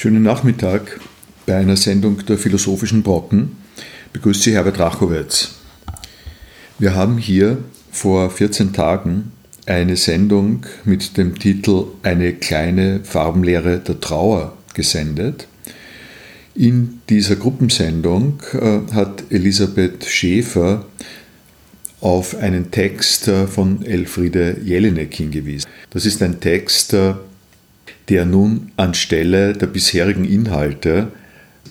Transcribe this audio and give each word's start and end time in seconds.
Schönen 0.00 0.22
Nachmittag 0.22 0.98
bei 1.44 1.56
einer 1.56 1.76
Sendung 1.76 2.24
der 2.24 2.38
Philosophischen 2.38 3.02
Brocken. 3.02 3.58
Begrüßt 4.14 4.44
Sie 4.44 4.54
Herbert 4.54 4.78
Rachowitz. 4.78 5.56
Wir 6.78 6.94
haben 6.94 7.18
hier 7.18 7.58
vor 7.92 8.30
14 8.30 8.72
Tagen 8.72 9.32
eine 9.66 9.96
Sendung 9.96 10.64
mit 10.86 11.18
dem 11.18 11.38
Titel 11.38 11.84
Eine 12.02 12.32
kleine 12.32 13.00
Farbenlehre 13.04 13.78
der 13.80 14.00
Trauer 14.00 14.56
gesendet. 14.72 15.46
In 16.54 17.02
dieser 17.10 17.36
Gruppensendung 17.36 18.42
äh, 18.54 18.94
hat 18.94 19.24
Elisabeth 19.28 20.06
Schäfer 20.06 20.86
auf 22.00 22.38
einen 22.38 22.70
Text 22.70 23.28
äh, 23.28 23.46
von 23.46 23.84
Elfriede 23.84 24.62
Jelinek 24.64 25.14
hingewiesen. 25.14 25.68
Das 25.90 26.06
ist 26.06 26.22
ein 26.22 26.40
Text, 26.40 26.94
äh, 26.94 27.12
der 28.10 28.24
nun 28.24 28.72
anstelle 28.76 29.54
der 29.54 29.68
bisherigen 29.68 30.24
Inhalte 30.24 31.08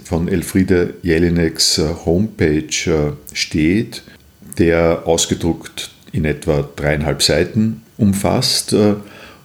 von 0.05 0.29
Elfriede 0.29 0.95
Jelineks 1.03 1.77
äh, 1.77 1.89
Homepage 2.05 2.65
äh, 2.87 3.35
steht, 3.35 4.03
der 4.57 5.03
ausgedruckt 5.05 5.91
in 6.13 6.25
etwa 6.25 6.67
dreieinhalb 6.75 7.21
Seiten 7.21 7.81
umfasst 7.97 8.73
äh, 8.73 8.95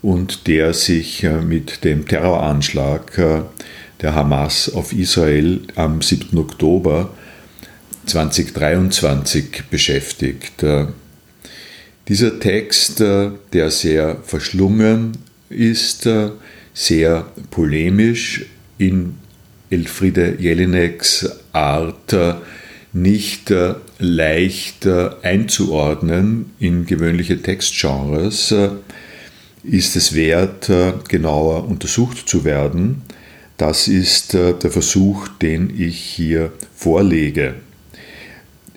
und 0.03 0.47
der 0.47 0.73
sich 0.73 1.27
mit 1.47 1.83
dem 1.83 2.07
Terroranschlag 2.07 3.11
der 4.03 4.15
Hamas 4.15 4.71
auf 4.75 4.93
Israel 4.93 5.63
am 5.77 6.03
7. 6.03 6.37
Oktober 6.37 7.15
2023 8.05 9.65
beschäftigt. 9.71 10.63
Dieser 12.07 12.39
Text, 12.39 13.01
der 13.01 13.71
sehr 13.71 14.19
verschlungen 14.25 15.17
ist, 15.49 16.07
sehr 16.75 17.27
polemisch 17.51 18.45
in 18.77 19.15
Elfriede 19.71 20.37
Jelineks 20.39 21.31
Art 21.53 22.15
nicht 22.95 23.51
äh, 23.51 23.75
leicht 23.99 24.87
äh, 24.87 25.11
einzuordnen 25.23 26.53
in 26.61 26.87
gewöhnliche 26.87 27.43
Textgenres, 27.43 28.53
äh, 28.53 28.71
ist 29.65 29.97
es 29.97 30.15
wert, 30.15 30.71
genauer 31.09 31.67
untersucht 31.67 32.29
zu 32.29 32.45
werden. 32.45 33.01
Das 33.57 33.89
ist 33.89 34.35
der 34.35 34.71
Versuch, 34.71 35.27
den 35.41 35.73
ich 35.75 35.99
hier 35.99 36.53
vorlege. 36.77 37.55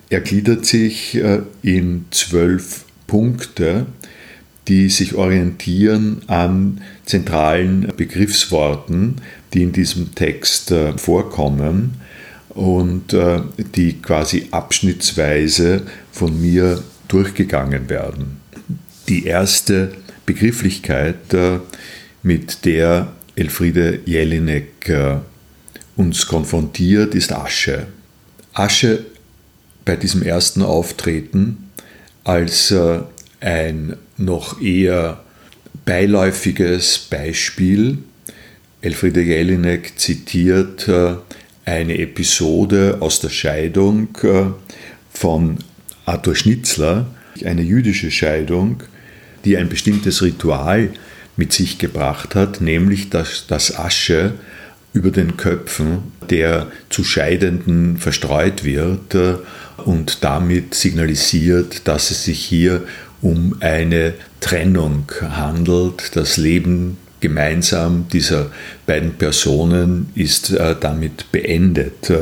Er 0.08 0.22
gliedert 0.22 0.64
sich 0.64 1.20
in 1.60 2.06
zwölf 2.10 2.86
Punkte, 3.06 3.84
die 4.66 4.88
sich 4.88 5.14
orientieren 5.14 6.22
an 6.26 6.80
zentralen 7.08 7.90
Begriffsworten, 7.96 9.16
die 9.54 9.62
in 9.62 9.72
diesem 9.72 10.14
Text 10.14 10.70
äh, 10.70 10.96
vorkommen 10.98 12.02
und 12.50 13.14
äh, 13.14 13.40
die 13.74 13.94
quasi 13.94 14.48
abschnittsweise 14.50 15.86
von 16.12 16.40
mir 16.40 16.82
durchgegangen 17.08 17.88
werden. 17.88 18.40
Die 19.08 19.24
erste 19.24 19.92
Begrifflichkeit, 20.26 21.32
äh, 21.32 21.60
mit 22.22 22.66
der 22.66 23.12
Elfriede 23.36 24.00
Jelinek 24.04 24.92
uns 25.94 26.26
konfrontiert, 26.26 27.14
ist 27.14 27.32
Asche. 27.32 27.86
Asche 28.52 29.06
bei 29.84 29.94
diesem 29.94 30.22
ersten 30.24 30.62
Auftreten 30.62 31.70
als 32.24 32.74
ein 33.40 33.96
noch 34.16 34.60
eher 34.60 35.22
beiläufiges 35.88 36.98
Beispiel. 36.98 37.96
Elfriede 38.82 39.22
Jelinek 39.22 39.98
zitiert 39.98 40.86
äh, 40.86 41.14
eine 41.64 41.98
Episode 41.98 42.98
aus 43.00 43.20
der 43.20 43.30
Scheidung 43.30 44.08
äh, 44.22 44.50
von 45.10 45.56
Arthur 46.04 46.36
Schnitzler, 46.36 47.06
eine 47.42 47.62
jüdische 47.62 48.10
Scheidung, 48.10 48.82
die 49.46 49.56
ein 49.56 49.70
bestimmtes 49.70 50.20
Ritual 50.20 50.90
mit 51.38 51.54
sich 51.54 51.78
gebracht 51.78 52.34
hat, 52.34 52.60
nämlich 52.60 53.08
dass 53.08 53.46
das 53.46 53.74
Asche 53.74 54.34
über 54.92 55.10
den 55.10 55.38
Köpfen 55.38 56.12
der 56.28 56.70
zu 56.90 57.02
Scheidenden 57.02 57.96
verstreut 57.96 58.62
wird 58.62 59.14
äh, 59.14 59.36
und 59.86 60.22
damit 60.22 60.74
signalisiert, 60.74 61.88
dass 61.88 62.10
es 62.10 62.24
sich 62.24 62.40
hier 62.44 62.82
um 63.22 63.56
eine 63.60 64.14
Trennung 64.40 65.10
handelt. 65.20 66.16
Das 66.16 66.36
Leben 66.36 66.96
gemeinsam 67.20 68.06
dieser 68.08 68.50
beiden 68.86 69.14
Personen 69.14 70.10
ist 70.14 70.50
äh, 70.50 70.76
damit 70.78 71.30
beendet. 71.32 72.12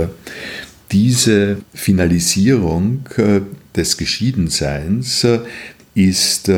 Diese 0.93 1.59
Finalisierung 1.75 3.09
äh, 3.17 3.41
des 3.75 3.97
Geschiedenseins 3.97 5.25
äh, 5.25 5.41
ist 5.95 6.51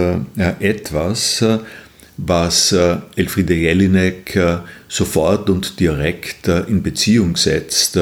etwas, 0.58 1.44
was 2.16 2.72
Elfriede 2.72 3.54
Jelinek 3.54 4.36
sofort 4.88 5.48
und 5.48 5.78
direkt 5.78 6.48
in 6.48 6.82
Beziehung 6.82 7.36
setzt 7.36 7.96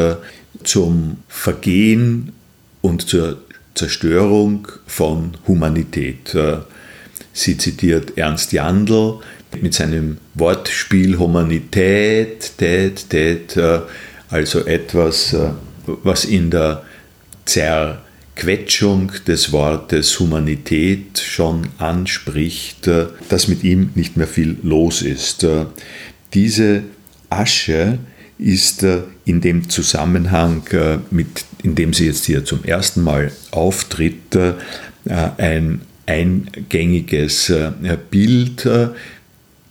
zum 0.64 1.18
Vergehen 1.28 2.32
und 2.80 3.06
zur 3.06 3.42
Zerstörung 3.76 4.66
von 4.86 5.36
Humanität. 5.46 6.34
Äh, 6.34 6.58
sie 7.32 7.56
zitiert 7.58 8.16
Ernst 8.16 8.52
Jandl 8.52 9.20
mit 9.60 9.74
seinem 9.74 10.18
Wortspiel 10.34 11.18
Humanität, 11.18 12.52
tät, 12.56 13.08
tät, 13.10 13.56
äh, 13.56 13.80
also 14.30 14.64
etwas, 14.64 15.34
äh, 15.34 15.50
was 15.86 16.24
in 16.24 16.50
der 16.50 16.82
Zerquetschung 17.44 19.12
des 19.26 19.52
Wortes 19.52 20.18
Humanität 20.18 21.18
schon 21.18 21.68
anspricht, 21.78 22.90
dass 23.28 23.46
mit 23.46 23.62
ihm 23.62 23.90
nicht 23.94 24.16
mehr 24.16 24.26
viel 24.26 24.56
los 24.64 25.02
ist. 25.02 25.46
Diese 26.34 26.82
Asche 27.30 28.00
ist 28.36 28.84
in 29.24 29.40
dem 29.40 29.68
Zusammenhang, 29.68 30.64
mit, 31.12 31.44
in 31.66 31.74
dem 31.74 31.92
sie 31.92 32.06
jetzt 32.06 32.24
hier 32.24 32.44
zum 32.44 32.62
ersten 32.64 33.02
Mal 33.02 33.32
auftritt, 33.50 34.36
äh, 34.36 34.54
ein 35.36 35.80
eingängiges 36.06 37.50
äh, 37.50 37.72
Bild, 38.08 38.64
äh, 38.64 38.88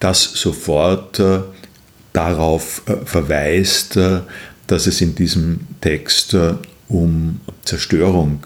das 0.01 0.23
sofort 0.23 1.21
darauf 2.11 2.83
verweist, 3.05 3.97
dass 4.67 4.87
es 4.87 5.01
in 5.01 5.15
diesem 5.15 5.61
Text 5.79 6.35
um 6.89 7.39
Zerstörung 7.63 8.41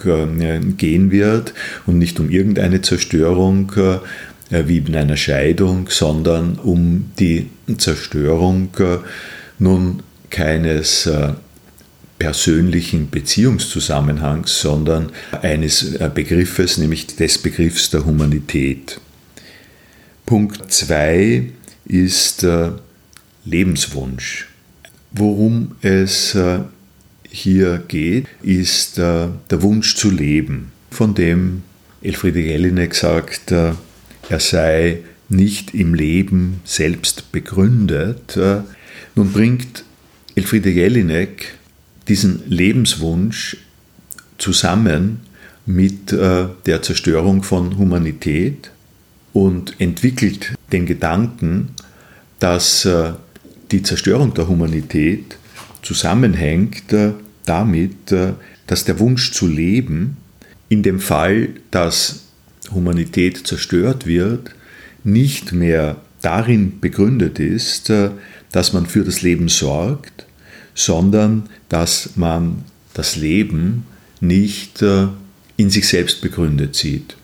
gehen 0.78 1.12
wird 1.12 1.54
und 1.86 1.98
nicht 1.98 2.20
um 2.20 2.30
irgendeine 2.30 2.82
Zerstörung 2.82 3.72
wie 4.52 4.78
in 4.78 4.96
einer 4.96 5.18
Scheidung, 5.18 5.88
sondern 5.90 6.60
um 6.60 7.12
die 7.20 7.50
Zerstörung 7.78 8.70
nun 9.58 10.04
keines 10.30 11.10
persönlichen 12.20 13.10
Beziehungszusammenhangs, 13.10 14.60
sondern 14.60 15.12
eines 15.42 15.96
äh, 15.96 16.12
Begriffes, 16.14 16.78
nämlich 16.78 17.08
des 17.08 17.38
Begriffs 17.38 17.90
der 17.90 18.06
Humanität. 18.06 19.00
Punkt 20.26 20.72
2 20.72 21.50
ist 21.86 22.44
äh, 22.44 22.72
Lebenswunsch. 23.46 24.50
Worum 25.12 25.76
es 25.82 26.38
hier 27.28 27.84
geht, 27.88 28.28
ist 28.44 29.00
der 29.00 29.32
Wunsch 29.50 29.96
zu 29.96 30.12
leben, 30.12 30.72
von 30.92 31.16
dem 31.16 31.64
Elfriede 32.04 32.42
Jelinek 32.42 32.94
sagt, 32.94 33.52
er 33.52 33.76
sei 34.38 35.00
nicht 35.28 35.74
im 35.74 35.96
Leben 35.96 36.62
selbst 36.64 37.32
begründet, 37.32 38.38
nun 39.16 39.32
bringt 39.34 39.84
Elfriede 40.36 40.70
Jelinek 40.70 41.58
diesen 42.10 42.42
Lebenswunsch 42.50 43.58
zusammen 44.40 45.20
mit 45.66 46.12
äh, 46.12 46.48
der 46.66 46.82
Zerstörung 46.82 47.44
von 47.44 47.78
Humanität 47.78 48.72
und 49.34 49.80
entwickelt 49.80 50.56
den 50.72 50.88
Gedanken, 50.88 51.70
dass 52.40 52.86
äh, 52.86 53.14
die 53.72 53.84
Zerstörung 53.84 54.34
der 54.34 54.48
Humanität 54.48 55.38
zusammenhängt 55.84 56.92
äh, 56.92 57.12
damit, 57.46 58.14
dass 58.68 58.86
der 58.86 59.00
Wunsch 59.00 59.32
zu 59.32 59.48
leben 59.48 60.18
in 60.68 60.84
dem 60.84 61.00
Fall, 61.00 61.50
dass 61.72 62.26
Humanität 62.72 63.48
zerstört 63.48 64.06
wird, 64.06 64.52
nicht 65.04 65.52
mehr 65.52 65.96
darin 66.22 66.80
begründet 66.80 67.40
ist, 67.40 67.92
dass 68.52 68.74
man 68.74 68.86
für 68.86 69.04
das 69.04 69.24
Leben 69.24 69.50
sorgt, 69.50 70.28
sondern 70.74 71.50
dass 71.70 72.12
man 72.16 72.64
das 72.94 73.16
Leben 73.16 73.86
nicht 74.22 74.82
äh, 74.82 75.08
in 75.58 75.70
sich 75.70 75.88
selbst 75.88 76.22
begründet 76.22 76.76
sieht. 76.76 77.16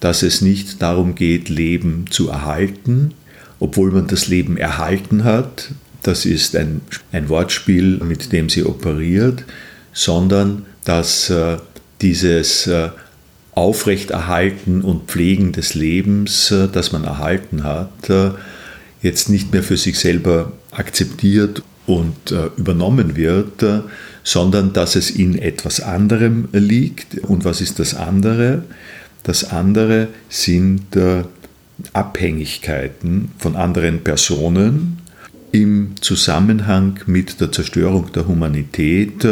Dass 0.00 0.22
es 0.22 0.40
nicht 0.40 0.82
darum 0.82 1.14
geht, 1.14 1.48
Leben 1.48 2.06
zu 2.10 2.28
erhalten, 2.28 3.14
obwohl 3.58 3.90
man 3.90 4.06
das 4.06 4.28
Leben 4.28 4.56
erhalten 4.56 5.24
hat, 5.24 5.70
das 6.02 6.24
ist 6.24 6.54
ein, 6.54 6.82
ein 7.12 7.28
Wortspiel, 7.28 7.98
mit 8.04 8.32
dem 8.32 8.48
sie 8.48 8.64
operiert, 8.64 9.44
sondern 9.92 10.66
dass 10.84 11.30
äh, 11.30 11.56
dieses 12.00 12.66
äh, 12.66 12.90
Aufrechterhalten 13.52 14.82
und 14.82 15.08
Pflegen 15.10 15.52
des 15.52 15.74
Lebens, 15.74 16.50
äh, 16.50 16.68
das 16.68 16.92
man 16.92 17.04
erhalten 17.04 17.64
hat, 17.64 18.10
äh, 18.10 18.30
jetzt 19.02 19.30
nicht 19.30 19.52
mehr 19.52 19.62
für 19.62 19.76
sich 19.76 19.98
selber 19.98 20.52
akzeptiert 20.70 21.62
und 21.86 22.32
äh, 22.32 22.50
übernommen 22.56 23.16
wird, 23.16 23.62
äh, 23.62 23.80
sondern 24.24 24.72
dass 24.72 24.96
es 24.96 25.10
in 25.10 25.38
etwas 25.38 25.80
anderem 25.80 26.48
liegt. 26.52 27.18
Und 27.20 27.44
was 27.44 27.60
ist 27.60 27.78
das 27.78 27.94
andere? 27.94 28.62
Das 29.22 29.44
andere 29.50 30.08
sind 30.28 30.96
äh, 30.96 31.22
Abhängigkeiten 31.92 33.30
von 33.38 33.56
anderen 33.56 34.02
Personen, 34.02 34.98
im 35.52 35.94
Zusammenhang 36.00 37.00
mit 37.06 37.40
der 37.40 37.50
Zerstörung 37.50 38.12
der 38.12 38.28
Humanität 38.28 39.26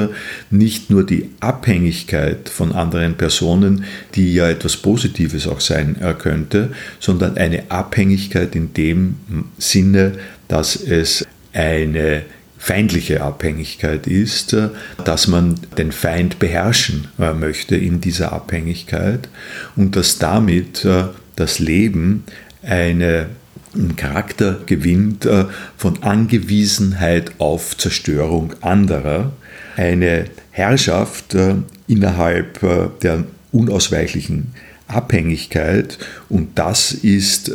nicht 0.50 0.88
nur 0.88 1.04
die 1.04 1.30
Abhängigkeit 1.40 2.48
von 2.48 2.72
anderen 2.72 3.14
Personen, 3.14 3.84
die 4.14 4.32
ja 4.32 4.48
etwas 4.48 4.78
Positives 4.78 5.46
auch 5.46 5.60
sein 5.60 5.96
könnte, 6.18 6.70
sondern 6.98 7.36
eine 7.36 7.70
Abhängigkeit 7.70 8.56
in 8.56 8.72
dem 8.72 9.16
Sinne, 9.58 10.12
dass 10.48 10.76
es 10.76 11.26
eine 11.52 12.22
feindliche 12.64 13.20
Abhängigkeit 13.20 14.06
ist, 14.06 14.56
dass 15.04 15.28
man 15.28 15.60
den 15.76 15.92
Feind 15.92 16.38
beherrschen 16.38 17.08
äh, 17.18 17.34
möchte 17.34 17.76
in 17.76 18.00
dieser 18.00 18.32
Abhängigkeit 18.32 19.28
und 19.76 19.96
dass 19.96 20.18
damit 20.18 20.82
äh, 20.86 21.04
das 21.36 21.58
Leben 21.58 22.24
eine 22.62 23.26
einen 23.74 23.96
Charakter 23.96 24.60
gewinnt 24.64 25.26
äh, 25.26 25.44
von 25.76 26.02
Angewiesenheit 26.04 27.32
auf 27.38 27.76
Zerstörung 27.76 28.54
anderer, 28.62 29.32
eine 29.76 30.26
Herrschaft 30.52 31.34
äh, 31.34 31.56
innerhalb 31.86 32.62
äh, 32.62 32.88
der 33.02 33.24
unausweichlichen 33.52 34.54
Abhängigkeit 34.86 35.98
und 36.28 36.58
das 36.58 36.92
ist 36.92 37.50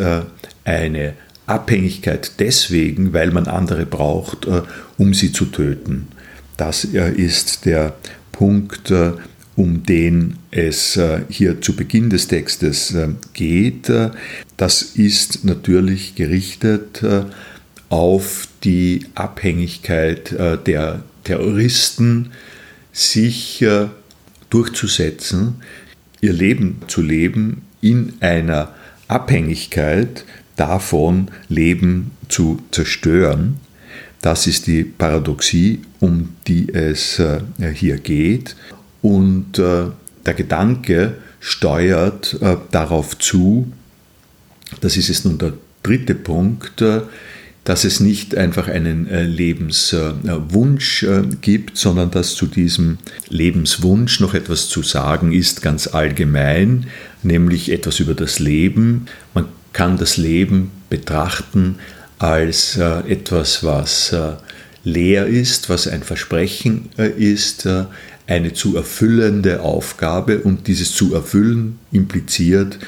eine 0.65 1.13
Abhängigkeit 1.49 2.39
deswegen, 2.39 3.13
weil 3.13 3.31
man 3.31 3.47
andere 3.47 3.85
braucht, 3.85 4.47
um 4.97 5.13
sie 5.13 5.31
zu 5.31 5.45
töten. 5.45 6.07
Das 6.57 6.83
ist 6.83 7.65
der 7.65 7.95
Punkt, 8.31 8.91
um 9.59 9.83
den 9.83 10.37
es 10.51 10.95
äh, 10.95 11.21
hier 11.29 11.59
zu 11.59 11.75
Beginn 11.75 12.09
des 12.09 12.29
Textes 12.29 12.93
äh, 12.93 13.09
geht, 13.33 13.89
äh, 13.89 14.11
das 14.55 14.81
ist 14.81 15.43
natürlich 15.43 16.15
gerichtet 16.15 17.01
auf 17.89 18.47
die 18.63 19.05
Abhängigkeit 19.15 20.35
der 20.65 21.01
Terroristen, 21.23 22.31
sich 22.91 23.65
durchzusetzen, 24.49 25.55
ihr 26.19 26.33
Leben 26.33 26.81
zu 26.87 27.01
leben 27.01 27.61
in 27.79 28.13
einer 28.19 28.73
Abhängigkeit 29.07 30.25
davon, 30.59 31.29
Leben 31.47 32.11
zu 32.27 32.59
zerstören. 32.71 33.57
Das 34.21 34.47
ist 34.47 34.67
die 34.67 34.83
Paradoxie, 34.83 35.81
um 35.99 36.29
die 36.47 36.73
es 36.73 37.21
hier 37.73 37.97
geht. 37.97 38.55
Und 39.01 39.57
äh, 39.59 39.85
der 40.25 40.33
Gedanke 40.33 41.15
steuert 41.39 42.37
äh, 42.41 42.57
darauf 42.71 43.17
zu, 43.17 43.71
das 44.81 44.97
ist 44.97 45.07
jetzt 45.07 45.25
nun 45.25 45.37
der 45.37 45.53
dritte 45.83 46.15
Punkt, 46.15 46.81
äh, 46.81 47.01
dass 47.63 47.83
es 47.83 47.99
nicht 47.99 48.35
einfach 48.35 48.67
einen 48.67 49.07
äh, 49.07 49.23
Lebenswunsch 49.23 51.03
äh, 51.03 51.21
gibt, 51.41 51.77
sondern 51.77 52.09
dass 52.09 52.35
zu 52.35 52.47
diesem 52.47 52.97
Lebenswunsch 53.29 54.19
noch 54.19 54.33
etwas 54.33 54.69
zu 54.69 54.81
sagen 54.81 55.31
ist, 55.31 55.61
ganz 55.61 55.87
allgemein, 55.87 56.87
nämlich 57.21 57.71
etwas 57.71 57.99
über 57.99 58.13
das 58.13 58.39
Leben. 58.39 59.05
Kann 59.73 59.97
das 59.97 60.17
Leben 60.17 60.71
betrachten 60.89 61.75
als 62.17 62.77
äh, 62.77 62.99
etwas, 63.09 63.63
was 63.63 64.15
leer 64.83 65.27
ist, 65.27 65.69
was 65.69 65.87
ein 65.87 66.03
Versprechen 66.03 66.89
ist, 66.97 67.67
eine 68.27 68.53
zu 68.53 68.77
erfüllende 68.77 69.61
Aufgabe. 69.61 70.39
Und 70.39 70.67
dieses 70.67 70.93
zu 70.93 71.13
erfüllen 71.13 71.79
impliziert, 71.91 72.79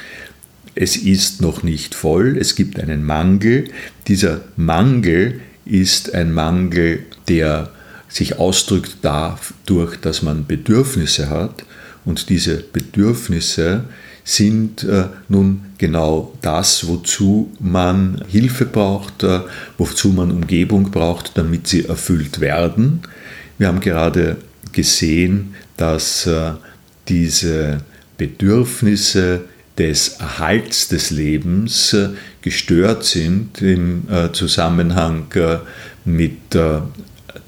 es 0.74 0.96
ist 0.96 1.42
noch 1.42 1.62
nicht 1.62 1.94
voll, 1.94 2.38
es 2.38 2.54
gibt 2.54 2.80
einen 2.80 3.04
Mangel. 3.04 3.64
Dieser 4.08 4.40
Mangel 4.56 5.40
ist 5.64 6.14
ein 6.14 6.32
Mangel, 6.32 7.00
der 7.28 7.70
sich 8.08 8.38
ausdrückt 8.38 8.98
dadurch, 9.02 9.96
dass 9.96 10.22
man 10.22 10.46
Bedürfnisse 10.46 11.28
hat. 11.28 11.64
Und 12.04 12.30
diese 12.30 12.56
Bedürfnisse 12.56 13.84
sind 14.24 14.84
äh, 14.84 15.04
nun 15.28 15.62
genau 15.78 16.32
das, 16.42 16.86
wozu 16.86 17.50
man 17.58 18.22
Hilfe 18.28 18.66
braucht, 18.66 19.22
äh, 19.24 19.40
wozu 19.78 20.10
man 20.10 20.30
Umgebung 20.30 20.90
braucht, 20.90 21.36
damit 21.36 21.66
sie 21.66 21.86
erfüllt 21.86 22.40
werden. 22.40 23.02
Wir 23.58 23.68
haben 23.68 23.80
gerade 23.80 24.36
gesehen, 24.72 25.54
dass 25.76 26.26
äh, 26.26 26.52
diese 27.08 27.80
Bedürfnisse 28.16 29.42
des 29.76 30.08
Erhalts 30.20 30.88
des 30.88 31.10
Lebens 31.10 31.96
gestört 32.42 33.04
sind 33.04 33.62
im 33.62 34.06
Zusammenhang 34.34 35.24
mit 36.04 36.36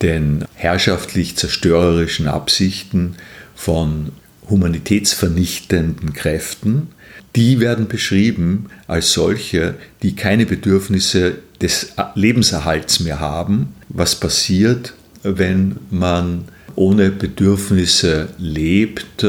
den 0.01 0.45
herrschaftlich 0.55 1.37
zerstörerischen 1.37 2.27
Absichten 2.27 3.17
von 3.55 4.11
humanitätsvernichtenden 4.49 6.13
Kräften. 6.13 6.89
Die 7.37 7.61
werden 7.61 7.89
beschrieben 7.89 8.67
als 8.87 9.13
solche, 9.13 9.75
die 10.03 10.15
keine 10.15 10.47
Bedürfnisse 10.47 11.39
des 11.61 11.95
Lebenserhalts 12.15 13.01
mehr 13.01 13.21
haben. 13.21 13.75
Was 13.89 14.15
passiert, 14.15 14.95
wenn 15.23 15.77
man 15.91 16.45
ohne 16.77 17.11
Bedürfnisse 17.11 18.29
lebt 18.39 19.25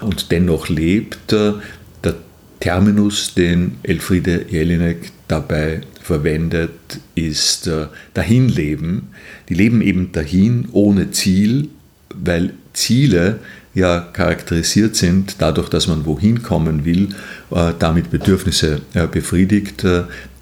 und 0.00 0.30
dennoch 0.30 0.68
lebt. 0.68 1.32
Der 1.32 2.14
Terminus, 2.60 3.34
den 3.34 3.78
Elfriede 3.82 4.46
Jelinek 4.50 5.12
dabei 5.28 5.80
verwendet, 6.02 6.70
ist 7.14 7.66
äh, 7.66 7.86
Dahinleben. 8.14 9.08
Die 9.48 9.54
leben 9.54 9.80
eben 9.80 10.12
dahin 10.12 10.68
ohne 10.72 11.10
Ziel, 11.10 11.68
weil 12.14 12.52
Ziele 12.72 13.40
ja 13.74 14.00
charakterisiert 14.00 14.96
sind 14.96 15.36
dadurch, 15.38 15.68
dass 15.68 15.86
man 15.86 16.04
wohin 16.06 16.42
kommen 16.42 16.84
will, 16.84 17.10
äh, 17.50 17.72
damit 17.78 18.10
Bedürfnisse 18.10 18.80
äh, 18.94 19.06
befriedigt, 19.06 19.84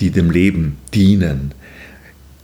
die 0.01 0.11
dem 0.11 0.31
Leben 0.31 0.79
dienen. 0.95 1.53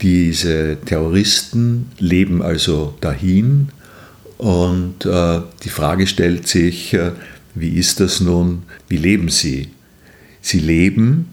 Diese 0.03 0.77
Terroristen 0.85 1.87
leben 1.99 2.43
also 2.43 2.95
dahin 3.01 3.69
und 4.39 5.07
äh, 5.07 5.41
die 5.63 5.69
Frage 5.69 6.07
stellt 6.07 6.49
sich, 6.49 6.93
äh, 6.95 7.13
wie 7.55 7.71
ist 7.71 8.01
das 8.01 8.21
nun, 8.21 8.65
wie 8.89 8.97
leben 8.97 9.29
Sie? 9.29 9.69
Sie 10.41 10.59
leben, 10.59 11.29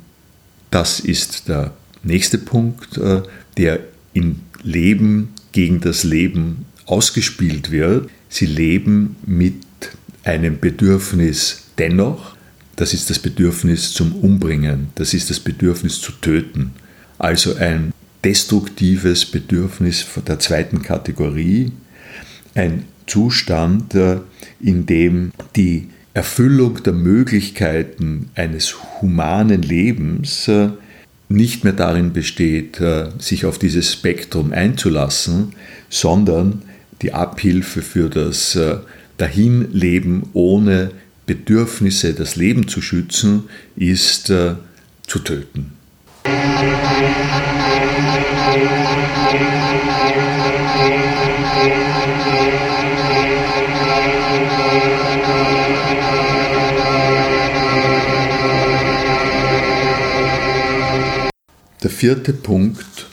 das 0.69 0.99
ist 0.99 1.49
der 1.49 1.73
nächste 2.03 2.37
Punkt, 2.37 2.97
äh, 2.97 3.23
der 3.57 3.79
im 4.13 4.41
Leben 4.63 5.33
gegen 5.51 5.81
das 5.81 6.03
Leben 6.03 6.65
ausgespielt 6.85 7.71
wird. 7.71 8.09
Sie 8.31 8.45
leben 8.45 9.17
mit 9.25 9.55
einem 10.23 10.59
Bedürfnis 10.59 11.65
dennoch, 11.77 12.35
das 12.77 12.93
ist 12.93 13.09
das 13.09 13.19
Bedürfnis 13.19 13.91
zum 13.91 14.13
Umbringen, 14.13 14.87
das 14.95 15.13
ist 15.13 15.29
das 15.29 15.41
Bedürfnis 15.41 15.99
zu 15.99 16.13
töten. 16.13 16.71
Also 17.19 17.55
ein 17.55 17.93
destruktives 18.23 19.25
Bedürfnis 19.25 20.07
der 20.25 20.39
zweiten 20.39 20.81
Kategorie, 20.81 21.73
ein 22.55 22.85
Zustand, 23.05 23.95
äh, 23.95 24.19
in 24.61 24.85
dem 24.85 25.33
die 25.57 25.89
Erfüllung 26.13 26.81
der 26.83 26.93
Möglichkeiten 26.93 28.29
eines 28.35 28.77
humanen 29.01 29.61
Lebens 29.61 30.47
äh, 30.47 30.69
nicht 31.27 31.65
mehr 31.65 31.73
darin 31.73 32.13
besteht, 32.13 32.79
äh, 32.79 33.09
sich 33.19 33.45
auf 33.45 33.59
dieses 33.59 33.91
Spektrum 33.91 34.53
einzulassen, 34.53 35.53
sondern 35.89 36.61
die 37.01 37.13
Abhilfe 37.13 37.81
für 37.81 38.09
das 38.09 38.57
Dahinleben 39.17 40.23
ohne 40.33 40.91
Bedürfnisse, 41.25 42.13
das 42.13 42.35
Leben 42.35 42.67
zu 42.67 42.81
schützen, 42.81 43.43
ist 43.75 44.25
zu 44.27 45.19
töten. 45.19 45.73
Der 61.83 61.89
vierte 61.89 62.33
Punkt, 62.33 63.07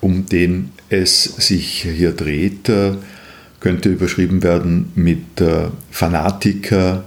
um 0.00 0.26
den 0.26 0.72
es 0.88 1.24
sich 1.24 1.82
hier 1.82 2.12
dreht, 2.12 2.70
könnte 3.60 3.88
überschrieben 3.88 4.42
werden 4.42 4.92
mit 4.94 5.42
Fanatiker 5.90 7.04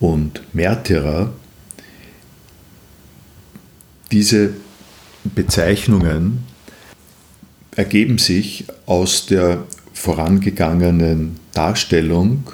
und 0.00 0.42
Märtyrer. 0.52 1.32
Diese 4.10 4.54
Bezeichnungen 5.24 6.44
ergeben 7.76 8.18
sich 8.18 8.64
aus 8.86 9.26
der 9.26 9.64
vorangegangenen 9.92 11.36
Darstellung 11.52 12.50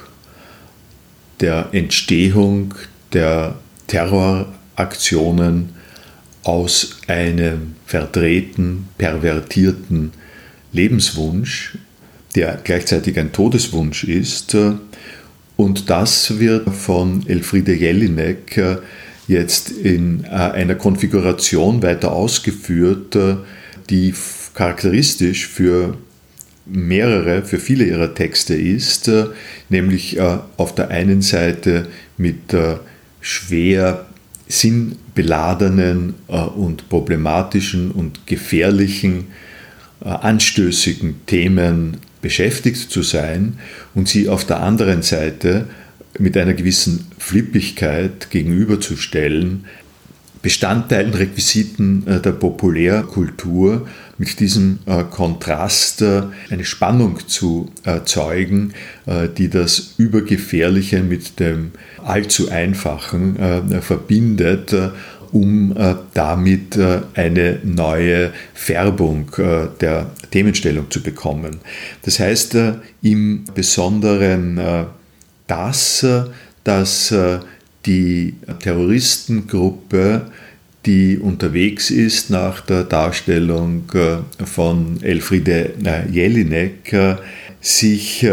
der 1.40 1.68
Entstehung 1.72 2.74
der 3.12 3.56
Terroraktionen 3.86 5.70
aus 6.42 6.98
einem 7.06 7.76
verdrehten, 7.86 8.88
pervertierten 8.98 10.12
Lebenswunsch, 10.72 11.78
der 12.34 12.60
gleichzeitig 12.62 13.18
ein 13.18 13.32
Todeswunsch 13.32 14.04
ist. 14.04 14.56
Und 15.56 15.90
das 15.90 16.38
wird 16.38 16.70
von 16.70 17.26
Elfriede 17.26 17.74
Jelinek 17.74 18.60
jetzt 19.26 19.70
in 19.70 20.24
äh, 20.24 20.28
einer 20.28 20.74
Konfiguration 20.74 21.82
weiter 21.82 22.12
ausgeführt, 22.12 23.16
die 23.90 24.14
charakteristisch 24.54 25.46
für 25.46 25.96
mehrere, 26.68 27.42
für 27.44 27.58
viele 27.58 27.84
ihrer 27.84 28.14
Texte 28.14 28.54
ist, 28.54 29.08
äh, 29.08 29.26
nämlich 29.68 30.18
äh, 30.18 30.38
auf 30.56 30.74
der 30.74 30.88
einen 30.90 31.22
Seite 31.22 31.88
mit 32.16 32.52
äh, 32.52 32.76
schwer 33.20 34.06
sinnbeladenen 34.50 36.14
und 36.26 36.88
problematischen 36.88 37.90
und 37.90 38.26
gefährlichen, 38.26 39.26
anstößigen 40.00 41.26
Themen 41.26 41.98
beschäftigt 42.20 42.90
zu 42.90 43.02
sein 43.02 43.58
und 43.94 44.08
sie 44.08 44.28
auf 44.28 44.44
der 44.44 44.60
anderen 44.60 45.02
Seite 45.02 45.66
mit 46.18 46.36
einer 46.36 46.54
gewissen 46.54 47.06
Flippigkeit 47.18 48.30
gegenüberzustellen, 48.30 49.66
Bestandteilen, 50.40 51.14
Requisiten 51.14 52.04
der 52.06 52.30
Populärkultur 52.32 53.88
mit 54.18 54.40
diesem 54.40 54.80
äh, 54.86 55.04
Kontrast 55.04 56.02
äh, 56.02 56.22
eine 56.50 56.64
Spannung 56.64 57.20
zu 57.28 57.70
erzeugen, 57.84 58.74
äh, 59.06 59.28
die 59.28 59.48
das 59.48 59.94
Übergefährliche 59.96 61.02
mit 61.02 61.40
dem 61.40 61.70
allzu 62.04 62.50
Einfachen 62.50 63.36
verbindet 63.82 64.74
um 65.32 65.74
damit 66.14 66.78
eine 67.14 67.58
neue 67.62 68.32
Färbung 68.54 69.30
der 69.80 70.10
Themenstellung 70.30 70.90
zu 70.90 71.02
bekommen. 71.02 71.58
Das 72.02 72.18
heißt 72.18 72.56
im 73.02 73.44
Besonderen 73.54 74.60
das, 75.46 76.06
dass 76.64 77.14
die 77.86 78.34
Terroristengruppe 78.62 80.26
die 80.88 81.18
unterwegs 81.18 81.90
ist 81.90 82.30
nach 82.30 82.62
der 82.62 82.84
Darstellung 82.84 83.84
äh, 83.92 84.44
von 84.44 85.02
Elfriede 85.02 85.74
äh, 85.84 86.08
Jelinek, 86.10 86.92
äh, 86.92 87.16
sich 87.60 88.24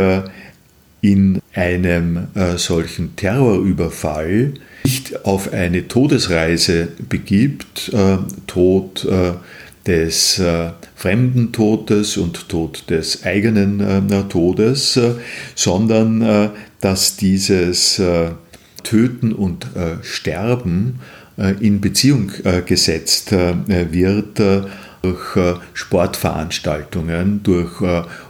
in 1.01 1.41
einem 1.53 2.27
solchen 2.57 3.15
Terrorüberfall 3.15 4.53
nicht 4.85 5.25
auf 5.25 5.51
eine 5.51 5.87
Todesreise 5.87 6.89
begibt, 7.09 7.91
Tod 8.47 9.07
des 9.87 10.41
fremden 10.95 11.51
Todes 11.51 12.17
und 12.17 12.47
Tod 12.49 12.89
des 12.89 13.23
eigenen 13.23 14.29
Todes, 14.29 14.99
sondern 15.55 16.51
dass 16.81 17.17
dieses 17.17 18.01
Töten 18.83 19.31
und 19.33 19.67
Sterben 20.03 20.99
äh, 21.37 21.55
in 21.59 21.81
Beziehung 21.81 22.31
äh, 22.43 22.61
gesetzt 22.61 23.31
äh, 23.31 23.55
wird 23.91 24.41
durch 25.01 25.37
Sportveranstaltungen, 25.73 27.43
durch 27.43 27.79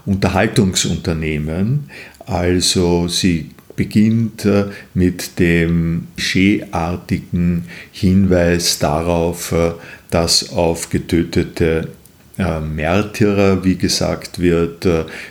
Unterhaltungsunternehmen. 0.06 1.90
Also 2.26 3.08
sie 3.08 3.52
beginnt 3.76 4.48
mit 4.94 5.40
dem 5.40 6.08
klischeeartigen 6.16 7.66
Hinweis 7.92 8.80
darauf, 8.80 9.54
dass 10.10 10.50
auf 10.50 10.90
getötete 10.90 11.90
Märtyrer, 12.38 13.64
wie 13.64 13.78
gesagt 13.78 14.40
wird, 14.40 14.88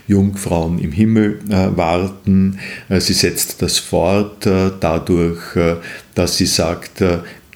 Jungfrauen 0.08 0.78
im 0.78 0.92
Himmel 0.92 1.40
warten. 1.48 2.58
Sie 2.88 3.12
setzt 3.12 3.60
das 3.60 3.78
fort 3.78 4.46
dadurch, 4.46 5.42
dass 6.14 6.38
sie 6.38 6.46
sagt, 6.46 7.04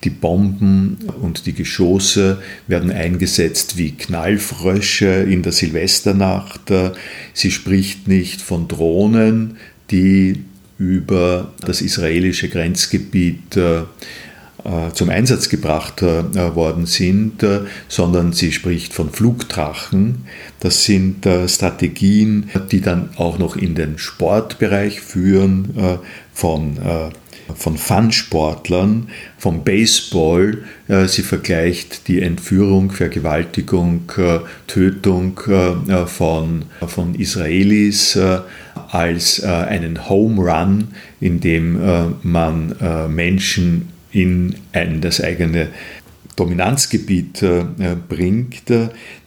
die 0.05 0.11
Bomben 0.11 0.99
und 1.21 1.47
die 1.47 1.55
Geschosse 1.55 2.43
werden 2.67 2.93
eingesetzt 2.93 3.79
wie 3.79 3.93
Knallfrösche 3.93 5.07
in 5.07 5.43
der 5.43 5.53
Silvesternacht. 5.53 6.71
Sie 7.33 7.51
spricht 7.51 8.07
nicht 8.07 8.43
von 8.43 8.69
Drohnen, 8.69 9.57
die 9.91 10.45
über 10.79 11.53
das 11.61 11.81
israelische 11.81 12.49
Grenzgebiet 12.49 13.57
äh, 14.65 14.93
zum 14.93 15.09
Einsatz 15.09 15.49
gebracht 15.49 16.03
äh, 16.03 16.55
worden 16.55 16.87
sind, 16.87 17.43
äh, 17.43 17.61
sondern 17.87 18.33
sie 18.33 18.53
spricht 18.53 18.93
von 18.93 19.11
Flugdrachen. 19.11 20.27
Das 20.61 20.85
sind 20.85 21.27
Strategien, 21.47 22.51
die 22.73 22.81
dann 22.81 23.11
auch 23.17 23.39
noch 23.39 23.57
in 23.57 23.77
den 23.77 23.99
Sportbereich 23.99 25.01
führen, 25.01 26.01
von 26.35 26.79
von 27.55 27.77
Fun-Sportlern, 27.77 29.11
vom 29.37 29.65
Baseball. 29.65 30.65
Äh, 30.89 31.07
sie 31.07 31.23
vergleicht 31.23 32.09
die 32.09 32.23
Entführung, 32.23 32.91
Vergewaltigung, 32.91 34.11
äh, 34.17 34.39
Tötung 34.67 35.39
äh, 35.47 36.07
von, 36.07 36.65
von 36.87 37.15
Israelis 37.15 38.19
als 38.91 39.43
einen 39.43 40.09
Home 40.09 40.41
Run, 40.41 40.89
in 41.21 41.41
dem 41.41 41.79
man 42.23 42.75
Menschen 43.11 43.91
in 44.13 44.55
ein, 44.73 45.03
das 45.03 45.21
eigene 45.21 45.69
Dominanzgebiet 46.37 47.45
bringt. 48.09 48.63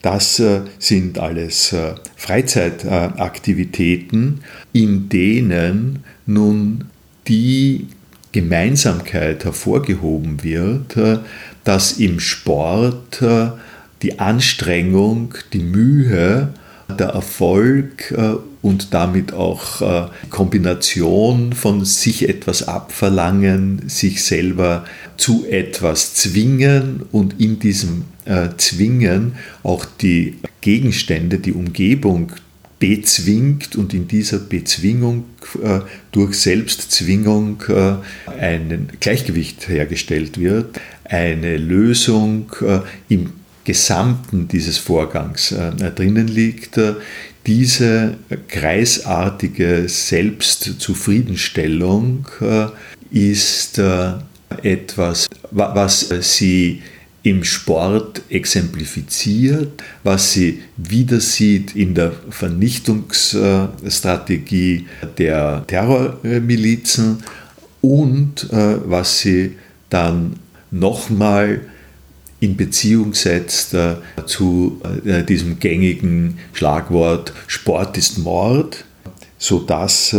Das 0.00 0.42
sind 0.78 1.18
alles 1.18 1.76
Freizeitaktivitäten, 2.16 4.40
in 4.72 5.08
denen 5.08 6.02
nun 6.26 6.86
die 7.28 7.86
Gemeinsamkeit 8.32 9.44
hervorgehoben 9.44 10.42
wird, 10.42 10.96
äh, 10.96 11.18
dass 11.64 11.92
im 11.92 12.18
Sport 12.18 13.22
äh, 13.22 13.50
die 14.00 14.18
Anstrengung, 14.18 15.34
die 15.52 15.60
Mühe, 15.60 16.48
der 16.98 17.08
Erfolg 17.08 18.10
äh, 18.10 18.34
und 18.62 18.94
damit 18.94 19.32
auch 19.32 19.82
die 20.24 20.28
Kombination 20.30 21.52
von 21.52 21.84
sich 21.84 22.28
etwas 22.28 22.68
abverlangen, 22.68 23.88
sich 23.88 24.22
selber 24.22 24.84
zu 25.16 25.44
etwas 25.50 26.14
zwingen 26.14 27.02
und 27.10 27.40
in 27.40 27.58
diesem 27.58 28.04
Zwingen 28.56 29.34
auch 29.64 29.84
die 29.84 30.38
Gegenstände, 30.60 31.38
die 31.40 31.54
Umgebung 31.54 32.30
bezwingt 32.82 33.76
und 33.76 33.94
in 33.94 34.08
dieser 34.08 34.40
Bezwingung 34.40 35.26
äh, 35.62 35.78
durch 36.10 36.34
Selbstzwingung 36.34 37.62
äh, 37.68 37.94
ein 38.40 38.88
Gleichgewicht 38.98 39.68
hergestellt 39.68 40.40
wird, 40.40 40.80
eine 41.04 41.58
Lösung 41.58 42.50
äh, 42.60 42.80
im 43.08 43.34
Gesamten 43.62 44.48
dieses 44.48 44.78
Vorgangs 44.78 45.52
äh, 45.52 45.70
drinnen 45.92 46.26
liegt. 46.26 46.80
Diese 47.46 48.16
kreisartige 48.48 49.84
Selbstzufriedenstellung 49.86 52.26
äh, 52.40 52.66
ist 53.12 53.78
äh, 53.78 54.14
etwas, 54.64 55.28
was 55.52 56.08
sie 56.20 56.82
im 57.22 57.44
Sport 57.44 58.22
exemplifiziert, 58.30 59.84
was 60.02 60.32
sie 60.32 60.62
wieder 60.76 61.20
sieht 61.20 61.76
in 61.76 61.94
der 61.94 62.10
Vernichtungsstrategie 62.30 64.86
der 65.18 65.62
Terrormilizen 65.66 67.22
und 67.80 68.50
äh, 68.52 68.78
was 68.84 69.20
sie 69.20 69.52
dann 69.88 70.40
nochmal 70.70 71.60
in 72.40 72.56
Beziehung 72.56 73.14
setzt 73.14 73.72
äh, 73.74 73.94
zu 74.26 74.80
äh, 75.04 75.22
diesem 75.22 75.60
gängigen 75.60 76.40
Schlagwort 76.52 77.32
Sport 77.46 77.96
ist 77.98 78.18
Mord, 78.18 78.84
sodass 79.38 80.16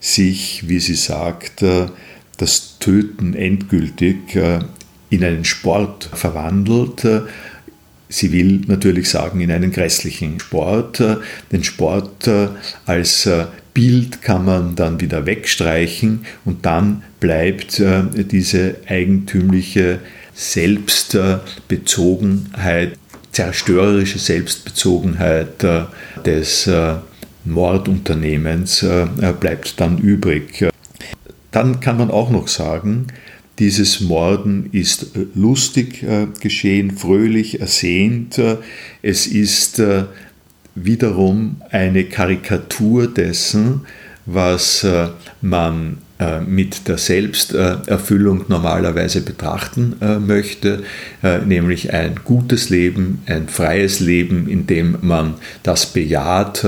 sich, 0.00 0.68
wie 0.68 0.80
sie 0.80 0.96
sagt, 0.96 1.64
das 2.36 2.78
Töten 2.78 3.32
endgültig 3.32 4.38
in 5.10 5.24
einen 5.24 5.44
Sport 5.44 6.08
verwandelt, 6.12 7.04
Sie 8.08 8.30
will 8.30 8.60
natürlich 8.68 9.10
sagen, 9.10 9.40
in 9.40 9.50
einen 9.50 9.72
grässlichen 9.72 10.38
Sport. 10.38 11.02
Den 11.50 11.64
Sport 11.64 12.30
als 12.86 13.28
Bild 13.74 14.22
kann 14.22 14.44
man 14.44 14.76
dann 14.76 15.00
wieder 15.00 15.26
wegstreichen 15.26 16.24
und 16.44 16.64
dann 16.64 17.02
bleibt 17.18 17.82
diese 18.14 18.76
eigentümliche 18.86 19.98
Selbstbezogenheit, 20.34 22.96
zerstörerische 23.32 24.20
Selbstbezogenheit 24.20 25.66
des 26.24 26.70
Mordunternehmens 27.44 28.86
bleibt 29.40 29.80
dann 29.80 29.98
übrig. 29.98 30.64
Dann 31.50 31.80
kann 31.80 31.98
man 31.98 32.12
auch 32.12 32.30
noch 32.30 32.46
sagen, 32.46 33.08
dieses 33.58 34.00
Morden 34.00 34.68
ist 34.72 35.16
äh, 35.16 35.26
lustig 35.34 36.02
äh, 36.02 36.26
geschehen, 36.40 36.96
fröhlich, 36.96 37.60
ersehnt. 37.60 38.40
Es 39.02 39.26
ist 39.26 39.78
äh, 39.78 40.04
wiederum 40.74 41.62
eine 41.70 42.04
Karikatur 42.04 43.06
dessen, 43.08 43.82
was 44.26 44.86
man 45.40 45.92
äh, 45.92 46.05
mit 46.46 46.88
der 46.88 46.96
Selbsterfüllung 46.96 48.46
normalerweise 48.48 49.20
betrachten 49.20 49.96
äh, 50.00 50.18
möchte, 50.18 50.82
äh, 51.22 51.40
nämlich 51.40 51.92
ein 51.92 52.20
gutes 52.24 52.70
Leben, 52.70 53.22
ein 53.26 53.48
freies 53.48 54.00
Leben, 54.00 54.48
in 54.48 54.66
dem 54.66 54.96
man 55.02 55.34
das 55.62 55.92
bejaht, 55.92 56.64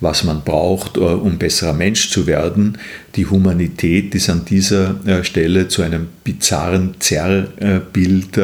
was 0.00 0.22
man 0.22 0.42
braucht, 0.42 0.98
um 0.98 1.38
besserer 1.38 1.72
Mensch 1.72 2.10
zu 2.10 2.26
werden. 2.26 2.78
Die 3.16 3.26
Humanität 3.26 4.14
ist 4.14 4.30
an 4.30 4.44
dieser 4.44 5.24
Stelle 5.24 5.68
zu 5.68 5.82
einem 5.82 6.08
bizarren 6.24 6.94
Zerrbild 6.98 8.40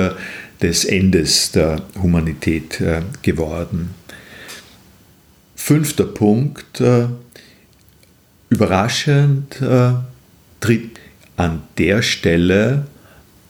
des 0.61 0.85
Endes 0.85 1.53
der 1.53 1.83
Humanität 2.00 2.83
geworden. 3.23 3.91
Fünfter 5.57 6.05
Punkt. 6.05 6.83
Überraschend 8.50 9.57
an 11.37 11.62
der 11.79 12.03
Stelle 12.03 12.87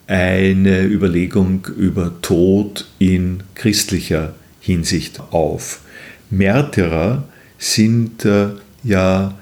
eine 0.07 0.83
Überlegung 0.83 1.67
über 1.77 2.21
Tod 2.21 2.87
in 2.97 3.43
christlicher 3.55 4.33
Hinsicht 4.59 5.19
auf. 5.31 5.81
Märtyrer 6.29 7.23
sind 7.57 8.25
äh, 8.25 8.49
ja 8.83 9.37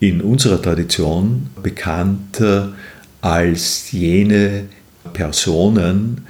in 0.00 0.20
unserer 0.20 0.60
Tradition 0.60 1.50
bekannt 1.62 2.40
äh, 2.40 2.62
als 3.20 3.90
jene 3.92 4.64
Personen, 5.12 6.22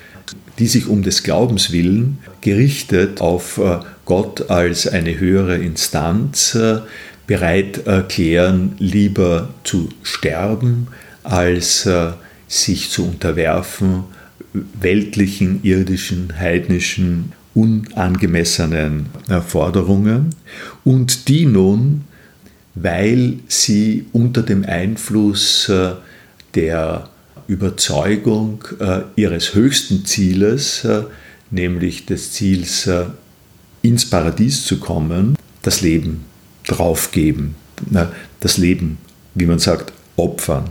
die 0.58 0.66
sich 0.66 0.86
um 0.86 1.02
des 1.02 1.22
Glaubens 1.22 1.72
willen 1.72 2.18
gerichtet 2.40 3.20
auf 3.20 3.58
äh, 3.58 3.80
Gott 4.04 4.50
als 4.50 4.86
eine 4.86 5.18
höhere 5.18 5.56
Instanz 5.56 6.58
bereit 7.30 7.86
erklären, 7.86 8.72
lieber 8.80 9.50
zu 9.62 9.88
sterben, 10.02 10.88
als 11.22 11.86
äh, 11.86 12.10
sich 12.48 12.90
zu 12.90 13.06
unterwerfen 13.06 14.02
weltlichen, 14.52 15.60
irdischen, 15.62 16.40
heidnischen, 16.40 17.30
unangemessenen 17.54 19.06
Forderungen. 19.46 20.34
Und 20.82 21.28
die 21.28 21.46
nun, 21.46 22.02
weil 22.74 23.34
sie 23.46 24.06
unter 24.12 24.42
dem 24.42 24.64
Einfluss 24.64 25.68
äh, 25.68 25.92
der 26.56 27.10
Überzeugung 27.46 28.64
äh, 28.80 29.02
ihres 29.14 29.54
höchsten 29.54 30.04
Zieles, 30.04 30.84
nämlich 31.52 32.06
des 32.06 32.32
Ziels 32.32 32.90
ins 33.82 34.10
Paradies 34.10 34.64
zu 34.64 34.80
kommen, 34.80 35.36
das 35.62 35.80
Leben 35.80 36.24
draufgeben, 36.70 37.54
das 38.40 38.58
Leben, 38.58 38.98
wie 39.34 39.46
man 39.46 39.58
sagt, 39.58 39.92
opfern. 40.16 40.64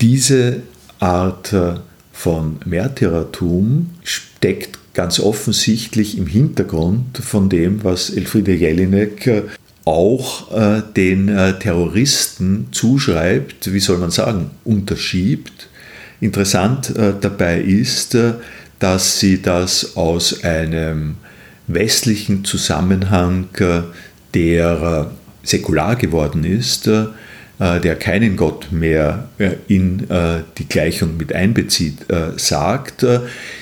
Diese 0.00 0.62
Art 0.98 1.52
äh, 1.52 1.74
von 2.12 2.58
Märtyrertum 2.64 3.90
steckt 4.02 4.78
ganz 4.94 5.20
offensichtlich 5.20 6.16
im 6.16 6.26
Hintergrund 6.26 7.18
von 7.18 7.48
dem, 7.48 7.84
was 7.84 8.10
Elfriede 8.10 8.54
Jelinek 8.54 9.26
äh, 9.26 9.42
auch 9.84 10.52
äh, 10.52 10.82
den 10.96 11.28
Terroristen 11.60 12.68
zuschreibt, 12.72 13.72
wie 13.72 13.78
soll 13.78 13.98
man 13.98 14.10
sagen, 14.10 14.50
unterschiebt. 14.64 15.68
Interessant 16.20 16.94
dabei 16.96 17.60
ist, 17.60 18.16
dass 18.78 19.20
sie 19.20 19.42
das 19.42 19.96
aus 19.96 20.42
einem 20.42 21.16
westlichen 21.68 22.44
Zusammenhang 22.44 23.48
der 24.36 25.08
äh, 25.12 25.46
säkular 25.46 25.96
geworden 25.96 26.44
ist, 26.44 26.86
äh, 26.86 27.06
der 27.58 27.96
keinen 27.96 28.36
Gott 28.36 28.70
mehr 28.70 29.30
äh, 29.38 29.52
in 29.66 30.06
die 30.58 30.68
Gleichung 30.68 31.16
mit 31.16 31.32
einbezieht, 31.32 32.04
sagt, 32.36 33.06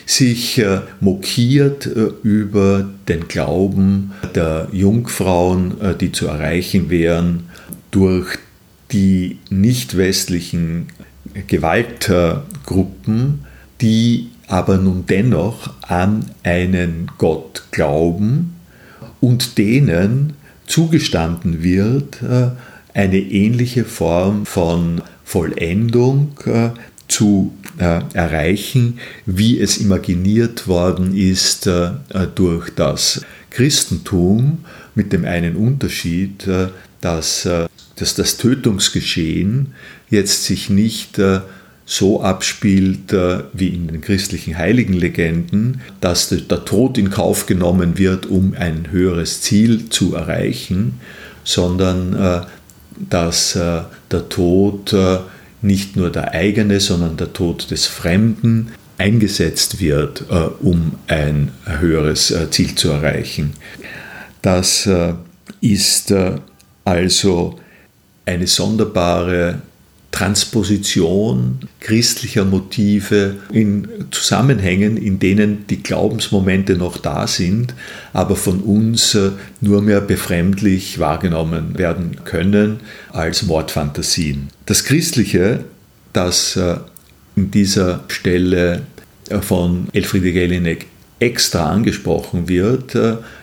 sich 0.04 0.60
mokiert 1.00 1.86
über 1.86 2.88
den 3.08 3.28
Glauben 3.28 4.12
der 4.34 4.66
Jungfrauen, 4.72 5.74
die 6.00 6.10
zu 6.10 6.26
erreichen 6.26 6.90
wären 6.90 7.44
durch 7.92 8.38
die 8.90 9.38
nicht 9.48 9.96
westlichen 9.96 10.88
Gewaltgruppen, 11.46 13.44
die 13.80 14.30
aber 14.48 14.78
nun 14.78 15.04
dennoch 15.06 15.72
an 15.82 16.30
einen 16.42 17.12
Gott 17.16 17.62
glauben 17.70 18.56
und 19.20 19.56
denen 19.56 20.34
zugestanden 20.66 21.62
wird, 21.62 22.22
äh, 22.22 22.50
eine 22.94 23.18
ähnliche 23.18 23.84
Form 23.84 24.46
von 24.46 25.02
Vollendung 25.24 26.32
äh, 26.46 26.70
zu 27.08 27.52
äh, 27.78 28.00
erreichen, 28.12 28.98
wie 29.26 29.60
es 29.60 29.78
imaginiert 29.78 30.68
worden 30.68 31.16
ist 31.16 31.68
durch 32.34 32.70
das 32.74 33.22
Christentum, 33.50 34.64
mit 34.94 35.12
dem 35.12 35.24
einen 35.24 35.56
Unterschied, 35.56 36.48
dass, 37.00 37.48
dass 37.96 38.14
das 38.14 38.36
Tötungsgeschehen 38.36 39.74
jetzt 40.08 40.44
sich 40.44 40.70
nicht 40.70 41.20
so 41.86 42.22
abspielt 42.22 43.12
äh, 43.12 43.44
wie 43.52 43.68
in 43.68 43.88
den 43.88 44.00
christlichen 44.00 44.56
Heiligenlegenden, 44.56 45.82
dass 46.00 46.28
der 46.28 46.64
Tod 46.64 46.96
in 46.96 47.10
Kauf 47.10 47.46
genommen 47.46 47.98
wird, 47.98 48.26
um 48.26 48.54
ein 48.58 48.90
höheres 48.90 49.42
Ziel 49.42 49.90
zu 49.90 50.14
erreichen, 50.14 51.00
sondern 51.44 52.14
äh, 52.14 52.40
dass 53.10 53.56
äh, 53.56 53.82
der 54.10 54.28
Tod 54.28 54.94
nicht 55.60 55.96
nur 55.96 56.10
der 56.10 56.32
eigene, 56.32 56.78
sondern 56.78 57.16
der 57.16 57.32
Tod 57.32 57.70
des 57.70 57.86
Fremden 57.86 58.70
eingesetzt 58.98 59.80
wird, 59.80 60.24
um 60.60 60.92
ein 61.08 61.50
höheres 61.64 62.32
Ziel 62.50 62.76
zu 62.76 62.90
erreichen. 62.90 63.54
Das 64.42 64.88
ist 65.60 66.14
also 66.84 67.58
eine 68.24 68.46
sonderbare 68.46 69.62
Transposition 70.14 71.58
christlicher 71.80 72.44
Motive 72.44 73.34
in 73.50 73.88
Zusammenhängen, 74.12 74.96
in 74.96 75.18
denen 75.18 75.66
die 75.66 75.82
Glaubensmomente 75.82 76.76
noch 76.76 76.98
da 76.98 77.26
sind, 77.26 77.74
aber 78.12 78.36
von 78.36 78.60
uns 78.60 79.16
äh, 79.16 79.32
nur 79.60 79.82
mehr 79.82 80.00
befremdlich 80.00 81.00
wahrgenommen 81.00 81.76
werden 81.78 82.18
können 82.24 82.78
als 83.10 83.42
Mordfantasien. 83.42 84.50
Das 84.66 84.84
Christliche, 84.84 85.64
das 86.12 86.54
äh, 86.54 86.76
in 87.34 87.50
dieser 87.50 88.04
Stelle 88.06 88.82
äh, 89.30 89.40
von 89.40 89.88
Elfriede 89.94 90.28
Jelinek 90.28 90.86
extra 91.18 91.70
angesprochen 91.70 92.48
wird, 92.48 92.96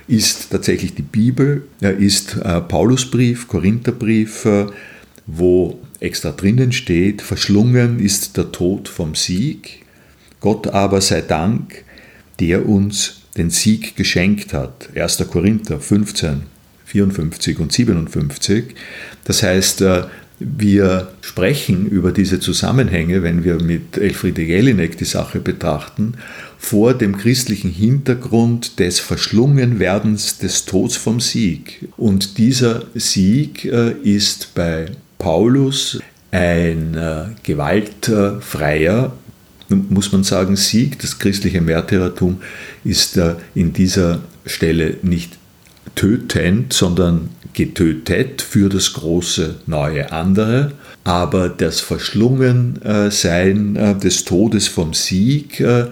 ist 0.07 0.51
tatsächlich 0.51 0.93
die 0.93 1.01
Bibel, 1.01 1.63
ist 1.79 2.37
Paulusbrief, 2.67 3.47
Korintherbrief, 3.47 4.45
wo 5.25 5.79
extra 6.01 6.31
drinnen 6.31 6.73
steht, 6.73 7.21
verschlungen 7.21 7.99
ist 7.99 8.35
der 8.35 8.51
Tod 8.51 8.89
vom 8.89 9.15
Sieg, 9.15 9.85
Gott 10.41 10.67
aber 10.67 10.99
sei 10.99 11.21
Dank, 11.21 11.85
der 12.39 12.67
uns 12.67 13.21
den 13.37 13.49
Sieg 13.49 13.95
geschenkt 13.95 14.53
hat. 14.53 14.89
1. 14.95 15.25
Korinther 15.31 15.79
15, 15.79 16.43
54 16.85 17.59
und 17.59 17.71
57. 17.71 18.75
Das 19.23 19.43
heißt, 19.43 19.81
äh, 19.81 20.03
wir 20.39 21.11
sprechen 21.21 21.85
über 21.85 22.11
diese 22.11 22.39
Zusammenhänge, 22.39 23.21
wenn 23.21 23.43
wir 23.43 23.61
mit 23.61 23.97
Elfriede 23.97 24.41
Jelinek 24.41 24.97
die 24.97 25.05
Sache 25.05 25.39
betrachten, 25.39 26.15
vor 26.57 26.95
dem 26.95 27.15
christlichen 27.15 27.69
Hintergrund 27.69 28.79
des 28.79 28.99
Verschlungenwerdens 28.99 30.39
des 30.39 30.65
Todes 30.65 30.97
vom 30.97 31.19
Sieg. 31.19 31.87
Und 31.95 32.39
dieser 32.39 32.85
Sieg 32.95 33.65
äh, 33.65 33.91
ist 34.03 34.55
bei 34.55 34.87
Paulus 35.21 35.99
ein 36.31 36.95
äh, 36.95 37.25
gewaltfreier, 37.43 39.13
muss 39.69 40.11
man 40.11 40.23
sagen, 40.23 40.55
Sieg. 40.55 40.99
Das 40.99 41.19
christliche 41.19 41.61
Märtyrertum 41.61 42.41
ist 42.83 43.19
in 43.53 43.71
dieser 43.71 44.21
Stelle 44.45 44.97
nicht 45.01 45.37
tötend, 45.95 46.73
sondern 46.73 47.29
getötet 47.53 48.41
für 48.41 48.69
das 48.69 48.93
große 48.93 49.55
neue 49.65 50.11
andere. 50.11 50.71
Aber 51.03 51.49
das 51.49 51.79
Verschlungensein 51.79 53.75
äh, 53.75 53.95
des 53.95 54.25
Todes 54.25 54.67
vom 54.67 54.93
Sieg, 54.93 55.59
äh, 55.59 55.87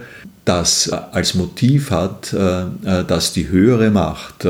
das 0.46 0.90
als 0.90 1.36
Motiv 1.36 1.92
hat, 1.92 2.34
äh, 2.34 3.04
dass 3.06 3.34
die 3.34 3.50
höhere 3.50 3.92
Macht 3.92 4.48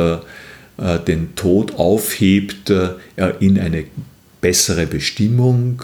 den 1.08 1.36
Tod 1.36 1.76
aufhebt 1.76 2.72
in 3.42 3.60
eine 3.60 3.84
bessere 4.42 4.86
Bestimmung, 4.88 5.82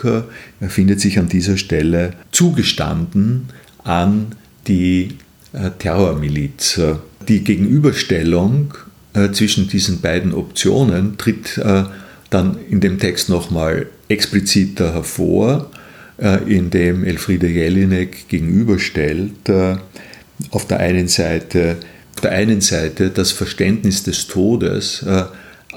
findet 0.67 1.01
sich 1.01 1.19
an 1.19 1.27
dieser 1.27 1.57
Stelle 1.57 2.13
zugestanden 2.31 3.49
an 3.83 4.35
die 4.67 5.17
Terrormiliz. 5.79 6.79
Die 7.27 7.43
Gegenüberstellung 7.43 8.73
äh, 9.15 9.31
zwischen 9.31 9.67
diesen 9.69 10.01
beiden 10.01 10.33
Optionen 10.33 11.17
tritt 11.17 11.57
äh, 11.57 11.83
dann 12.29 12.57
in 12.69 12.81
dem 12.81 12.99
Text 12.99 13.29
nochmal 13.29 13.87
expliziter 14.09 14.93
hervor, 14.93 15.71
äh, 16.17 16.43
indem 16.53 17.05
Elfriede 17.05 17.47
Jelinek 17.47 18.27
gegenüberstellt 18.27 19.49
auf 20.51 20.67
der 20.67 20.79
einen 20.81 21.07
Seite, 21.07 21.77
auf 22.15 22.21
der 22.21 22.31
einen 22.31 22.59
Seite 22.59 23.09
das 23.09 23.31
Verständnis 23.31 24.03
des 24.03 24.27
Todes 24.27 25.05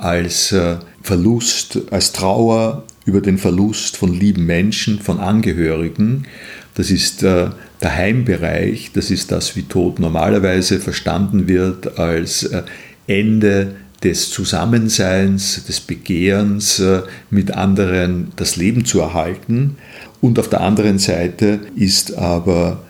als 0.03 0.55
Verlust, 1.03 1.79
als 1.91 2.13
Trauer 2.13 2.85
über 3.05 3.21
den 3.21 3.39
Verlust 3.39 3.97
von 3.97 4.13
lieben 4.13 4.47
Menschen, 4.47 5.01
von 5.01 5.21
Angehörigen. 5.21 6.27
Das 6.75 6.91
ist 6.91 7.23
der 7.23 7.55
Heimbereich, 7.83 8.91
das 8.93 9.11
ist 9.11 9.33
das, 9.33 9.57
wie 9.57 9.63
Tod 9.63 9.99
normalerweise 9.99 10.81
verstanden 10.81 11.49
wird 11.49 11.99
als 11.99 12.51
Ende 13.07 13.75
des 14.03 14.31
Zusammenseins, 14.31 15.65
des 15.65 15.81
Begehrens 15.81 16.79
äh, 16.79 17.03
mit 17.31 17.53
anderen 17.53 18.33
das 18.37 18.57
Leben 18.57 18.85
zu 18.85 19.01
erhalten. 19.01 19.77
Und 20.21 20.39
auf 20.39 20.49
der 20.49 20.61
anderen 20.61 20.99
Seite 20.99 21.61
ist 21.75 22.17
aber 22.17 22.85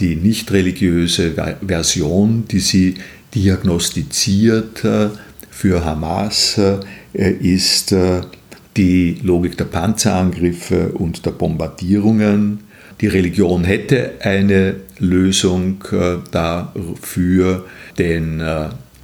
die 0.00 0.16
nicht 0.16 0.52
religiöse 0.52 1.32
Version, 1.66 2.44
die 2.50 2.60
sie 2.60 2.94
diagnostiziert 3.34 4.84
äh, 4.84 5.08
für 5.52 5.84
Hamas, 5.84 6.58
äh, 6.58 7.30
ist 7.30 7.94
die 8.76 9.18
Logik 9.22 9.56
der 9.58 9.66
Panzerangriffe 9.66 10.88
und 10.88 11.24
der 11.24 11.30
Bombardierungen. 11.30 12.60
Die 13.00 13.06
Religion 13.06 13.64
hätte 13.64 14.14
eine 14.22 14.76
Lösung 14.98 15.84
dafür, 16.30 17.66
denn 17.98 18.42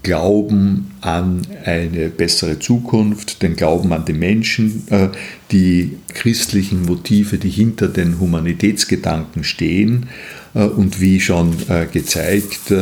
Glauben 0.08 0.92
an 1.02 1.42
eine 1.64 2.08
bessere 2.08 2.58
Zukunft, 2.58 3.42
den 3.42 3.56
Glauben 3.56 3.92
an 3.92 4.04
die 4.06 4.12
Menschen, 4.14 4.84
äh, 4.90 5.08
die 5.50 5.98
christlichen 6.14 6.87
Motive, 6.87 7.37
die 7.37 7.50
hinter 7.50 7.88
den 7.88 8.20
Humanitätsgedanken 8.20 9.44
stehen. 9.44 10.06
Äh, 10.54 10.64
und 10.64 11.00
wie 11.00 11.20
schon 11.20 11.56
äh, 11.68 11.87
gezeigt, 11.92 12.72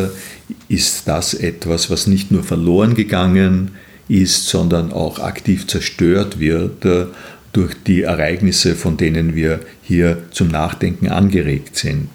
ist 0.68 1.08
das 1.08 1.34
etwas, 1.34 1.90
was 1.90 2.06
nicht 2.06 2.30
nur 2.30 2.44
verloren 2.44 2.94
gegangen 2.94 3.72
ist, 4.08 4.46
sondern 4.48 4.92
auch 4.92 5.18
aktiv 5.18 5.66
zerstört 5.66 6.38
wird 6.38 6.86
durch 7.52 7.74
die 7.86 8.02
Ereignisse, 8.02 8.76
von 8.76 8.96
denen 8.96 9.34
wir 9.34 9.60
hier 9.82 10.18
zum 10.30 10.48
Nachdenken 10.48 11.08
angeregt 11.08 11.76
sind. 11.76 12.08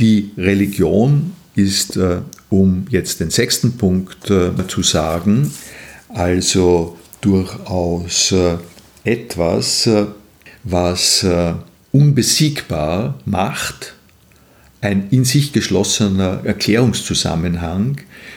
Die 0.00 0.32
Religion 0.36 1.32
ist 1.54 1.96
um 2.54 2.86
jetzt 2.90 3.20
den 3.20 3.30
sechsten 3.30 3.76
Punkt 3.76 4.30
äh, 4.30 4.50
zu 4.68 4.82
sagen, 4.82 5.50
also 6.08 6.96
durchaus 7.20 8.32
äh, 8.32 8.56
etwas, 9.02 9.86
äh, 9.86 10.06
was 10.62 11.24
äh, 11.24 11.54
unbesiegbar 11.92 13.18
macht, 13.24 13.94
ein 14.84 15.08
in 15.10 15.24
sich 15.24 15.52
geschlossener 15.52 16.40
Erklärungszusammenhang, 16.44 17.96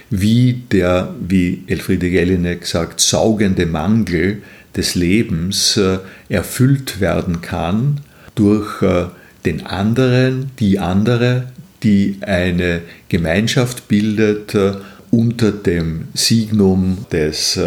wie 0.10 0.64
der, 0.72 1.14
wie 1.20 1.64
Elfriede 1.68 2.08
Jelinek 2.08 2.66
sagt, 2.66 3.00
saugende 3.02 3.66
Mangel 3.66 4.42
des 4.76 4.96
Lebens 4.96 5.76
äh, 5.78 5.98
erfüllt 6.30 7.02
werden 7.02 7.42
kann 7.42 8.02
durch 8.36 8.82
äh, 8.82 9.06
den 9.46 9.66
anderen, 9.66 10.52
die 10.60 10.80
andere, 10.80 11.52
die 11.84 12.18
eine 12.22 12.82
Gemeinschaft 13.10 13.88
bildet 13.88 14.56
äh, 14.56 14.76
unter 15.10 15.52
dem 15.52 16.10
Signum 16.14 17.06
des 17.14 17.58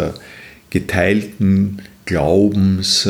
geteilten 0.69 1.81
Glaubens 2.05 3.09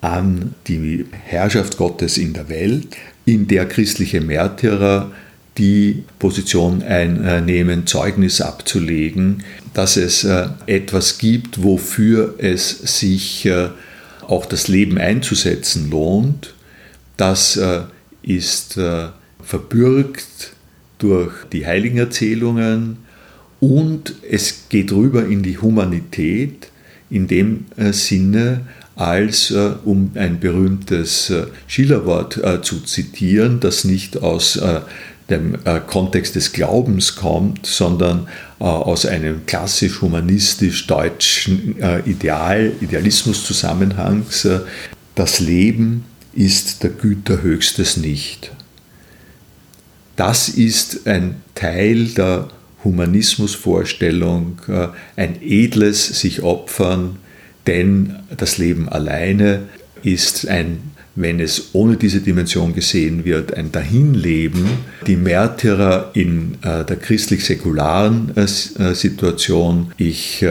an 0.00 0.54
die 0.66 1.04
Herrschaft 1.10 1.76
Gottes 1.76 2.16
in 2.16 2.32
der 2.32 2.48
Welt, 2.48 2.96
in 3.28 3.46
der 3.46 3.66
christliche 3.66 4.20
Märtyrer 4.20 5.10
die 5.58 6.04
Position 6.18 6.82
einnehmen, 6.82 7.86
Zeugnis 7.86 8.40
abzulegen, 8.40 9.42
dass 9.74 9.96
es 9.96 10.26
etwas 10.66 11.18
gibt, 11.18 11.62
wofür 11.62 12.36
es 12.38 12.70
sich 12.98 13.50
auch 14.22 14.46
das 14.46 14.68
Leben 14.68 14.98
einzusetzen 14.98 15.90
lohnt. 15.90 16.54
Das 17.16 17.60
ist 18.22 18.80
verbürgt 19.42 20.52
durch 20.98 21.32
die 21.52 21.66
Heiligenerzählungen 21.66 22.98
und 23.60 24.14
es 24.28 24.68
geht 24.68 24.92
rüber 24.92 25.26
in 25.26 25.42
die 25.42 25.58
Humanität 25.58 26.68
in 27.10 27.26
dem 27.26 27.66
äh, 27.76 27.92
Sinne, 27.92 28.60
als, 28.98 29.50
äh, 29.50 29.70
um 29.84 30.10
ein 30.14 30.40
berühmtes 30.40 31.30
äh, 31.30 31.46
Schillerwort 31.66 32.40
zu 32.62 32.80
zitieren, 32.80 33.60
das 33.60 33.84
nicht 33.84 34.22
aus 34.22 34.60
dem 35.30 35.56
Kontext 35.86 36.36
des 36.36 36.52
Glaubens 36.52 37.16
kommt, 37.16 37.66
sondern 37.66 38.28
aus 38.58 39.04
einem 39.04 39.44
klassisch 39.44 40.00
humanistisch-deutschen 40.00 41.76
Ideal, 42.06 42.72
Idealismus-Zusammenhangs. 42.80 44.48
Das 45.14 45.38
Leben 45.40 46.04
ist 46.34 46.82
der 46.82 46.90
Güter 46.90 47.42
höchstes 47.42 47.98
nicht. 47.98 48.52
Das 50.18 50.48
ist 50.48 51.06
ein 51.06 51.42
Teil 51.54 52.06
der 52.06 52.48
Humanismusvorstellung, 52.82 54.60
äh, 54.66 54.88
ein 55.14 55.40
edles 55.40 56.06
sich 56.06 56.42
opfern, 56.42 57.18
denn 57.68 58.16
das 58.36 58.58
Leben 58.58 58.88
alleine 58.88 59.68
ist 60.02 60.48
ein, 60.48 60.80
wenn 61.14 61.38
es 61.38 61.70
ohne 61.74 61.96
diese 61.96 62.20
Dimension 62.20 62.74
gesehen 62.74 63.24
wird, 63.24 63.54
ein 63.54 63.70
Dahinleben. 63.70 64.64
Die 65.06 65.16
Märtyrer 65.16 66.10
in 66.14 66.54
äh, 66.62 66.84
der 66.84 66.96
christlich-säkularen 66.96 68.32
äh, 68.36 68.46
Situation, 68.94 69.92
ich 69.98 70.44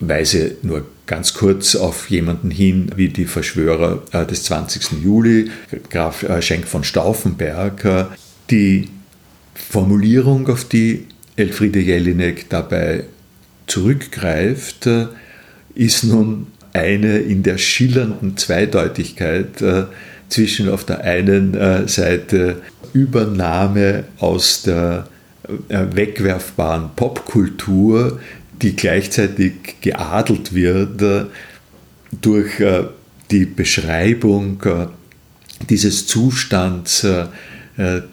weise 0.00 0.56
nur 0.62 0.86
ganz 1.06 1.34
kurz 1.34 1.74
auf 1.74 2.10
jemanden 2.10 2.50
hin 2.50 2.90
wie 2.96 3.08
die 3.08 3.24
Verschwörer 3.24 4.02
des 4.30 4.44
20. 4.44 5.02
Juli, 5.02 5.50
Graf 5.90 6.24
Schenk 6.40 6.68
von 6.68 6.84
Stauffenberg, 6.84 8.08
die 8.50 8.88
Formulierung, 9.54 10.48
auf 10.48 10.64
die 10.64 11.06
Elfriede 11.36 11.78
Jelinek 11.78 12.48
dabei 12.48 13.04
zurückgreift, 13.66 14.86
äh, 14.86 15.06
ist 15.78 16.02
nun 16.02 16.48
eine 16.72 17.18
in 17.18 17.44
der 17.44 17.56
schillernden 17.56 18.36
Zweideutigkeit 18.36 19.62
äh, 19.62 19.84
zwischen 20.28 20.68
auf 20.68 20.84
der 20.84 21.02
einen 21.02 21.54
äh, 21.54 21.86
Seite 21.88 22.60
Übernahme 22.92 24.04
aus 24.18 24.62
der 24.62 25.08
wegwerfbaren 25.70 26.90
Popkultur, 26.94 28.20
die 28.60 28.76
gleichzeitig 28.76 29.80
geadelt 29.80 30.52
wird 30.52 31.30
durch 32.20 32.62
die 33.30 33.46
Beschreibung 33.46 34.62
dieses 35.70 36.06
Zustands 36.06 37.06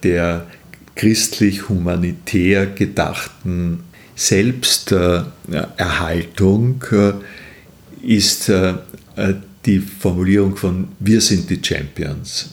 der 0.04 0.48
christlich-humanitär 0.96 2.68
gedachten 2.68 3.84
Selbsterhaltung 4.16 6.82
äh, 6.92 7.14
ist 8.06 8.50
äh, 8.50 8.76
die 9.66 9.80
Formulierung 9.80 10.56
von 10.56 10.90
Wir 11.00 11.22
sind 11.22 11.50
die 11.50 11.60
Champions. 11.62 12.52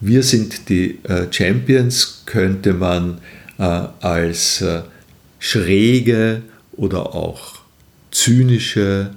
Wir 0.00 0.22
sind 0.22 0.68
die 0.68 0.98
äh, 1.04 1.26
Champions 1.30 2.22
könnte 2.26 2.72
man 2.72 3.18
als 3.56 4.64
schräge 5.38 6.42
oder 6.72 7.14
auch 7.14 7.60
zynische 8.10 9.10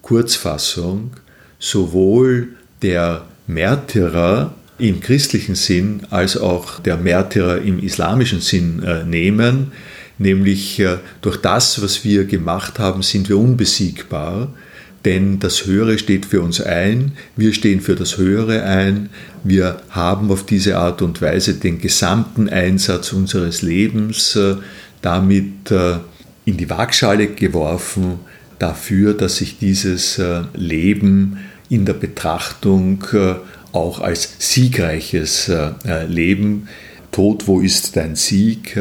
Kurzfassung 0.00 1.10
sowohl 1.58 2.54
der 2.80 3.26
Märtyrer 3.46 4.54
im 4.78 5.00
christlichen 5.00 5.56
Sinn 5.56 6.06
als 6.08 6.38
auch 6.38 6.80
der 6.80 6.96
Märtyrer 6.96 7.60
im 7.60 7.80
islamischen 7.80 8.40
Sinn 8.40 8.82
nehmen. 9.06 9.72
Nämlich 10.16 10.82
durch 11.20 11.36
das, 11.36 11.82
was 11.82 12.02
wir 12.02 12.24
gemacht 12.24 12.78
haben, 12.78 13.02
sind 13.02 13.28
wir 13.28 13.36
unbesiegbar 13.36 14.48
denn 15.04 15.38
das 15.38 15.66
Höhere 15.66 15.98
steht 15.98 16.26
für 16.26 16.42
uns 16.42 16.60
ein, 16.60 17.12
wir 17.36 17.52
stehen 17.54 17.80
für 17.80 17.94
das 17.94 18.18
Höhere 18.18 18.64
ein, 18.64 19.08
wir 19.42 19.80
haben 19.90 20.30
auf 20.30 20.44
diese 20.44 20.76
Art 20.76 21.00
und 21.00 21.22
Weise 21.22 21.54
den 21.54 21.80
gesamten 21.80 22.48
Einsatz 22.48 23.12
unseres 23.12 23.62
Lebens 23.62 24.36
äh, 24.36 24.56
damit 25.00 25.70
äh, 25.70 25.98
in 26.44 26.58
die 26.58 26.68
Waagschale 26.68 27.28
geworfen 27.28 28.20
dafür, 28.58 29.14
dass 29.14 29.36
sich 29.36 29.58
dieses 29.58 30.18
äh, 30.18 30.42
Leben 30.54 31.38
in 31.70 31.86
der 31.86 31.94
Betrachtung 31.94 33.04
auch 33.70 34.00
als 34.00 34.34
siegreiches 34.40 35.48
Leben, 36.08 36.66
Tod, 37.12 37.46
wo 37.46 37.60
ist 37.60 37.94
dein 37.94 38.16
Sieg, 38.16 38.74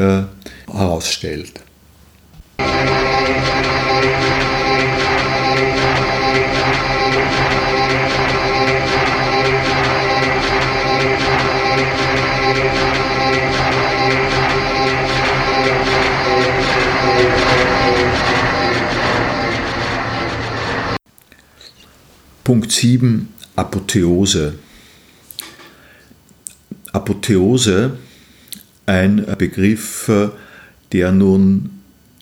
herausstellt. 0.66 1.62
Punkt 22.50 22.72
7 22.72 23.28
Apotheose. 23.56 24.56
Apotheose, 26.92 27.92
ein 28.88 29.24
Begriff, 29.38 30.10
der 30.92 31.12
nun 31.12 31.70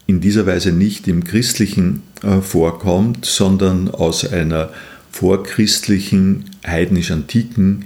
in 0.05 0.19
dieser 0.19 0.45
Weise 0.45 0.73
nicht 0.73 1.07
im 1.07 1.23
Christlichen 1.23 2.03
äh, 2.23 2.41
vorkommt, 2.41 3.23
sondern 3.23 3.89
aus 3.89 4.29
einer 4.29 4.71
vorchristlichen, 5.11 6.49
heidnisch-antiken 6.67 7.85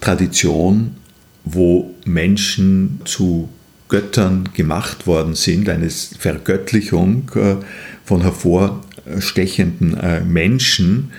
Tradition, 0.00 0.96
wo 1.44 1.94
Menschen 2.04 3.00
zu 3.04 3.48
Göttern 3.88 4.48
gemacht 4.54 5.06
worden 5.06 5.36
sind, 5.36 5.68
eine 5.68 5.88
Vergöttlichung 5.88 7.30
äh, 7.36 7.56
von 8.04 8.22
hervorstechenden 8.22 9.96
äh, 9.98 10.20
Menschen, 10.22 11.12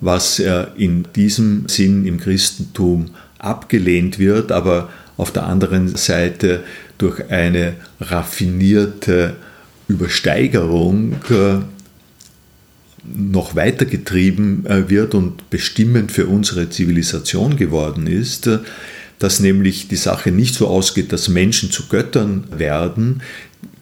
was 0.00 0.38
in 0.76 1.06
diesem 1.14 1.68
Sinn 1.68 2.06
im 2.06 2.18
Christentum 2.20 3.06
abgelehnt 3.38 4.18
wird, 4.18 4.52
aber 4.52 4.88
auf 5.16 5.32
der 5.32 5.46
anderen 5.46 5.96
Seite 5.96 6.62
durch 6.98 7.30
eine 7.30 7.74
raffinierte 8.00 9.36
Übersteigerung 9.88 11.16
äh, 11.30 11.58
noch 13.04 13.54
weitergetrieben 13.54 14.66
äh, 14.66 14.88
wird 14.90 15.14
und 15.14 15.48
bestimmend 15.50 16.10
für 16.10 16.26
unsere 16.26 16.70
Zivilisation 16.70 17.56
geworden 17.56 18.06
ist, 18.06 18.46
äh, 18.46 18.58
dass 19.18 19.40
nämlich 19.40 19.88
die 19.88 19.96
Sache 19.96 20.30
nicht 20.30 20.54
so 20.54 20.66
ausgeht, 20.66 21.12
dass 21.12 21.28
Menschen 21.28 21.70
zu 21.70 21.86
Göttern 21.88 22.44
werden, 22.50 23.22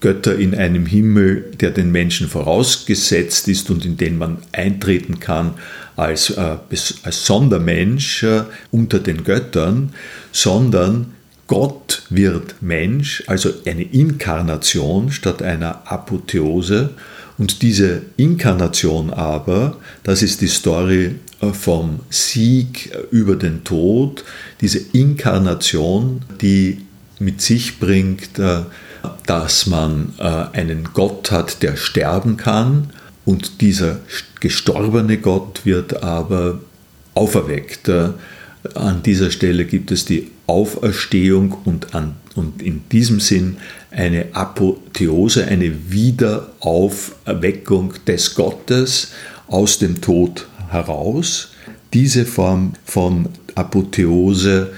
Götter 0.00 0.36
in 0.36 0.54
einem 0.54 0.86
Himmel, 0.86 1.52
der 1.60 1.70
den 1.70 1.90
Menschen 1.92 2.28
vorausgesetzt 2.28 3.48
ist 3.48 3.70
und 3.70 3.84
in 3.84 3.96
den 3.96 4.18
man 4.18 4.38
eintreten 4.52 5.20
kann 5.20 5.54
als, 5.96 6.30
äh, 6.30 6.56
als 7.02 7.26
Sondermensch 7.26 8.22
äh, 8.22 8.44
unter 8.70 8.98
den 8.98 9.24
Göttern, 9.24 9.94
sondern 10.32 11.14
Gott 11.46 12.02
wird 12.08 12.56
Mensch, 12.60 13.22
also 13.26 13.50
eine 13.66 13.82
Inkarnation 13.82 15.12
statt 15.12 15.42
einer 15.42 15.90
Apotheose. 15.90 16.90
Und 17.36 17.62
diese 17.62 18.02
Inkarnation 18.16 19.10
aber, 19.10 19.76
das 20.04 20.22
ist 20.22 20.40
die 20.40 20.48
Story 20.48 21.16
äh, 21.40 21.52
vom 21.52 22.00
Sieg 22.08 22.92
über 23.10 23.36
den 23.36 23.64
Tod, 23.64 24.24
diese 24.60 24.78
Inkarnation, 24.92 26.22
die 26.40 26.82
mit 27.18 27.40
sich 27.40 27.78
bringt, 27.78 28.38
äh, 28.38 28.62
dass 29.26 29.66
man 29.66 30.14
äh, 30.18 30.46
einen 30.52 30.90
Gott 30.92 31.30
hat, 31.30 31.62
der 31.62 31.76
sterben 31.76 32.36
kann 32.36 32.90
und 33.24 33.60
dieser 33.60 34.00
gestorbene 34.40 35.18
Gott 35.18 35.64
wird 35.64 36.02
aber 36.02 36.60
auferweckt. 37.14 37.88
An 37.88 39.02
dieser 39.02 39.30
Stelle 39.30 39.64
gibt 39.64 39.90
es 39.90 40.04
die 40.04 40.30
Auferstehung 40.46 41.56
und, 41.64 41.94
an, 41.94 42.16
und 42.34 42.60
in 42.62 42.82
diesem 42.90 43.20
Sinn 43.20 43.56
eine 43.90 44.34
Apotheose, 44.34 45.46
eine 45.46 45.90
Wiederauferweckung 45.90 47.94
des 48.06 48.34
Gottes 48.34 49.12
aus 49.48 49.78
dem 49.78 50.00
Tod 50.00 50.46
heraus. 50.68 51.50
Diese 51.92 52.24
Form 52.26 52.74
von 52.84 53.28
Apotheose, 53.54 54.72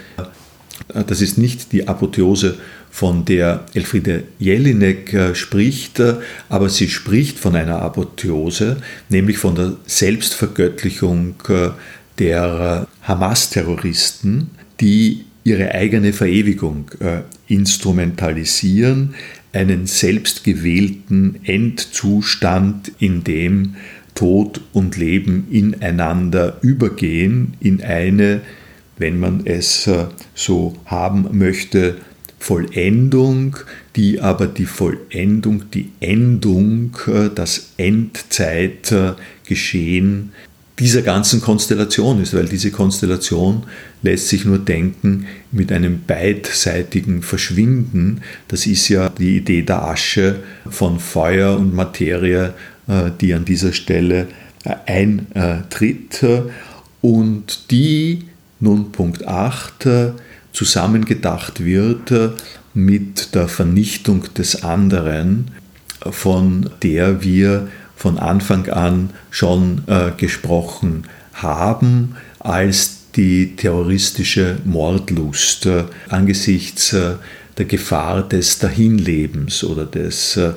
das 0.89 1.21
ist 1.21 1.39
nicht 1.39 1.73
die 1.73 1.89
Apotheose, 1.89 2.59
von 2.97 3.27
der 3.27 3.67
Elfriede 3.75 4.23
Jelinek 4.39 5.13
äh, 5.13 5.35
spricht, 5.35 6.01
äh, 6.01 6.15
aber 6.49 6.71
sie 6.71 6.89
spricht 6.89 7.39
von 7.39 7.55
einer 7.55 7.83
Apotheose, 7.83 8.79
nämlich 9.11 9.37
von 9.37 9.55
der 9.55 9.77
Selbstvergöttlichung 9.85 11.35
äh, 11.51 11.69
der 12.19 12.89
Hamas-Terroristen, 13.03 14.49
die 14.81 15.27
ihre 15.45 15.73
eigene 15.73 16.15
Verewigung 16.15 16.91
instrumentalisieren, 17.47 19.15
einen 19.53 19.87
selbstgewählten 19.87 21.41
Endzustand, 21.45 22.93
in 22.99 23.23
dem 23.23 23.77
Tod 24.15 24.63
und 24.73 24.97
Leben 24.97 25.47
ineinander 25.51 26.57
übergehen, 26.63 27.53
in 27.61 27.83
eine, 27.83 28.41
wenn 28.97 29.21
man 29.21 29.43
es 29.45 29.89
so 30.35 30.75
haben 30.87 31.29
möchte, 31.33 31.99
Vollendung, 32.47 33.57
die 33.97 34.21
aber 34.21 34.47
die 34.47 34.67
Vollendung, 34.67 35.69
die 35.73 35.91
Endung, 35.99 36.97
äh, 37.09 37.29
das 37.35 37.73
Endzeitgeschehen 37.77 40.31
dieser 40.79 41.03
ganzen 41.03 41.41
Konstellation 41.41 42.23
ist, 42.23 42.35
weil 42.35 42.47
diese 42.47 42.71
Konstellation 42.71 43.65
lässt 44.03 44.29
sich 44.29 44.45
nur 44.45 44.59
denken 44.59 45.27
mit 45.51 45.73
einem 45.73 46.03
beidseitigen 46.07 47.23
Verschwinden. 47.23 48.21
Das 48.47 48.65
ist 48.67 48.89
ja 48.91 49.09
die 49.09 49.39
Idee 49.39 49.63
der 49.63 49.83
Asche 49.83 50.37
von 50.71 51.01
Feuer 51.01 51.57
und 51.57 51.75
Materie, 51.75 52.55
äh, 52.87 53.11
die 53.21 53.35
an 53.35 53.45
dieser 53.45 53.73
Stelle 53.73 54.29
äh, 54.63 54.77
eintritt 54.87 56.25
und 57.03 57.73
die 57.73 58.23
nun 58.61 58.93
Punkt 58.93 59.27
8 59.27 59.89
zusammengedacht 60.57 61.63
wird 61.63 62.13
mit 62.73 63.35
der 63.35 63.47
Vernichtung 63.47 64.25
des 64.35 64.65
anderen, 64.65 65.51
von 66.11 66.71
der 66.83 67.23
wir 67.23 67.69
von 67.95 68.19
Anfang 68.19 68.69
an 68.71 69.11
schon 69.31 69.83
äh, 69.87 70.13
gesprochen 70.17 71.05
haben, 71.35 72.17
als 72.39 73.11
die 73.17 73.55
terroristische 73.57 74.57
Mordlust 74.65 75.67
äh, 75.67 75.85
angesichts 76.09 76.95
äh, 76.95 77.17
der 77.59 77.67
Gefahr 77.67 78.27
des 78.27 78.59
Dahinlebens 78.59 79.63
oder 79.63 79.85
des, 79.85 80.39
äh, 80.39 80.53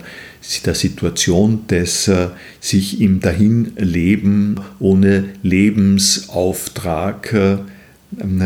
der 0.65 0.75
Situation 0.75 1.67
des 1.67 2.07
äh, 2.07 2.27
sich 2.61 3.01
im 3.01 3.19
Dahinleben 3.19 4.61
ohne 4.79 5.29
Lebensauftrag 5.43 7.33
äh, 7.33 7.57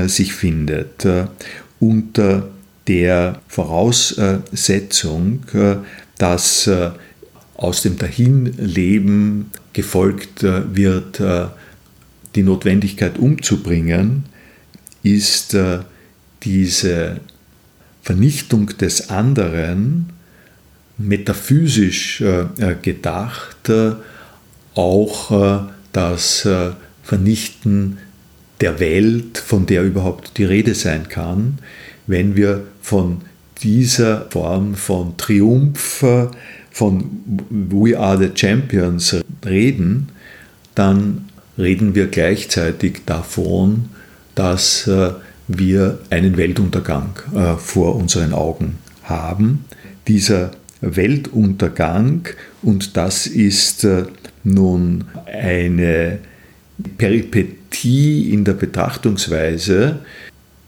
sich 0.08 0.34
findet. 0.34 1.08
unter 1.80 2.50
der 2.88 3.42
Voraussetzung, 3.48 5.46
dass 6.18 6.70
aus 7.56 7.82
dem 7.82 7.98
Dahinleben 7.98 9.52
gefolgt 9.74 10.44
äh, 10.44 10.76
wird, 10.76 11.20
äh, 11.20 11.48
die 12.36 12.44
Notwendigkeit 12.44 13.18
umzubringen, 13.18 14.26
ist 15.04 15.54
äh, 15.54 15.80
diese 16.44 17.20
Vernichtung 18.02 18.68
des 18.78 19.10
anderen 19.10 20.10
metaphysisch 20.98 22.24
gedacht 22.82 23.72
auch 24.76 25.70
das 25.92 26.48
Vernichten 27.02 27.98
der 28.64 28.80
Welt, 28.80 29.38
von 29.40 29.66
der 29.66 29.84
überhaupt 29.84 30.38
die 30.38 30.46
Rede 30.46 30.74
sein 30.74 31.10
kann, 31.10 31.60
wenn 32.08 32.38
wir 32.38 32.64
von 32.82 33.20
dieser 33.62 34.28
Form 34.30 34.76
von 34.76 35.18
Triumph 35.18 36.06
von 36.72 37.04
We 37.50 38.00
are 38.00 38.18
the 38.18 38.32
Champions 38.34 39.18
reden, 39.46 40.08
dann 40.76 41.26
reden 41.58 41.94
wir 41.94 42.08
gleichzeitig 42.08 43.02
davon, 43.06 43.90
dass 44.34 44.88
äh, 44.88 45.12
wir 45.50 46.00
einen 46.10 46.38
Weltuntergang 46.38 47.20
äh, 47.36 47.58
vor 47.58 47.98
unseren 47.98 48.32
Augen 48.32 48.78
haben. 49.04 49.66
Dieser 50.08 50.52
Weltuntergang, 50.80 52.30
und 52.62 52.96
das 52.96 53.28
ist 53.28 53.84
äh, 53.84 54.06
nun 54.46 55.04
eine 55.26 56.20
Peripetie 56.98 57.63
in 57.84 58.44
der 58.44 58.54
Betrachtungsweise, 58.54 60.00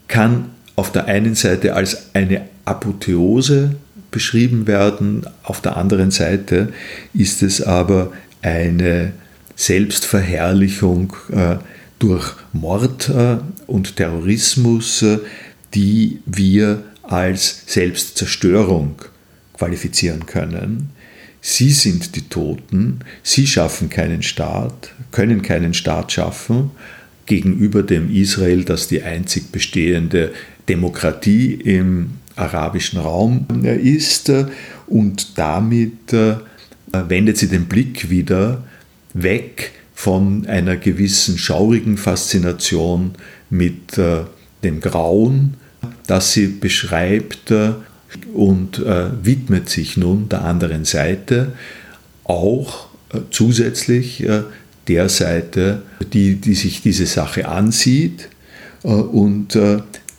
kann 0.08 0.50
auf 0.76 0.92
der 0.92 1.06
einen 1.06 1.34
Seite 1.34 1.74
als 1.74 2.14
eine 2.14 2.42
Apotheose 2.64 3.76
beschrieben 4.10 4.66
werden, 4.66 5.26
auf 5.42 5.60
der 5.60 5.76
anderen 5.76 6.10
Seite 6.10 6.72
ist 7.14 7.42
es 7.42 7.62
aber 7.62 8.12
eine 8.42 9.12
Selbstverherrlichung 9.56 11.14
äh, 11.32 11.56
durch 11.98 12.34
Mord 12.52 13.08
äh, 13.08 13.38
und 13.66 13.96
Terrorismus, 13.96 15.02
äh, 15.02 15.18
die 15.74 16.20
wir 16.26 16.82
als 17.02 17.62
Selbstzerstörung 17.66 18.96
qualifizieren 19.56 20.26
können. 20.26 20.90
Sie 21.40 21.70
sind 21.70 22.16
die 22.16 22.28
Toten, 22.28 23.00
sie 23.22 23.46
schaffen 23.46 23.88
keinen 23.88 24.22
Staat, 24.22 24.92
können 25.12 25.42
keinen 25.42 25.74
Staat 25.74 26.12
schaffen 26.12 26.70
gegenüber 27.26 27.82
dem 27.82 28.14
Israel, 28.14 28.64
das 28.64 28.88
die 28.88 29.02
einzig 29.02 29.52
bestehende 29.52 30.32
Demokratie 30.68 31.54
im 31.54 32.10
arabischen 32.36 33.00
Raum 33.00 33.46
ist 33.62 34.30
und 34.86 35.38
damit 35.38 36.14
wendet 36.92 37.38
sie 37.38 37.48
den 37.48 37.64
Blick 37.64 38.10
wieder 38.10 38.62
weg 39.14 39.72
von 39.96 40.46
einer 40.46 40.76
gewissen 40.76 41.38
schaurigen 41.38 41.96
Faszination 41.96 43.12
mit 43.48 43.96
äh, 43.96 44.24
dem 44.62 44.80
Grauen, 44.80 45.54
das 46.06 46.32
sie 46.32 46.48
beschreibt 46.48 47.50
äh, 47.50 47.72
und 48.34 48.78
äh, 48.78 49.06
widmet 49.22 49.70
sich 49.70 49.96
nun 49.96 50.28
der 50.28 50.44
anderen 50.44 50.84
Seite, 50.84 51.52
auch 52.24 52.88
äh, 53.12 53.20
zusätzlich 53.30 54.22
äh, 54.22 54.42
der 54.88 55.08
Seite, 55.08 55.82
die, 56.12 56.36
die 56.36 56.54
sich 56.54 56.82
diese 56.82 57.06
Sache 57.06 57.48
ansieht 57.48 58.28
äh, 58.82 58.88
und 58.88 59.58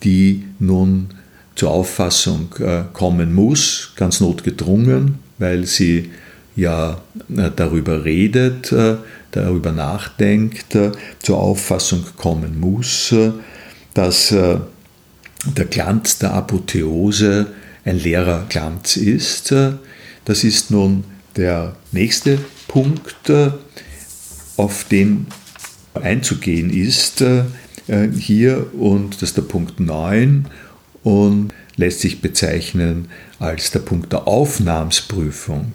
die 0.04 0.44
nun 0.60 1.08
zur 1.56 1.70
Auffassung 1.72 2.54
kommen 2.92 3.34
muss, 3.34 3.92
ganz 3.96 4.20
notgedrungen, 4.20 5.16
weil 5.38 5.66
sie 5.66 6.10
ja 6.54 7.00
darüber 7.56 8.04
redet, 8.04 8.72
darüber 9.32 9.72
nachdenkt, 9.72 10.78
zur 11.20 11.38
Auffassung 11.38 12.04
kommen 12.16 12.60
muss, 12.60 13.12
dass 13.92 14.28
der 14.30 15.64
Glanz 15.68 16.18
der 16.18 16.34
Apotheose 16.34 17.48
ein 17.84 17.98
leerer 17.98 18.46
Glanz 18.48 18.96
ist. 18.96 19.52
Das 20.24 20.44
ist 20.44 20.70
nun 20.70 21.04
der 21.36 21.74
nächste 21.92 22.38
Punkt, 22.66 23.32
auf 24.58 24.84
den 24.84 25.26
einzugehen 25.94 26.68
ist 26.68 27.24
hier 28.18 28.74
und 28.74 29.14
das 29.14 29.30
ist 29.30 29.36
der 29.38 29.42
Punkt 29.42 29.80
9 29.80 30.44
und 31.02 31.54
lässt 31.76 32.00
sich 32.00 32.20
bezeichnen 32.20 33.08
als 33.38 33.70
der 33.70 33.78
Punkt 33.78 34.12
der 34.12 34.28
Aufnahmsprüfung. 34.28 35.72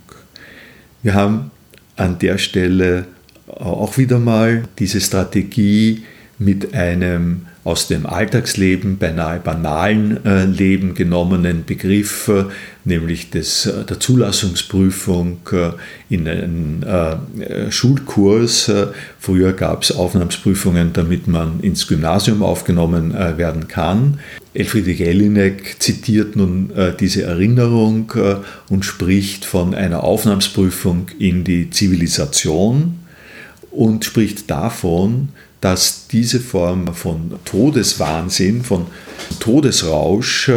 Wir 1.01 1.15
haben 1.15 1.49
an 1.95 2.19
der 2.19 2.37
Stelle 2.37 3.07
auch 3.47 3.97
wieder 3.97 4.19
mal 4.19 4.63
diese 4.79 5.01
Strategie 5.01 6.03
mit 6.37 6.73
einem 6.73 7.47
aus 7.63 7.87
dem 7.87 8.05
Alltagsleben, 8.05 8.97
beinahe 8.97 9.39
banalen 9.39 10.25
äh, 10.25 10.43
Leben 10.45 10.95
genommenen 10.95 11.63
Begriff, 11.63 12.27
äh, 12.27 12.45
nämlich 12.83 13.29
des, 13.29 13.65
äh, 13.65 13.85
der 13.85 14.01
Zulassungsprüfung 14.01 15.37
in 16.09 16.27
einen 16.27 16.85
Schulkurs. 17.69 18.71
Früher 19.19 19.53
gab 19.53 19.83
es 19.83 19.91
Aufnahmsprüfungen, 19.91 20.91
damit 20.93 21.27
man 21.27 21.59
ins 21.61 21.87
Gymnasium 21.87 22.43
aufgenommen 22.43 23.13
werden 23.13 23.67
kann. 23.67 24.19
Elfriede 24.53 24.91
Jelinek 24.91 25.81
zitiert 25.81 26.35
nun 26.35 26.71
diese 26.99 27.23
Erinnerung 27.23 28.11
und 28.69 28.85
spricht 28.85 29.45
von 29.45 29.73
einer 29.73 30.03
Aufnahmsprüfung 30.03 31.07
in 31.17 31.43
die 31.43 31.69
Zivilisation 31.69 32.99
und 33.71 34.05
spricht 34.05 34.49
davon, 34.49 35.29
dass 35.63 36.07
diese 36.07 36.39
Form 36.41 36.93
von 36.93 37.39
Todeswahnsinn, 37.45 38.63
von 38.63 38.87
Todesrausch, 39.39 40.51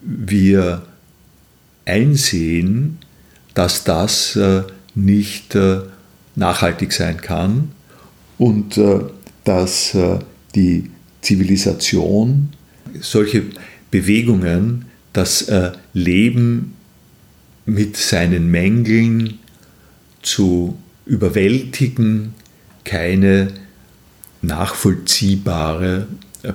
wir 0.00 0.86
einsehen, 1.84 2.98
dass 3.54 3.84
das 3.84 4.38
nicht 4.94 5.56
nachhaltig 6.36 6.92
sein 6.92 7.20
kann 7.20 7.72
und 8.38 8.80
dass 9.44 9.96
die 10.54 10.90
Zivilisation 11.20 12.52
solche 13.00 13.42
Bewegungen, 13.90 14.86
das 15.12 15.50
Leben 15.92 16.76
mit 17.64 17.96
seinen 17.96 18.50
Mängeln 18.50 19.38
zu 20.22 20.78
überwältigen, 21.06 22.34
keine 22.84 23.48
nachvollziehbare 24.40 26.06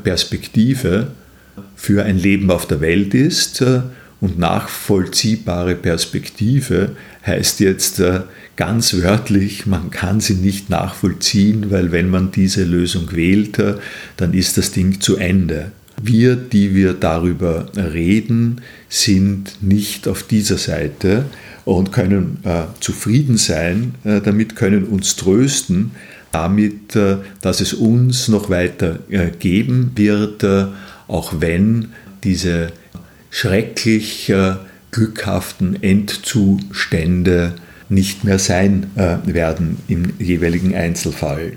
Perspektive 0.03 1.11
für 1.75 2.03
ein 2.03 2.17
Leben 2.17 2.51
auf 2.51 2.67
der 2.67 2.81
Welt 2.81 3.13
ist. 3.13 3.63
Und 4.19 4.39
nachvollziehbare 4.39 5.75
Perspektive 5.75 6.95
heißt 7.25 7.59
jetzt 7.59 7.99
äh, 7.99 8.21
ganz 8.55 8.95
wörtlich, 8.95 9.67
man 9.67 9.91
kann 9.91 10.19
sie 10.19 10.33
nicht 10.33 10.71
nachvollziehen, 10.71 11.69
weil 11.69 11.91
wenn 11.91 12.09
man 12.09 12.31
diese 12.31 12.63
Lösung 12.63 13.11
wählt, 13.11 13.59
äh, 13.59 13.75
dann 14.17 14.33
ist 14.33 14.57
das 14.57 14.71
Ding 14.71 14.99
zu 15.01 15.17
Ende. 15.17 15.71
Wir, 16.01 16.35
die 16.35 16.75
wir 16.75 16.93
darüber 16.93 17.67
reden, 17.75 18.61
sind 18.87 19.63
nicht 19.63 20.07
auf 20.07 20.23
dieser 20.23 20.57
Seite 20.57 21.25
und 21.65 21.91
können 21.91 22.37
äh, 22.43 22.63
zufrieden 22.79 23.37
sein, 23.37 23.95
äh, 24.03 24.21
damit 24.21 24.55
können 24.55 24.85
uns 24.85 25.15
trösten, 25.15 25.91
damit, 26.31 26.95
äh, 26.95 27.17
dass 27.41 27.61
es 27.61 27.73
uns 27.73 28.27
noch 28.27 28.49
weiter 28.49 28.99
äh, 29.09 29.31
geben 29.31 29.91
wird, 29.95 30.43
äh, 30.43 30.67
auch 31.07 31.41
wenn 31.41 31.89
diese 32.23 32.71
schrecklich 33.31 34.29
äh, 34.29 34.55
glückhaften 34.91 35.81
Endzustände 35.81 37.55
nicht 37.89 38.23
mehr 38.23 38.39
sein 38.39 38.87
werden 38.95 39.77
im 39.87 40.13
jeweiligen 40.19 40.75
Einzelfall. 40.75 41.53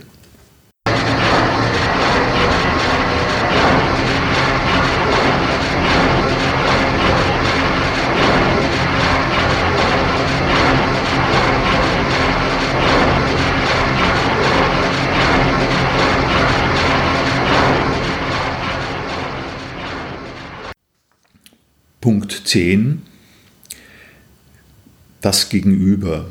Punkt 22.00 22.42
10, 22.46 23.02
das 25.20 25.50
Gegenüber. 25.50 26.30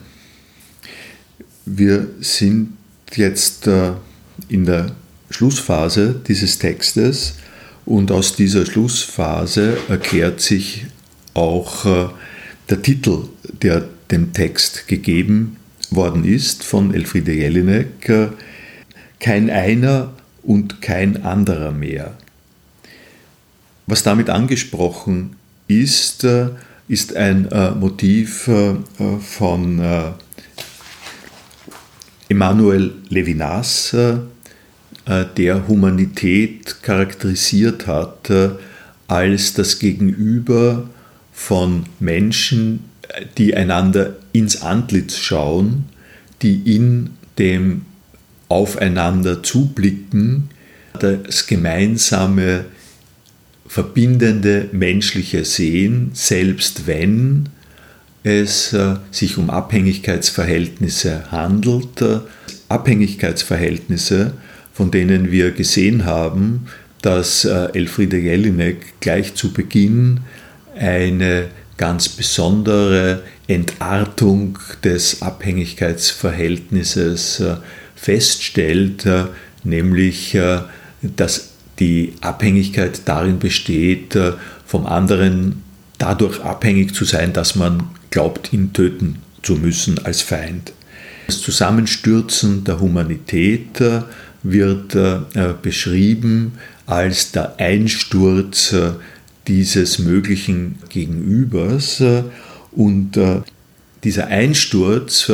Wir 1.66 2.08
sind 2.22 2.76
jetzt 3.14 3.68
äh, 3.68 3.92
in 4.48 4.66
der 4.66 4.96
Schlussphase 5.30 6.20
dieses 6.28 6.58
Textes 6.58 7.36
und 7.86 8.12
aus 8.12 8.36
dieser 8.36 8.66
Schlussphase 8.66 9.78
erklärt 9.90 10.42
sich 10.42 10.88
auch 11.36 11.86
äh, 11.86 12.10
der 12.70 12.82
Titel, 12.82 13.30
der 13.62 13.88
dem 14.10 14.34
Text 14.34 14.88
gegeben 14.88 15.58
worden 15.92 16.26
ist 16.26 16.64
von 16.64 16.96
Elfriede 16.96 17.34
Jelinek, 17.34 18.10
äh, 18.10 18.30
Kein 19.20 19.52
einer 19.52 20.14
und 20.42 20.82
kein 20.82 21.24
anderer 21.24 21.72
mehr. 21.72 22.18
Was 23.86 24.02
damit 24.02 24.32
angesprochen 24.32 25.36
ist, 25.70 26.28
ist 26.88 27.16
ein 27.16 27.48
Motiv 27.80 28.50
von 29.22 30.16
Emmanuel 32.28 32.92
Levinas, 33.10 33.96
äh, 35.10 35.26
der 35.36 35.68
Humanität 35.68 36.84
charakterisiert 36.84 37.88
hat 37.88 38.30
äh, 38.30 38.52
als 39.08 39.56
das 39.56 39.80
Gegenüber 39.80 40.88
von 41.34 41.86
Menschen, 42.00 42.86
die 43.40 43.56
einander 43.56 44.18
ins 44.34 44.62
Antlitz 44.62 45.18
schauen, 45.18 45.86
die 46.44 46.76
in 46.76 47.12
dem 47.40 47.86
Aufeinander 48.50 49.42
zublicken, 49.42 50.50
das 51.00 51.48
gemeinsame 51.48 52.66
verbindende 53.70 54.68
menschliche 54.72 55.46
Sehen, 55.46 56.10
selbst 56.14 56.88
wenn 56.88 57.50
es 58.24 58.74
äh, 58.74 58.96
sich 59.12 59.38
um 59.38 59.52
Abhängigkeitsverhältnisse 59.52 61.32
handelt. 61.32 62.02
Äh, 62.02 62.22
Abhängigkeitsverhältnisse, 62.68 64.34
von 64.74 64.90
denen 64.90 65.32
wir 65.32 65.52
gesehen 65.52 66.06
haben, 66.06 66.66
dass 67.04 67.46
äh, 67.46 67.68
Elfriede 67.74 68.18
Jelinek 68.18 69.00
gleich 69.02 69.36
zu 69.36 69.54
Beginn 69.54 70.22
eine 70.76 71.50
ganz 71.78 72.10
besondere 72.10 73.22
Entartung 73.48 74.58
des 74.84 75.22
Abhängigkeitsverhältnisses 75.22 77.44
feststellt, 77.96 79.08
nämlich 79.64 80.38
dass 81.02 81.49
die 81.80 82.14
Abhängigkeit 82.22 83.02
darin 83.06 83.40
besteht, 83.40 84.18
vom 84.66 84.86
anderen 84.86 85.64
dadurch 85.98 86.42
abhängig 86.42 86.94
zu 86.94 87.06
sein, 87.06 87.34
dass 87.34 87.56
man 87.56 87.90
glaubt, 88.10 88.52
ihn 88.54 88.74
töten 88.74 89.20
zu 89.44 89.56
müssen 89.56 90.04
als 90.06 90.22
Feind. 90.22 90.74
Das 91.28 91.42
Zusammenstürzen 91.42 92.64
der 92.64 92.80
Humanität 92.80 93.80
äh, 93.82 94.02
wird 94.42 94.96
äh, 94.96 95.20
beschrieben 95.62 96.54
als 96.88 97.32
der 97.32 97.60
Einsturz 97.60 98.74
äh, 98.74 98.94
dieses 99.48 100.00
möglichen 100.00 100.80
Gegenübers 100.90 102.04
und 102.72 103.18
dieser 104.04 104.28
Einsturz 104.28 105.32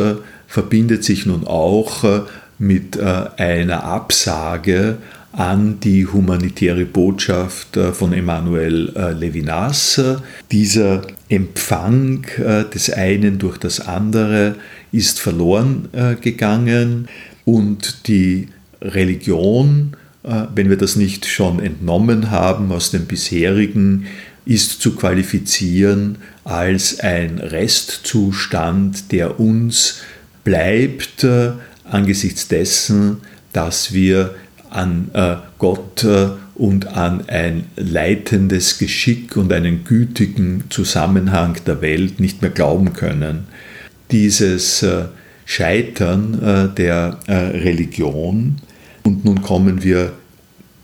verbindet 0.48 1.04
sich 1.04 1.26
nun 1.26 1.46
auch 1.46 2.06
mit 2.58 2.98
einer 2.98 3.84
Absage 3.84 5.00
an 5.36 5.82
die 5.82 6.08
humanitäre 6.08 6.86
Botschaft 6.86 7.76
äh, 7.76 7.92
von 7.92 8.14
Emmanuel 8.14 8.94
äh, 8.96 9.12
Levinas. 9.12 10.02
Dieser 10.50 11.02
Empfang 11.28 12.26
äh, 12.38 12.64
des 12.64 12.90
einen 12.90 13.38
durch 13.38 13.58
das 13.58 13.82
andere 13.82 14.56
ist 14.92 15.20
verloren 15.20 15.90
gegangen 16.22 17.10
und 17.44 18.08
die 18.08 18.48
Religion, 18.82 19.98
wenn 20.24 20.70
wir 20.70 20.78
das 20.78 20.96
nicht 20.96 21.26
schon 21.26 21.60
entnommen 21.60 22.32
haben 22.32 22.72
aus 22.72 22.92
dem 22.92 23.06
bisherigen, 23.06 24.06
ist 24.46 24.80
zu 24.80 24.96
qualifizieren 24.96 26.20
als 26.46 27.02
ein 27.02 27.40
Restzustand, 27.40 29.12
der 29.12 29.38
uns 29.38 30.02
bleibt 30.46 31.28
angesichts 31.84 32.48
dessen, 32.48 33.18
dass 33.52 33.92
wir 33.92 34.34
an 34.76 35.10
äh, 35.14 35.38
Gott 35.58 36.04
äh, 36.04 36.30
und 36.56 36.88
an 36.88 37.28
ein 37.28 37.66
leitendes 37.76 38.78
Geschick 38.78 39.36
und 39.38 39.52
einen 39.52 39.84
gütigen 39.84 40.66
Zusammenhang 40.70 41.58
der 41.66 41.82
Welt 41.82 42.20
nicht 42.20 42.42
mehr 42.42 42.52
glauben 42.52 42.94
können. 42.94 43.48
Dieses 44.12 44.84
äh, 44.84 45.06
Scheitern 45.48 46.74
der 46.76 47.20
Religion, 47.28 48.56
und 49.04 49.26
nun 49.26 49.44
kommen 49.44 49.84
wir 49.84 50.14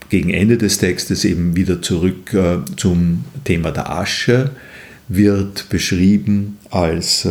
gegen 0.10 0.30
Ende 0.30 0.60
des 0.60 0.78
Textes 0.78 1.26
eben 1.26 1.56
wieder 1.56 1.82
zurück 1.82 2.38
zum 2.78 3.26
Thema 3.44 3.72
der 3.72 3.90
Asche, 3.90 4.52
wird 5.08 5.68
beschrieben 5.70 6.60
als 6.70 7.28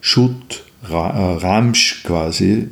Schutt, 0.00 0.64
Ramsch 0.90 2.02
quasi 2.02 2.66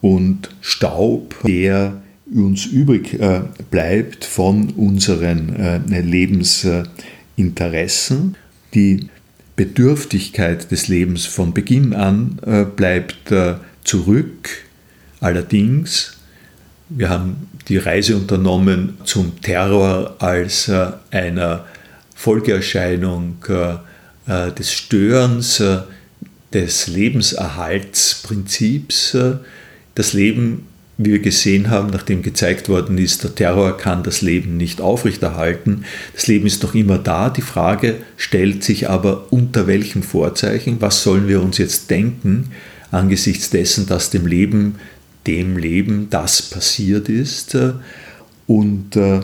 und 0.00 0.50
Staub, 0.60 1.34
der 1.44 2.00
uns 2.34 2.66
übrig 2.66 3.14
äh, 3.14 3.44
bleibt 3.70 4.24
von 4.24 4.70
unseren 4.70 5.54
äh, 5.56 6.00
Lebensinteressen. 6.00 8.36
Die 8.74 9.08
Bedürftigkeit 9.56 10.70
des 10.70 10.86
Lebens 10.88 11.26
von 11.26 11.52
Beginn 11.52 11.94
an 11.94 12.38
äh, 12.46 12.64
bleibt 12.64 13.34
zurück. 13.84 14.48
Allerdings, 15.20 16.16
wir 16.88 17.10
haben 17.10 17.48
die 17.68 17.76
Reise 17.76 18.16
unternommen 18.16 18.96
zum 19.04 19.38
Terror 19.42 20.16
als 20.18 20.70
einer 21.10 21.66
Folgeerscheinung 22.14 23.36
des 24.26 24.72
Störens 24.72 25.62
des 26.52 26.88
Lebenserhaltsprinzips. 26.88 29.16
Das 29.94 30.14
Leben 30.14 30.66
wie 31.02 31.12
wir 31.12 31.18
gesehen 31.20 31.70
haben, 31.70 31.88
nachdem 31.88 32.22
gezeigt 32.22 32.68
worden 32.68 32.98
ist, 32.98 33.24
der 33.24 33.34
Terror 33.34 33.76
kann 33.78 34.02
das 34.02 34.20
Leben 34.20 34.58
nicht 34.58 34.82
aufrechterhalten. 34.82 35.84
Das 36.14 36.26
Leben 36.26 36.46
ist 36.46 36.62
noch 36.62 36.74
immer 36.74 36.98
da. 36.98 37.30
Die 37.30 37.40
Frage 37.40 37.96
stellt 38.18 38.62
sich 38.62 38.90
aber, 38.90 39.26
unter 39.30 39.66
welchen 39.66 40.02
Vorzeichen, 40.02 40.76
was 40.80 41.02
sollen 41.02 41.26
wir 41.26 41.42
uns 41.42 41.56
jetzt 41.58 41.90
denken 41.90 42.50
angesichts 42.90 43.50
dessen, 43.50 43.86
dass 43.86 44.10
dem 44.10 44.26
Leben, 44.26 44.76
dem 45.26 45.56
Leben 45.56 46.08
das 46.10 46.42
passiert 46.42 47.08
ist. 47.08 47.56
Und 48.46 48.96
äh, 48.96 49.20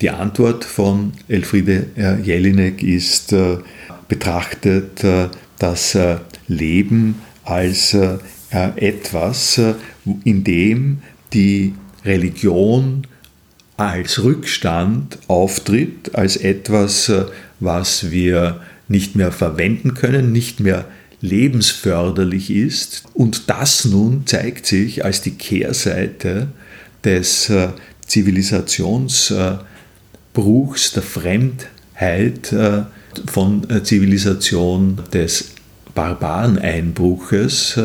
die 0.00 0.10
Antwort 0.10 0.64
von 0.64 1.12
Elfriede 1.28 1.86
äh, 1.96 2.20
Jelinek 2.20 2.82
ist 2.82 3.32
äh, 3.32 3.58
betrachtet 4.08 5.04
das 5.58 5.98
Leben 6.46 7.16
als 7.44 7.94
etwas, 8.50 9.60
in 10.24 10.44
dem 10.44 10.98
die 11.32 11.74
Religion 12.04 13.06
als 13.78 14.22
Rückstand 14.22 15.18
auftritt, 15.28 16.14
als 16.14 16.36
etwas, 16.36 17.08
äh, 17.08 17.24
was 17.60 18.10
wir 18.10 18.60
nicht 18.88 19.14
mehr 19.14 19.32
verwenden 19.32 19.94
können, 19.94 20.32
nicht 20.32 20.60
mehr 20.60 20.84
lebensförderlich 21.20 22.50
ist. 22.50 23.04
Und 23.14 23.48
das 23.48 23.84
nun 23.84 24.26
zeigt 24.26 24.66
sich 24.66 25.04
als 25.04 25.22
die 25.22 25.32
Kehrseite 25.32 26.48
des 27.04 27.48
äh, 27.50 27.68
Zivilisationsbruchs, 28.06 30.92
der 30.92 31.02
Fremdheit 31.02 32.52
äh, 32.52 32.82
von 33.26 33.66
Zivilisation 33.84 35.00
des 35.12 35.52
Barbareneinbruches, 35.94 37.78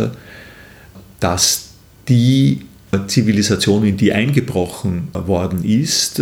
dass 1.19 1.62
die 2.08 2.62
Zivilisation, 3.08 3.86
in 3.86 3.97
die 3.97 4.14
eingebrochen 4.14 5.08
worden 5.14 5.64
ist, 5.64 6.22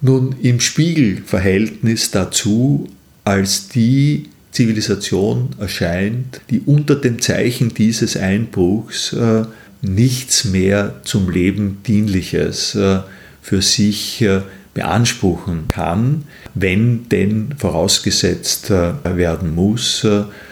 nun 0.00 0.34
im 0.42 0.60
Spiegelverhältnis 0.60 2.10
dazu 2.10 2.88
als 3.24 3.68
die 3.68 4.28
Zivilisation 4.52 5.50
erscheint, 5.58 6.42
die 6.50 6.60
unter 6.60 6.94
dem 6.94 7.20
Zeichen 7.20 7.72
dieses 7.72 8.16
Einbruchs 8.16 9.12
äh, 9.14 9.44
nichts 9.80 10.44
mehr 10.44 11.00
zum 11.04 11.30
Leben 11.30 11.78
dienliches 11.86 12.74
äh, 12.74 13.00
für 13.40 13.62
sich 13.62 14.20
äh, 14.22 14.42
beanspruchen 14.74 15.68
kann, 15.68 16.24
wenn 16.54 17.08
denn 17.08 17.54
vorausgesetzt 17.58 18.70
werden 18.70 19.54
muss, 19.54 20.06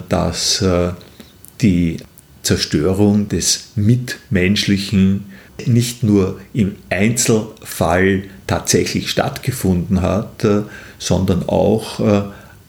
dass 0.09 0.63
die 1.59 1.97
Zerstörung 2.43 3.27
des 3.29 3.69
Mitmenschlichen 3.75 5.25
nicht 5.67 6.03
nur 6.03 6.39
im 6.53 6.75
Einzelfall 6.89 8.23
tatsächlich 8.47 9.09
stattgefunden 9.09 10.01
hat, 10.01 10.43
äh, 10.43 10.63
sondern 10.97 11.47
auch 11.47 11.99
äh, 11.99 12.23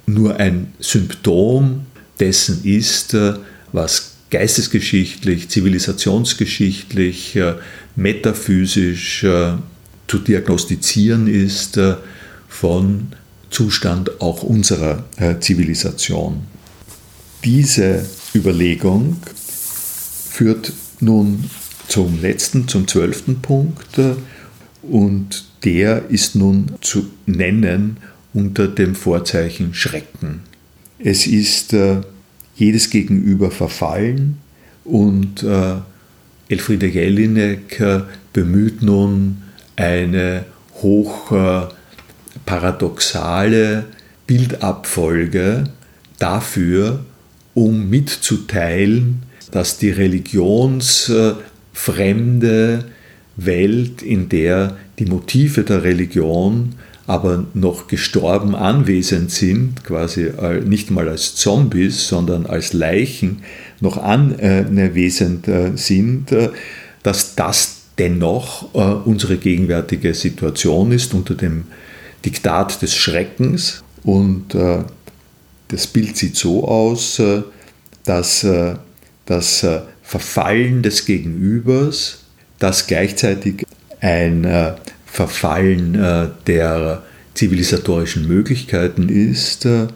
nur 0.06 0.36
ein 0.36 0.72
Symptom 0.78 1.86
dessen 2.20 2.64
ist, 2.64 3.16
was 3.72 4.12
geistesgeschichtlich, 4.30 5.48
zivilisationsgeschichtlich, 5.48 7.38
metaphysisch 7.96 9.20
zu 10.06 10.18
diagnostizieren 10.18 11.26
ist 11.26 11.80
von 12.48 13.08
Zustand 13.50 14.20
auch 14.20 14.42
unserer 14.42 15.04
Zivilisation. 15.40 16.42
Diese 17.44 18.04
Überlegung 18.34 19.16
führt 20.32 20.72
nun 21.00 21.50
zum 21.88 22.22
letzten, 22.22 22.66
zum 22.66 22.88
zwölften 22.88 23.42
Punkt 23.42 24.00
und 24.82 25.44
der 25.62 26.08
ist 26.08 26.34
nun 26.34 26.72
zu 26.80 27.10
nennen 27.26 27.98
unter 28.32 28.66
dem 28.66 28.94
Vorzeichen 28.94 29.74
Schrecken. 29.74 30.40
Es 30.98 31.26
ist 31.26 31.74
äh, 31.74 32.00
jedes 32.56 32.88
Gegenüber 32.88 33.50
verfallen 33.50 34.38
und 34.84 35.42
äh, 35.42 35.74
Elfriede 36.48 36.86
Jelinek 36.86 37.78
äh, 37.78 38.00
bemüht 38.32 38.82
nun 38.82 39.42
eine 39.76 40.46
hoch 40.76 41.30
äh, 41.32 41.66
paradoxale 42.46 43.84
Bildabfolge 44.26 45.64
dafür, 46.18 47.04
um 47.52 47.90
mitzuteilen, 47.90 49.24
dass 49.52 49.78
die 49.78 49.90
religionsfremde 49.90 52.84
Welt, 53.36 54.02
in 54.02 54.28
der 54.28 54.76
die 54.98 55.06
Motive 55.06 55.62
der 55.62 55.84
Religion 55.84 56.74
aber 57.06 57.44
noch 57.54 57.88
gestorben 57.88 58.54
anwesend 58.54 59.30
sind, 59.30 59.84
quasi 59.84 60.30
nicht 60.64 60.90
mal 60.90 61.08
als 61.08 61.34
Zombies, 61.34 62.08
sondern 62.08 62.46
als 62.46 62.72
Leichen 62.72 63.42
noch 63.80 63.98
anwesend 63.98 65.48
äh, 65.48 65.72
sind, 65.74 66.32
äh, 66.32 66.50
dass 67.02 67.34
das 67.34 67.80
dennoch 67.98 68.74
äh, 68.74 68.78
unsere 68.78 69.36
gegenwärtige 69.36 70.14
Situation 70.14 70.92
ist 70.92 71.12
unter 71.12 71.34
dem 71.34 71.64
Diktat 72.24 72.80
des 72.80 72.94
Schreckens. 72.94 73.82
Und 74.04 74.56
das 75.68 75.86
Bild 75.86 76.16
sieht 76.16 76.36
so 76.36 76.66
aus, 76.66 77.22
dass 78.04 78.46
das 79.32 79.66
Verfallen 80.02 80.82
des 80.82 81.06
Gegenübers, 81.06 82.24
das 82.58 82.86
gleichzeitig 82.86 83.64
ein 84.00 84.44
Verfallen 85.12 85.94
äh, 85.94 86.28
der 86.46 87.02
zivilisatorischen 87.34 88.26
Möglichkeiten 88.26 89.10
ist, 89.10 89.66
äh, 89.66 89.88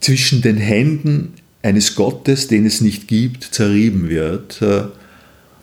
zwischen 0.00 0.42
den 0.42 0.56
Händen 0.56 1.34
eines 1.62 1.94
Gottes, 1.94 2.48
den 2.48 2.66
es 2.66 2.80
nicht 2.80 3.06
gibt, 3.06 3.44
zerrieben 3.44 4.08
wird. 4.08 4.60
Äh, 4.60 4.82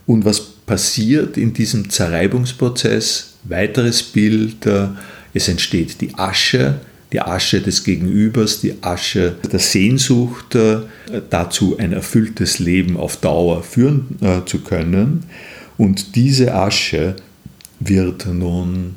und 0.06 0.24
was 0.24 0.40
passiert 0.40 1.36
in 1.36 1.52
diesem 1.52 1.90
Zerreibungsprozess? 1.90 3.34
Weiteres 3.44 4.02
Bild, 4.02 4.68
es 5.34 5.48
entsteht 5.48 6.02
die 6.02 6.14
Asche, 6.16 6.82
die 7.12 7.22
Asche 7.22 7.62
des 7.62 7.84
Gegenübers, 7.84 8.62
die 8.62 8.76
Asche 8.82 9.36
der 9.52 9.60
Sehnsucht, 9.60 10.56
dazu 11.30 11.78
ein 11.78 11.92
erfülltes 11.94 12.60
Leben 12.60 12.98
auf 12.98 13.18
Dauer 13.18 13.64
führen 13.64 14.18
zu 14.46 14.60
können. 14.60 15.24
Und 15.78 16.16
diese 16.16 16.54
Asche 16.54 17.16
wird 17.80 18.28
nun 18.28 18.96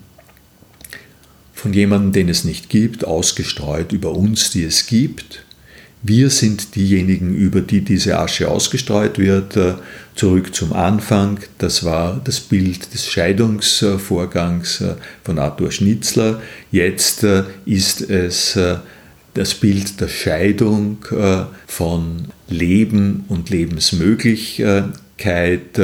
von 1.54 1.72
jemandem, 1.72 2.12
den 2.12 2.28
es 2.28 2.44
nicht 2.44 2.68
gibt, 2.68 3.04
ausgestreut 3.04 3.92
über 3.92 4.12
uns, 4.14 4.50
die 4.50 4.64
es 4.64 4.86
gibt. 4.86 5.44
Wir 6.02 6.30
sind 6.30 6.74
diejenigen, 6.74 7.34
über 7.34 7.60
die 7.60 7.82
diese 7.82 8.18
Asche 8.18 8.50
ausgestreut 8.50 9.18
wird. 9.18 9.58
Zurück 10.16 10.54
zum 10.54 10.72
Anfang, 10.72 11.38
das 11.58 11.84
war 11.84 12.20
das 12.24 12.40
Bild 12.40 12.92
des 12.92 13.06
Scheidungsvorgangs 13.06 14.82
von 15.22 15.38
Arthur 15.38 15.70
Schnitzler. 15.70 16.42
Jetzt 16.72 17.24
ist 17.64 18.10
es 18.10 18.58
das 19.34 19.54
Bild 19.54 20.00
der 20.00 20.08
Scheidung 20.08 20.98
von 21.68 22.26
Leben 22.48 23.24
und 23.28 23.50
Lebensmöglichkeit 23.50 25.80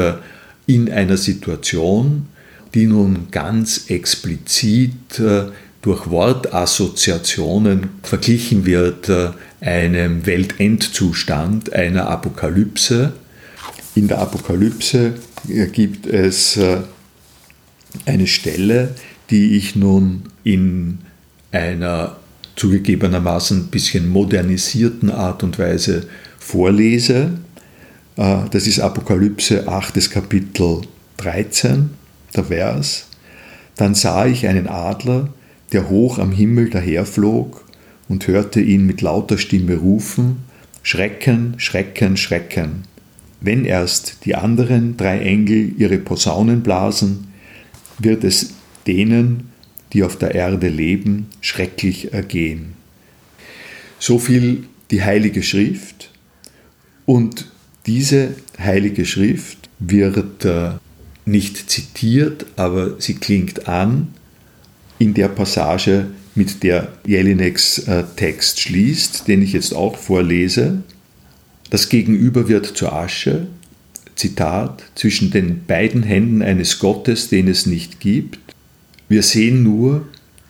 in 0.66 0.90
einer 0.90 1.16
Situation, 1.16 2.26
die 2.74 2.86
nun 2.86 3.28
ganz 3.30 3.88
explizit 3.88 5.18
äh, 5.18 5.46
durch 5.82 6.10
Wortassoziationen 6.10 7.90
verglichen 8.02 8.66
wird 8.66 9.08
äh, 9.08 9.30
einem 9.60 10.26
Weltendzustand, 10.26 11.72
einer 11.72 12.08
Apokalypse. 12.08 13.12
In 13.94 14.08
der 14.08 14.18
Apokalypse 14.18 15.14
äh, 15.48 15.66
gibt 15.66 16.06
es 16.06 16.58
eine 18.04 18.26
Stelle, 18.26 18.94
die 19.30 19.56
ich 19.56 19.76
nun 19.76 20.24
in 20.44 20.98
einer 21.52 22.16
zugegebenermaßen 22.56 23.58
ein 23.58 23.66
bisschen 23.68 24.08
modernisierten 24.08 25.10
Art 25.10 25.42
und 25.42 25.58
Weise 25.58 26.06
vorlese. 26.38 27.38
Das 28.16 28.66
ist 28.66 28.80
Apokalypse 28.80 29.68
8. 29.68 30.10
Kapitel 30.10 30.82
13 31.18 31.90
der 32.34 32.44
Vers, 32.44 33.06
dann 33.76 33.94
sah 33.94 34.26
ich 34.26 34.46
einen 34.46 34.66
Adler, 34.66 35.28
der 35.72 35.88
hoch 35.88 36.18
am 36.18 36.32
Himmel 36.32 36.70
daherflog 36.70 37.64
und 38.08 38.26
hörte 38.26 38.60
ihn 38.60 38.86
mit 38.86 39.02
lauter 39.02 39.38
Stimme 39.38 39.76
rufen, 39.76 40.38
Schrecken, 40.82 41.54
Schrecken, 41.58 42.16
Schrecken. 42.16 42.84
Wenn 43.40 43.64
erst 43.64 44.24
die 44.24 44.34
anderen 44.34 44.96
drei 44.96 45.20
Engel 45.20 45.72
ihre 45.78 45.98
Posaunen 45.98 46.62
blasen, 46.62 47.28
wird 47.98 48.24
es 48.24 48.54
denen, 48.86 49.50
die 49.92 50.02
auf 50.02 50.16
der 50.16 50.34
Erde 50.34 50.68
leben, 50.68 51.26
schrecklich 51.40 52.12
ergehen. 52.12 52.74
So 53.98 54.18
viel 54.18 54.64
die 54.90 55.02
Heilige 55.02 55.42
Schrift 55.42 56.10
und 57.04 57.50
diese 57.86 58.34
Heilige 58.58 59.06
Schrift 59.06 59.68
wird 59.78 60.44
äh, 60.44 60.72
nicht 61.24 61.70
zitiert, 61.70 62.46
aber 62.56 63.00
sie 63.00 63.14
klingt 63.14 63.68
an 63.68 64.08
in 64.98 65.14
der 65.14 65.28
Passage, 65.28 66.06
mit 66.34 66.62
der 66.62 66.92
Jelineks 67.04 67.78
äh, 67.88 68.04
Text 68.16 68.60
schließt, 68.60 69.26
den 69.26 69.42
ich 69.42 69.52
jetzt 69.52 69.74
auch 69.74 69.96
vorlese. 69.96 70.82
Das 71.70 71.88
Gegenüber 71.88 72.48
wird 72.48 72.66
zur 72.66 72.92
Asche, 72.92 73.48
Zitat, 74.14 74.84
zwischen 74.94 75.30
den 75.30 75.64
beiden 75.66 76.02
Händen 76.02 76.42
eines 76.42 76.78
Gottes, 76.78 77.28
den 77.28 77.48
es 77.48 77.66
nicht 77.66 78.00
gibt. 78.00 78.38
Wir 79.08 79.22
sehen 79.22 79.62
nur, 79.62 80.06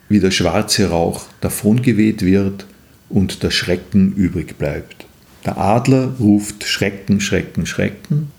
wie 0.09 0.20
der 0.20 0.30
schwarze 0.30 0.90
Rauch 0.90 1.26
davongeweht 1.40 2.22
wird 2.22 2.66
und 3.09 3.42
der 3.42 3.51
Schrecken 3.51 4.12
übrig 4.14 4.59
bleibt. 4.59 5.07
Der 5.44 5.59
Adler 5.59 6.14
ruft 6.18 6.64
Schrecken, 6.64 7.20
Schrecken, 7.20 7.66
Schrecken 7.66 8.30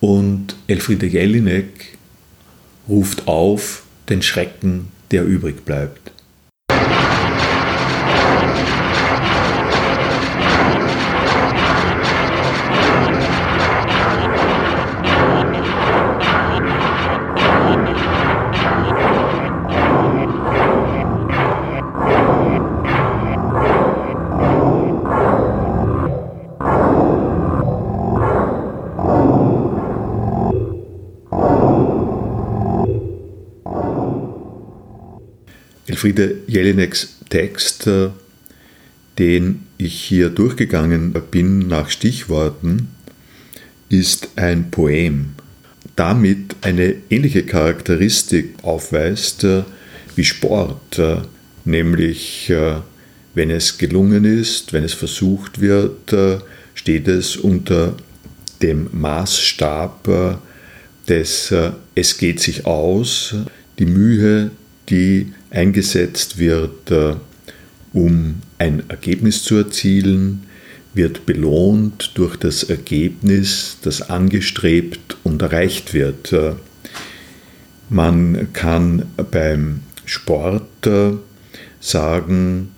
und 0.00 0.56
Elfriede 0.66 1.06
Jelinek 1.06 1.96
ruft 2.88 3.28
auf 3.28 3.84
den 4.08 4.22
Schrecken, 4.22 4.88
der 5.10 5.24
übrig 5.24 5.64
bleibt. 5.64 6.12
Elfriede 35.98 36.36
Jelineks 36.46 37.16
Text, 37.28 37.88
äh, 37.88 38.10
den 39.18 39.64
ich 39.78 39.94
hier 39.94 40.30
durchgegangen 40.30 41.12
bin 41.32 41.66
nach 41.66 41.90
Stichworten, 41.90 42.90
ist 43.88 44.28
ein 44.36 44.70
Poem. 44.70 45.30
Damit 45.96 46.54
eine 46.60 46.94
ähnliche 47.10 47.42
Charakteristik 47.42 48.54
aufweist 48.62 49.42
äh, 49.42 49.64
wie 50.14 50.24
Sport, 50.24 51.00
äh, 51.00 51.16
nämlich 51.64 52.52
wenn 53.34 53.50
es 53.50 53.76
gelungen 53.76 54.24
ist, 54.24 54.72
wenn 54.72 54.84
es 54.84 54.94
versucht 54.94 55.60
wird, 55.60 56.14
steht 56.74 57.08
es 57.08 57.36
unter 57.36 57.94
dem 58.62 58.88
Maßstab 58.92 60.40
des 61.08 61.54
Es 61.94 62.16
geht 62.16 62.40
sich 62.40 62.64
aus, 62.64 63.34
die 63.78 63.84
Mühe, 63.86 64.50
die 64.88 65.32
eingesetzt 65.50 66.38
wird, 66.38 66.90
äh, 66.90 67.14
um 67.92 68.36
ein 68.58 68.82
Ergebnis 68.88 69.42
zu 69.42 69.56
erzielen, 69.56 70.44
wird 70.94 71.26
belohnt 71.26 72.12
durch 72.14 72.36
das 72.36 72.64
Ergebnis, 72.64 73.78
das 73.82 74.02
angestrebt 74.10 75.16
und 75.22 75.40
erreicht 75.42 75.94
wird. 75.94 76.34
Man 77.88 78.52
kann 78.52 79.06
beim 79.30 79.80
Sport 80.04 80.88
sagen, 81.80 82.72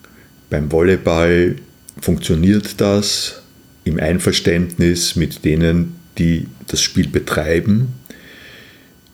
beim 0.51 0.71
Volleyball 0.71 1.57
funktioniert 2.01 2.81
das 2.81 3.43
im 3.85 3.99
Einverständnis 3.99 5.17
mit 5.17 5.45
denen, 5.45 5.97
die 6.19 6.47
das 6.67 6.83
Spiel 6.83 7.09
betreiben. 7.09 7.95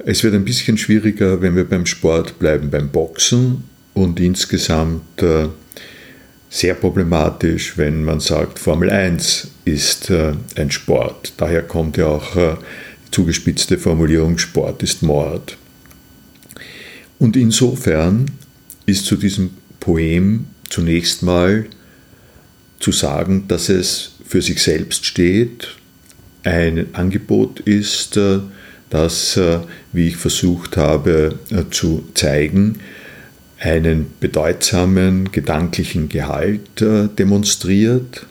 Es 0.08 0.22
wird 0.22 0.34
ein 0.34 0.44
bisschen 0.44 0.78
schwieriger, 0.78 1.42
wenn 1.42 1.56
wir 1.56 1.64
beim 1.64 1.84
Sport 1.84 2.38
bleiben, 2.38 2.70
beim 2.70 2.90
Boxen 2.90 3.64
und 3.92 4.20
insgesamt 4.20 5.20
äh, 5.20 5.48
sehr 6.48 6.74
problematisch, 6.74 7.76
wenn 7.76 8.04
man 8.04 8.20
sagt, 8.20 8.60
Formel 8.60 8.88
1 8.88 9.48
ist 9.64 10.10
äh, 10.10 10.34
ein 10.54 10.70
Sport. 10.70 11.32
Daher 11.38 11.62
kommt 11.62 11.96
ja 11.96 12.06
auch 12.06 12.36
äh, 12.36 12.54
die 13.04 13.10
zugespitzte 13.10 13.78
Formulierung, 13.78 14.38
Sport 14.38 14.84
ist 14.84 15.02
Mord. 15.02 15.56
Und 17.18 17.36
insofern 17.36 18.26
ist 18.86 19.06
zu 19.06 19.16
diesem 19.16 19.50
Poem 19.80 20.46
zunächst 20.70 21.24
mal 21.24 21.66
zu 22.78 22.92
sagen, 22.92 23.48
dass 23.48 23.68
es 23.70 24.12
für 24.24 24.40
sich 24.40 24.62
selbst 24.62 25.04
steht, 25.04 25.66
ein 26.44 26.94
Angebot 26.94 27.58
ist, 27.58 28.16
äh, 28.16 28.38
das, 28.90 29.36
äh, 29.36 29.60
wie 29.92 30.08
ich 30.08 30.16
versucht 30.16 30.76
habe 30.76 31.38
äh, 31.50 31.64
zu 31.70 32.04
zeigen, 32.14 32.80
einen 33.58 34.06
bedeutsamen 34.20 35.32
gedanklichen 35.32 36.10
Gehalt 36.10 36.60
demonstriert, 36.78 38.26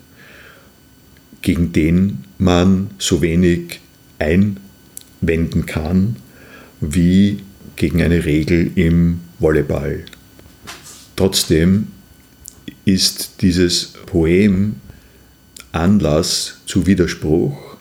gegen 1.42 1.72
den 1.72 2.18
man 2.38 2.90
so 2.98 3.22
wenig 3.22 3.80
einwenden 4.20 5.66
kann 5.66 6.14
wie 6.80 7.40
gegen 7.74 8.02
eine 8.02 8.24
Regel 8.24 8.70
im 8.76 9.20
Volleyball. 9.40 10.04
Trotzdem 11.16 11.88
ist 12.84 13.42
dieses 13.42 13.94
Poem 14.06 14.76
Anlass 15.72 16.58
zu 16.66 16.86
Widerspruch. 16.86 17.76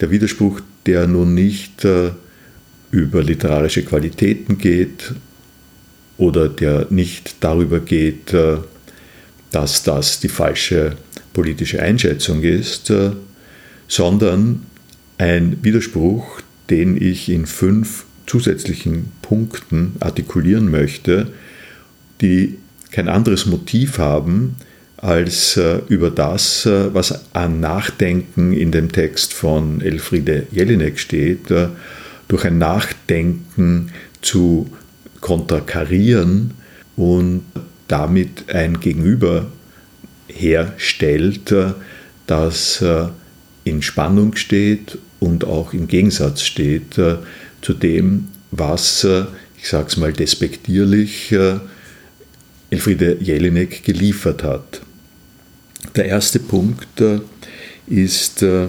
Der 0.00 0.10
Widerspruch, 0.10 0.60
der 0.86 1.06
nun 1.06 1.34
nicht 1.34 1.84
äh, 1.84 2.10
über 2.90 3.22
literarische 3.22 3.82
Qualitäten 3.82 4.58
geht 4.58 5.14
oder 6.18 6.48
der 6.48 6.86
nicht 6.90 7.36
darüber 7.40 7.80
geht, 7.80 8.32
äh, 8.32 8.58
dass 9.50 9.82
das 9.82 10.20
die 10.20 10.28
falsche 10.28 10.96
politische 11.32 11.82
Einschätzung 11.82 12.42
ist, 12.42 12.90
äh, 12.90 13.10
sondern 13.88 14.62
ein 15.18 15.58
Widerspruch, 15.62 16.40
den 16.70 17.00
ich 17.00 17.28
in 17.28 17.46
fünf 17.46 18.04
zusätzlichen 18.26 19.12
Punkten 19.22 19.94
artikulieren 20.00 20.70
möchte, 20.70 21.28
die 22.20 22.58
kein 22.90 23.08
anderes 23.08 23.46
Motiv 23.46 23.98
haben, 23.98 24.56
als 24.98 25.56
äh, 25.56 25.80
über 25.88 26.10
das, 26.10 26.66
äh, 26.66 26.94
was 26.94 27.34
an 27.34 27.60
Nachdenken 27.60 28.52
in 28.52 28.72
dem 28.72 28.90
Text 28.90 29.34
von 29.34 29.80
Elfriede 29.80 30.46
Jelinek 30.50 30.98
steht, 30.98 31.50
äh, 31.50 31.68
durch 32.28 32.44
ein 32.44 32.58
Nachdenken 32.58 33.92
zu 34.22 34.70
konterkarieren 35.20 36.52
und 36.96 37.44
damit 37.88 38.50
ein 38.52 38.80
Gegenüber 38.80 39.46
herstellt, 40.28 41.52
äh, 41.52 41.72
das 42.26 42.82
äh, 42.82 43.06
in 43.64 43.82
Spannung 43.82 44.36
steht 44.36 44.98
und 45.20 45.44
auch 45.44 45.72
im 45.72 45.88
Gegensatz 45.88 46.42
steht 46.42 46.98
äh, 46.98 47.16
zu 47.62 47.74
dem, 47.74 48.28
was, 48.52 49.06
ich 49.58 49.68
sage 49.68 49.88
es 49.88 49.96
mal 49.96 50.12
despektierlich, 50.12 51.34
Elfriede 52.70 53.16
Jelinek 53.20 53.82
geliefert 53.82 54.44
hat. 54.44 54.82
Der 55.96 56.04
erste 56.04 56.38
Punkt 56.38 57.00
äh, 57.00 57.20
ist, 57.86 58.42
äh, 58.42 58.66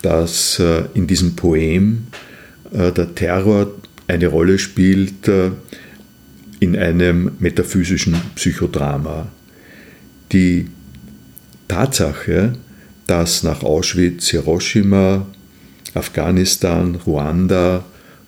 dass 0.00 0.58
äh, 0.58 0.84
in 0.94 1.06
diesem 1.06 1.36
Poem 1.36 2.06
der 2.72 3.16
Terror 3.16 3.72
eine 4.06 4.28
Rolle 4.28 4.56
spielt 4.56 5.28
in 6.60 6.76
einem 6.76 7.32
metaphysischen 7.40 8.14
Psychodrama. 8.36 9.26
Die 10.30 10.68
Tatsache, 11.66 12.52
dass 13.08 13.42
nach 13.42 13.64
Auschwitz, 13.64 14.28
Hiroshima, 14.28 15.26
Afghanistan, 15.94 16.94
Ruanda, 16.94 17.84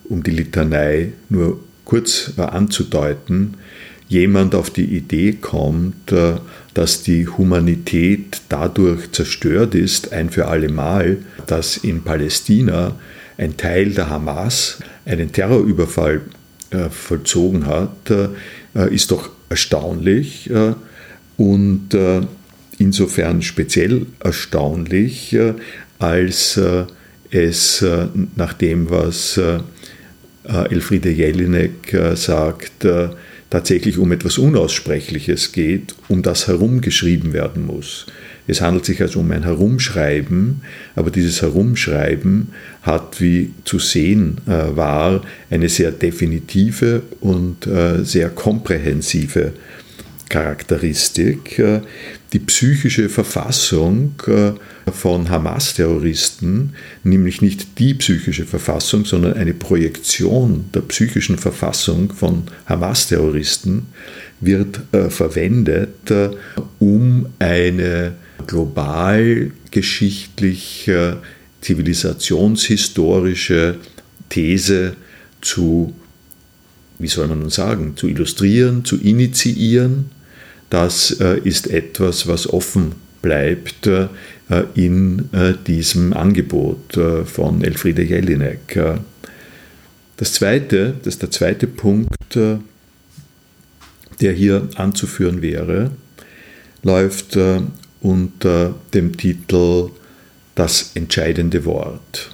um 0.09 0.23
die 0.23 0.31
Litanei 0.31 1.13
nur 1.29 1.61
kurz 1.85 2.33
anzudeuten, 2.35 3.53
jemand 4.09 4.55
auf 4.55 4.71
die 4.71 4.97
Idee 4.97 5.37
kommt, 5.39 6.11
dass 6.73 7.03
die 7.03 7.27
Humanität 7.27 8.41
dadurch 8.49 9.11
zerstört 9.11 9.75
ist, 9.75 10.11
ein 10.11 10.29
für 10.29 10.47
alle 10.47 10.69
Mal, 10.69 11.17
dass 11.45 11.77
in 11.77 12.03
Palästina 12.03 12.95
ein 13.37 13.57
Teil 13.57 13.91
der 13.91 14.09
Hamas 14.09 14.79
einen 15.05 15.31
Terrorüberfall 15.31 16.21
äh, 16.71 16.89
vollzogen 16.89 17.65
hat, 17.65 18.09
äh, 18.09 18.93
ist 18.93 19.11
doch 19.11 19.29
erstaunlich 19.49 20.49
und 21.37 21.89
insofern 22.79 23.43
speziell 23.43 24.07
erstaunlich, 24.19 25.37
als 25.99 26.59
es 27.29 27.85
nach 28.35 28.53
dem, 28.53 28.89
was 28.89 29.39
Elfriede 30.43 31.11
Jelinek 31.11 31.95
sagt, 32.15 32.87
tatsächlich 33.53 33.99
um 33.99 34.11
etwas 34.11 34.39
Unaussprechliches 34.39 35.51
geht, 35.51 35.93
um 36.07 36.23
das 36.23 36.47
herumgeschrieben 36.47 37.33
werden 37.33 37.67
muss. 37.67 38.07
Es 38.47 38.61
handelt 38.61 38.83
sich 38.83 38.99
also 38.99 39.19
um 39.19 39.29
ein 39.29 39.43
Herumschreiben, 39.43 40.63
aber 40.95 41.11
dieses 41.11 41.43
Herumschreiben 41.43 42.47
hat, 42.81 43.21
wie 43.21 43.53
zu 43.63 43.77
sehen 43.77 44.41
äh, 44.47 44.75
war, 44.75 45.21
eine 45.51 45.69
sehr 45.69 45.91
definitive 45.91 47.03
und 47.21 47.67
äh, 47.67 48.03
sehr 48.03 48.29
komprehensive 48.31 49.53
Charakteristik. 50.33 51.59
Äh, 51.59 51.81
die 52.33 52.39
psychische 52.39 53.07
Verfassung 53.07 54.15
äh, 54.25 54.53
von 54.91 55.29
Hamas-Terroristen, 55.29 56.73
nämlich 57.03 57.43
nicht 57.43 57.77
die 57.77 57.93
psychische 57.93 58.45
Verfassung, 58.45 59.05
sondern 59.05 59.33
eine 59.33 59.53
Projektion 59.53 60.65
der 60.73 60.81
psychischen 60.81 61.37
Verfassung 61.37 62.11
von 62.11 62.45
Hamas-Terroristen, 62.65 63.85
wird 64.39 64.79
äh, 64.91 65.11
verwendet, 65.11 66.11
um 66.79 67.27
eine 67.37 68.15
global 68.47 69.51
geschichtliche, 69.69 71.17
zivilisationshistorische 71.61 73.75
These 74.29 74.95
zu, 75.41 75.93
wie 76.97 77.07
soll 77.07 77.27
man 77.27 77.37
nun 77.39 77.51
sagen, 77.51 77.95
zu 77.95 78.07
illustrieren, 78.07 78.83
zu 78.83 78.99
initiieren. 78.99 80.09
Das 80.73 81.11
ist 81.11 81.67
etwas, 81.67 82.25
was 82.25 82.51
offen 82.51 82.95
bleibt 83.21 83.85
äh, 83.85 84.07
in 84.73 85.29
äh, 85.31 85.53
diesem 85.67 86.13
Angebot 86.13 86.97
äh, 86.97 87.25
von 87.25 87.63
Elfriede 87.63 88.01
Jelinek. 88.01 88.79
Das 90.17 90.33
zweite, 90.33 90.95
das 91.03 91.13
ist 91.13 91.21
der 91.21 91.29
zweite 91.29 91.67
Punkt, 91.67 92.35
der 92.35 94.31
hier 94.31 94.67
anzuführen 94.73 95.43
wäre, 95.43 95.91
läuft 96.81 97.37
unter 98.01 98.73
dem 98.95 99.15
Titel 99.15 99.91
Das 100.55 100.91
entscheidende 100.95 101.65
Wort. 101.65 102.31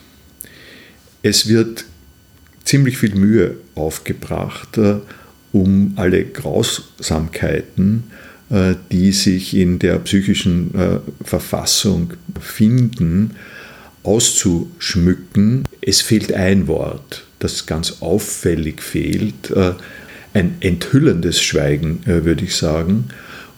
Es 1.23 1.49
wird 1.49 1.83
ziemlich 2.63 2.97
viel 2.97 3.15
Mühe 3.15 3.57
aufgebracht, 3.75 4.79
um 5.51 5.93
alle 5.95 6.25
Grausamkeiten 6.25 8.03
äh, 8.11 8.28
die 8.91 9.11
sich 9.11 9.55
in 9.55 9.77
der 9.77 9.99
psychischen 9.99 10.73
äh, 10.73 10.99
Verfassung 11.23 12.13
finden, 12.39 13.35
auszuschmücken. 14.01 15.65
Es 15.81 16.01
fehlt 16.01 16.33
ein 16.33 16.67
Wort, 16.67 17.25
das 17.37 17.67
ganz 17.67 17.97
auffällig 17.99 18.81
fehlt, 18.81 19.51
äh, 19.51 19.73
ein 20.33 20.57
enthüllendes 20.61 21.41
Schweigen, 21.41 22.01
würde 22.05 22.43
ich 22.43 22.55
sagen, 22.55 23.05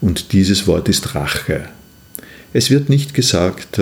und 0.00 0.32
dieses 0.32 0.66
Wort 0.66 0.88
ist 0.88 1.14
Rache. 1.14 1.66
Es 2.54 2.70
wird 2.70 2.88
nicht 2.88 3.12
gesagt, 3.12 3.78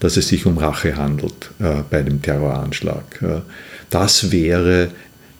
dass 0.00 0.16
es 0.16 0.28
sich 0.28 0.46
um 0.46 0.56
Rache 0.56 0.96
handelt 0.96 1.50
bei 1.90 2.00
dem 2.00 2.22
Terroranschlag. 2.22 3.42
Das 3.90 4.32
wäre 4.32 4.88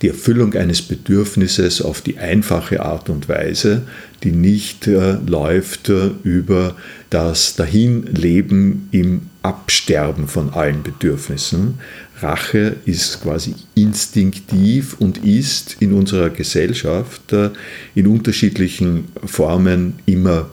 die 0.02 0.08
Erfüllung 0.08 0.54
eines 0.54 0.82
Bedürfnisses 0.82 1.80
auf 1.80 2.00
die 2.00 2.18
einfache 2.18 2.82
Art 2.82 3.08
und 3.08 3.28
Weise, 3.28 3.82
die 4.24 4.32
nicht 4.32 4.86
äh, 4.88 5.16
läuft 5.26 5.88
äh, 5.88 6.10
über 6.24 6.76
das 7.10 7.54
Dahinleben 7.54 8.88
im 8.90 9.22
Absterben 9.42 10.28
von 10.28 10.50
allen 10.50 10.82
Bedürfnissen. 10.82 11.78
Rache 12.20 12.76
ist 12.84 13.22
quasi 13.22 13.54
instinktiv 13.74 14.96
und 14.98 15.24
ist 15.24 15.76
in 15.80 15.92
unserer 15.92 16.30
Gesellschaft 16.30 17.32
äh, 17.32 17.50
in 17.94 18.06
unterschiedlichen 18.08 19.08
Formen 19.24 19.94
immer 20.06 20.50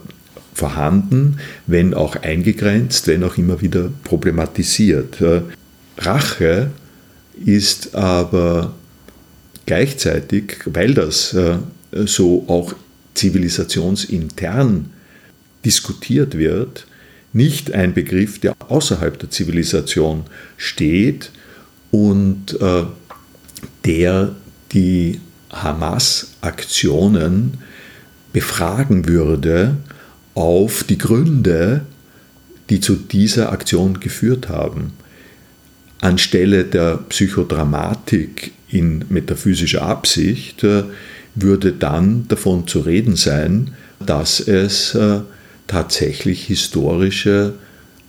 vorhanden, 0.54 1.38
wenn 1.66 1.94
auch 1.94 2.16
eingegrenzt, 2.16 3.06
wenn 3.08 3.24
auch 3.24 3.36
immer 3.36 3.60
wieder 3.60 3.90
problematisiert. 4.04 5.20
Äh, 5.20 5.42
Rache 5.98 6.70
ist 7.44 7.94
aber 7.94 8.74
gleichzeitig, 9.66 10.58
weil 10.66 10.94
das 10.94 11.34
äh, 11.34 11.58
so 11.92 12.44
auch 12.48 12.74
zivilisationsintern 13.14 14.90
diskutiert 15.64 16.38
wird, 16.38 16.86
nicht 17.32 17.72
ein 17.72 17.94
Begriff, 17.94 18.40
der 18.40 18.56
außerhalb 18.68 19.18
der 19.18 19.30
Zivilisation 19.30 20.24
steht 20.56 21.30
und 21.90 22.60
äh, 22.60 22.84
der 23.84 24.34
die 24.72 25.20
Hamas-Aktionen 25.50 27.58
befragen 28.32 29.08
würde 29.08 29.76
auf 30.34 30.84
die 30.84 30.98
Gründe, 30.98 31.82
die 32.68 32.80
zu 32.80 32.94
dieser 32.94 33.50
Aktion 33.52 34.00
geführt 34.00 34.48
haben. 34.48 34.92
Anstelle 36.00 36.64
der 36.64 36.98
Psychodramatik 37.08 38.52
in 38.70 39.04
metaphysischer 39.08 39.82
Absicht 39.82 40.64
äh, 40.64 40.84
würde 41.34 41.72
dann 41.72 42.26
davon 42.28 42.66
zu 42.66 42.80
reden 42.80 43.16
sein, 43.16 43.72
dass 44.04 44.40
es 44.40 44.94
äh, 44.94 45.20
tatsächlich 45.66 46.44
historische 46.44 47.54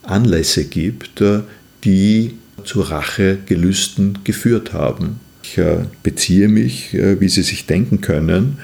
Anlässe 0.03 0.66
gibt, 0.66 1.22
äh, 1.22 1.41
die 1.84 2.36
zu 2.64 2.82
Rachegelüsten 2.82 4.20
geführt 4.24 4.74
haben. 4.74 5.20
Ich 5.43 5.59
beziehe 6.03 6.47
mich, 6.47 6.93
wie 6.93 7.28
Sie 7.28 7.41
sich 7.41 7.66
denken 7.66 8.01
können, 8.01 8.59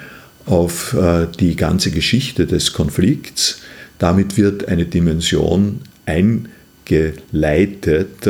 auf 0.46 0.96
die 1.40 1.56
ganze 1.56 1.90
Geschichte 1.90 2.46
des 2.46 2.74
Konflikts. 2.74 3.62
Damit 3.98 4.38
wird 4.38 4.68
eine 4.68 4.86
Dimension 4.86 5.82
eingeleitet, 6.06 8.30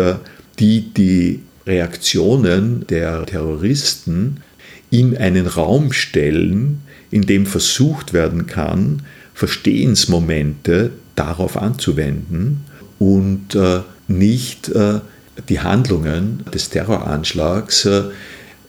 die 0.60 0.94
die 0.94 1.42
Reaktionen 1.68 2.86
der 2.88 3.26
Terroristen 3.26 4.42
in 4.90 5.18
einen 5.18 5.48
Raum 5.48 5.92
stellen, 5.94 6.82
in 7.12 7.24
dem 7.24 7.46
versucht 7.46 8.14
werden 8.14 8.48
kann, 8.48 9.04
Verstehensmomente 9.34 10.92
darauf 11.16 11.58
anzuwenden 11.58 12.62
und 13.00 13.56
äh, 13.56 13.82
nicht 14.08 14.70
äh, 14.70 15.02
die 15.50 15.60
Handlungen 15.60 16.44
des 16.54 16.70
Terroranschlags 16.70 17.86
äh, 17.86 18.04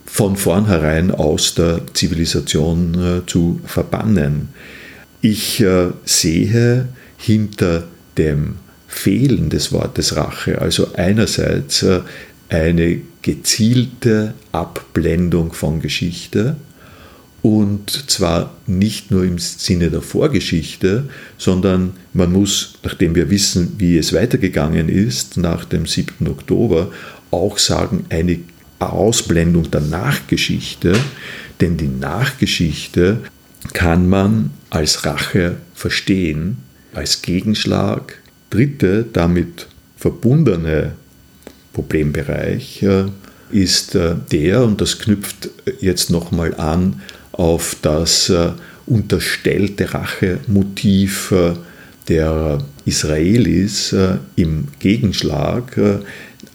von 0.05 0.37
vornherein 0.37 1.11
aus 1.11 1.55
der 1.55 1.83
Zivilisation 1.95 2.95
äh, 2.95 3.27
zu 3.27 3.61
verbannen. 3.65 4.49
Ich 5.21 5.61
äh, 5.61 5.89
sehe 6.05 6.89
hinter 7.17 7.85
dem 8.17 8.57
Fehlen 8.87 9.51
des 9.51 9.71
Wortes 9.73 10.17
Rache, 10.17 10.61
also 10.61 10.95
einerseits 10.95 11.83
äh, 11.83 12.01
eine 12.49 13.01
gezielte 13.23 14.35
Abblendung 14.53 15.53
von 15.53 15.81
Geschichte 15.81 16.57
und 17.43 18.11
zwar 18.11 18.55
nicht 18.67 19.11
nur 19.11 19.25
im 19.25 19.39
Sinne 19.39 19.91
der 19.91 20.03
Vorgeschichte, 20.03 21.09
sondern 21.37 21.93
man 22.13 22.33
muss, 22.33 22.75
nachdem 22.83 23.15
wir 23.15 23.31
wissen, 23.31 23.75
wie 23.79 23.97
es 23.97 24.13
weitergegangen 24.13 24.89
ist 24.89 25.37
nach 25.37 25.65
dem 25.65 25.87
7. 25.87 26.27
Oktober, 26.29 26.91
auch 27.31 27.59
sagen, 27.59 28.07
eine 28.09 28.41
Ausblendung 28.81 29.71
der 29.71 29.83
Nachgeschichte, 29.83 30.95
denn 31.61 31.77
die 31.77 31.89
Nachgeschichte 31.89 33.19
kann 33.73 34.09
man 34.09 34.51
als 34.71 35.05
Rache 35.05 35.57
verstehen, 35.75 36.59
als 36.93 37.23
Gegenschlag. 37.23 38.19
Dritte 38.51 39.05
damit 39.13 39.67
verbundene 39.97 40.93
Problembereich 41.79 42.83
äh, 42.83 43.05
ist 43.53 43.95
äh, 43.95 44.17
der, 44.33 44.65
und 44.65 44.81
das 44.81 44.99
knüpft 44.99 45.49
jetzt 45.81 46.11
nochmal 46.11 46.57
an 46.57 47.03
auf 47.31 47.77
das 47.83 48.31
äh, 48.31 48.51
unterstellte 48.87 49.95
Rachemotiv 49.95 51.33
der 52.09 52.59
Israelis 52.87 53.95
im 54.35 54.69
Gegenschlag, 54.79 55.79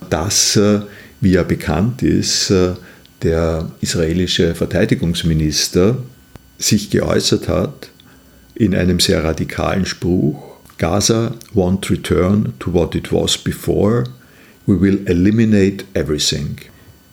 dass, 0.09 0.59
wie 1.21 1.31
ja 1.31 1.43
bekannt 1.43 2.01
ist, 2.01 2.51
der 3.21 3.71
israelische 3.81 4.55
Verteidigungsminister 4.55 5.97
sich 6.57 6.89
geäußert 6.89 7.47
hat 7.49 7.89
in 8.55 8.73
einem 8.73 8.99
sehr 8.99 9.23
radikalen 9.23 9.85
Spruch, 9.85 10.57
Gaza 10.79 11.35
won't 11.53 11.87
return 11.91 12.53
to 12.57 12.73
what 12.73 12.95
it 12.95 13.13
was 13.13 13.37
before, 13.37 14.05
We 14.65 14.79
will 14.79 15.01
eliminate 15.05 15.85
everything. 15.93 16.57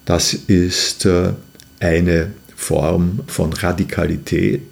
Das 0.05 0.35
ist 0.35 1.05
äh, 1.07 1.33
eine 1.81 2.33
Form 2.55 3.21
von 3.27 3.53
Radikalität, 3.53 4.63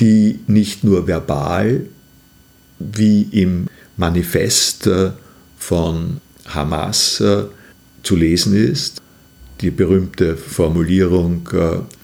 die 0.00 0.40
nicht 0.46 0.84
nur 0.84 1.06
verbal 1.06 1.82
wie 2.78 3.22
im 3.30 3.68
Manifest 3.96 4.86
äh, 4.86 5.10
von 5.58 6.20
Hamas 6.46 7.20
äh, 7.20 7.44
zu 8.02 8.16
lesen 8.16 8.54
ist, 8.54 9.00
die 9.60 9.70
berühmte 9.70 10.36
Formulierung 10.36 11.46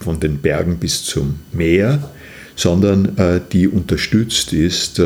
von 0.00 0.20
den 0.20 0.36
Bergen 0.36 0.76
bis 0.76 1.02
zum 1.02 1.40
Meer, 1.52 2.10
sondern 2.54 3.40
die 3.50 3.66
unterstützt 3.66 4.52
ist 4.52 5.00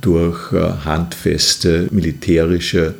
durch 0.00 0.50
handfeste 0.50 1.88
militärische 1.90 2.94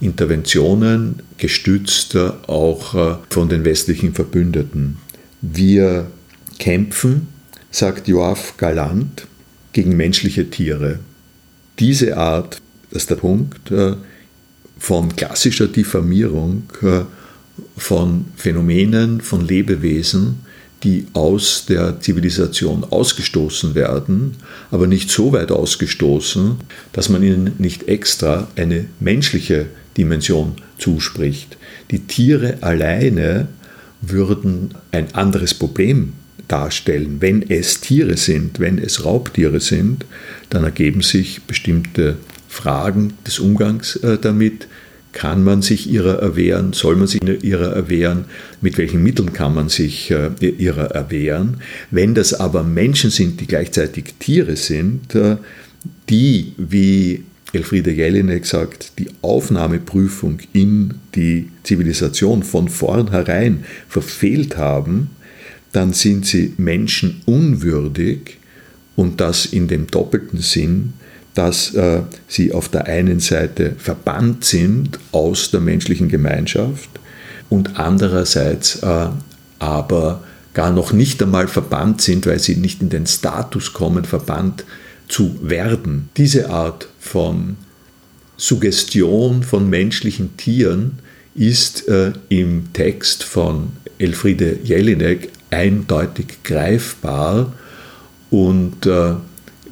Interventionen, 0.00 1.22
gestützt 1.38 2.16
auch 2.16 2.94
äh, 2.94 3.16
von 3.30 3.48
den 3.48 3.64
westlichen 3.64 4.14
Verbündeten. 4.14 4.98
Wir 5.40 6.06
kämpfen, 6.58 7.28
sagt 7.70 8.08
Joaf 8.08 8.56
Galant, 8.56 9.26
gegen 9.72 9.96
menschliche 9.96 10.48
Tiere. 10.50 11.00
Diese 11.78 12.16
Art, 12.16 12.60
das 12.90 13.02
ist 13.02 13.10
der 13.10 13.16
Punkt, 13.16 13.70
äh, 13.70 13.94
von 14.78 15.14
klassischer 15.16 15.68
Diffamierung 15.68 16.64
äh, 16.82 17.00
von 17.76 18.26
Phänomenen, 18.36 19.20
von 19.20 19.46
Lebewesen, 19.46 20.40
die 20.82 21.06
aus 21.14 21.64
der 21.66 22.00
Zivilisation 22.00 22.84
ausgestoßen 22.84 23.74
werden, 23.74 24.36
aber 24.70 24.86
nicht 24.86 25.10
so 25.10 25.32
weit 25.32 25.50
ausgestoßen, 25.50 26.56
dass 26.92 27.08
man 27.08 27.22
ihnen 27.22 27.52
nicht 27.58 27.88
extra 27.88 28.48
eine 28.56 28.86
menschliche 29.00 29.66
Dimension 29.96 30.56
zuspricht. 30.78 31.56
Die 31.90 32.00
Tiere 32.00 32.58
alleine 32.62 33.48
würden 34.00 34.74
ein 34.92 35.14
anderes 35.14 35.54
Problem 35.54 36.12
darstellen. 36.48 37.16
Wenn 37.20 37.42
es 37.48 37.80
Tiere 37.80 38.16
sind, 38.16 38.60
wenn 38.60 38.78
es 38.78 39.04
Raubtiere 39.04 39.60
sind, 39.60 40.04
dann 40.50 40.64
ergeben 40.64 41.00
sich 41.00 41.42
bestimmte 41.42 42.16
Fragen 42.48 43.14
des 43.26 43.38
Umgangs 43.38 43.96
äh, 43.96 44.18
damit. 44.18 44.68
Kann 45.12 45.44
man 45.44 45.62
sich 45.62 45.88
ihrer 45.88 46.18
erwehren? 46.18 46.72
Soll 46.72 46.96
man 46.96 47.06
sich 47.06 47.22
ihrer 47.22 47.72
erwehren? 47.72 48.24
Mit 48.60 48.78
welchen 48.78 49.00
Mitteln 49.00 49.32
kann 49.32 49.54
man 49.54 49.68
sich 49.68 50.10
äh, 50.10 50.30
ihrer 50.40 50.90
erwehren? 50.90 51.58
Wenn 51.92 52.16
das 52.16 52.34
aber 52.34 52.64
Menschen 52.64 53.10
sind, 53.10 53.40
die 53.40 53.46
gleichzeitig 53.46 54.14
Tiere 54.18 54.56
sind, 54.56 55.14
äh, 55.14 55.36
die, 56.08 56.54
wie 56.56 57.22
Elfriede 57.54 57.90
Jelinek 57.90 58.46
sagt, 58.46 58.98
die 58.98 59.08
Aufnahmeprüfung 59.22 60.38
in 60.52 60.94
die 61.14 61.50
Zivilisation 61.62 62.42
von 62.42 62.68
vornherein 62.68 63.64
verfehlt 63.88 64.56
haben, 64.56 65.10
dann 65.72 65.92
sind 65.92 66.26
sie 66.26 66.54
menschenunwürdig 66.56 68.38
und 68.96 69.20
das 69.20 69.46
in 69.46 69.68
dem 69.68 69.86
doppelten 69.86 70.40
Sinn, 70.40 70.94
dass 71.34 71.74
äh, 71.74 72.02
sie 72.28 72.52
auf 72.52 72.68
der 72.68 72.86
einen 72.86 73.18
Seite 73.18 73.74
verbannt 73.76 74.44
sind 74.44 74.98
aus 75.10 75.50
der 75.50 75.60
menschlichen 75.60 76.08
Gemeinschaft 76.08 76.88
und 77.48 77.78
andererseits 77.78 78.76
äh, 78.82 79.08
aber 79.58 80.22
gar 80.54 80.70
noch 80.70 80.92
nicht 80.92 81.20
einmal 81.22 81.48
verbannt 81.48 82.00
sind, 82.00 82.26
weil 82.26 82.38
sie 82.38 82.56
nicht 82.56 82.80
in 82.80 82.88
den 82.88 83.06
Status 83.06 83.72
kommen, 83.72 84.04
verbannt 84.04 84.64
zu 85.08 85.38
werden. 85.42 86.08
Diese 86.16 86.50
Art 86.50 86.88
von 86.98 87.56
Suggestion 88.36 89.42
von 89.42 89.68
menschlichen 89.70 90.36
Tieren 90.36 90.98
ist 91.34 91.88
äh, 91.88 92.12
im 92.28 92.72
Text 92.72 93.24
von 93.24 93.72
Elfriede 93.98 94.58
Jelinek 94.62 95.30
eindeutig 95.50 96.42
greifbar 96.42 97.52
und 98.30 98.86
äh, 98.86 99.14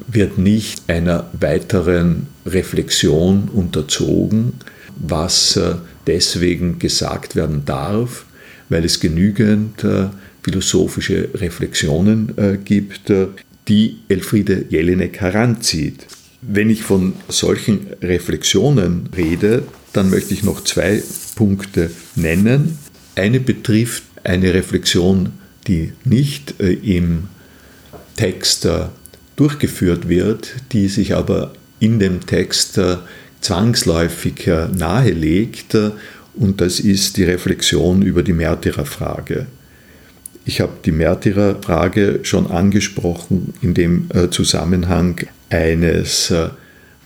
wird 0.07 0.37
nicht 0.37 0.83
einer 0.87 1.29
weiteren 1.39 2.27
Reflexion 2.45 3.49
unterzogen, 3.53 4.53
was 4.95 5.55
äh, 5.55 5.75
deswegen 6.07 6.79
gesagt 6.79 7.35
werden 7.35 7.63
darf, 7.65 8.25
weil 8.69 8.85
es 8.85 8.99
genügend 8.99 9.83
äh, 9.83 10.07
philosophische 10.41 11.29
Reflexionen 11.35 12.37
äh, 12.37 12.57
gibt, 12.63 13.09
äh, 13.09 13.27
die 13.67 13.97
Elfriede 14.09 14.65
Jelinek 14.69 15.21
heranzieht. 15.21 16.07
Wenn 16.41 16.69
ich 16.69 16.83
von 16.83 17.13
solchen 17.29 17.87
Reflexionen 18.01 19.09
rede, 19.15 19.63
dann 19.93 20.09
möchte 20.09 20.33
ich 20.33 20.43
noch 20.43 20.63
zwei 20.63 21.01
Punkte 21.35 21.91
nennen. 22.15 22.77
Eine 23.15 23.39
betrifft 23.39 24.03
eine 24.23 24.53
Reflexion, 24.53 25.33
die 25.67 25.93
nicht 26.03 26.59
äh, 26.59 26.73
im 26.73 27.29
Text 28.15 28.65
äh, 28.65 28.87
durchgeführt 29.35 30.09
wird, 30.09 30.55
die 30.71 30.87
sich 30.87 31.15
aber 31.15 31.53
in 31.79 31.99
dem 31.99 32.25
Text 32.25 32.77
äh, 32.77 32.97
zwangsläufig 33.41 34.47
nahelegt, 34.73 35.75
und 36.35 36.61
das 36.61 36.79
ist 36.79 37.17
die 37.17 37.25
Reflexion 37.25 38.01
über 38.01 38.23
die 38.23 38.33
Märtyrerfrage. 38.33 39.47
Ich 40.45 40.59
habe 40.59 40.73
die 40.83 40.91
Märtyrerfrage 40.91 42.19
schon 42.23 42.47
angesprochen 42.47 43.53
in 43.61 43.73
dem 43.73 44.09
Zusammenhang 44.31 45.21
eines 45.49 46.33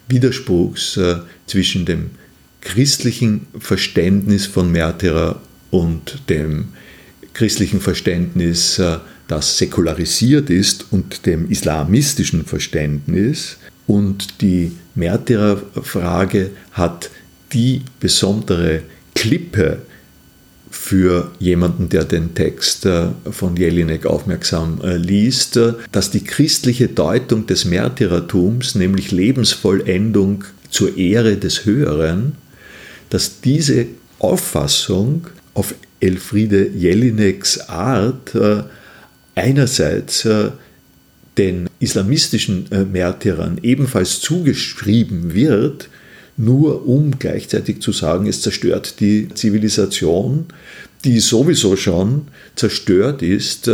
Widerspruchs 0.09 0.99
zwischen 1.45 1.85
dem 1.85 2.11
christlichen 2.61 3.47
Verständnis 3.59 4.45
von 4.45 4.71
Märtyrer 4.71 5.41
und 5.69 6.29
dem 6.29 6.69
christlichen 7.33 7.79
Verständnis, 7.81 8.79
äh, 8.79 8.97
das 9.27 9.57
säkularisiert 9.57 10.49
ist, 10.49 10.87
und 10.91 11.25
dem 11.25 11.49
islamistischen 11.49 12.45
Verständnis. 12.45 13.57
Und 13.85 14.41
die 14.41 14.71
Märtyrerfrage 14.95 16.49
hat 16.71 17.09
die 17.53 17.83
besondere 17.99 18.81
Klippe 19.15 19.83
für 20.69 21.31
jemanden, 21.39 21.89
der 21.89 22.03
den 22.03 22.33
Text 22.33 22.85
äh, 22.85 23.07
von 23.29 23.55
Jelinek 23.55 24.05
aufmerksam 24.05 24.81
äh, 24.83 24.97
liest, 24.97 25.59
dass 25.91 26.11
die 26.11 26.23
christliche 26.23 26.87
Deutung 26.87 27.45
des 27.45 27.65
Märtyrertums, 27.65 28.75
nämlich 28.75 29.11
Lebensvollendung 29.11 30.43
zur 30.69 30.97
Ehre 30.97 31.37
des 31.37 31.65
Höheren, 31.65 32.33
dass 33.09 33.41
diese 33.41 33.87
Auffassung 34.19 35.27
auf 35.53 35.73
Elfriede 35.99 36.69
Jelineks 36.69 37.69
Art 37.69 38.35
äh, 38.35 38.63
einerseits 39.35 40.25
äh, 40.25 40.51
den 41.37 41.69
islamistischen 41.79 42.71
äh, 42.71 42.83
Märtyrern 42.83 43.59
ebenfalls 43.61 44.19
zugeschrieben 44.19 45.33
wird, 45.33 45.89
nur 46.37 46.87
um 46.87 47.17
gleichzeitig 47.17 47.81
zu 47.81 47.91
sagen, 47.91 48.27
es 48.27 48.41
zerstört 48.41 48.99
die 48.99 49.27
Zivilisation, 49.33 50.45
die 51.03 51.19
sowieso 51.19 51.75
schon 51.75 52.27
zerstört 52.55 53.21
ist, 53.21 53.69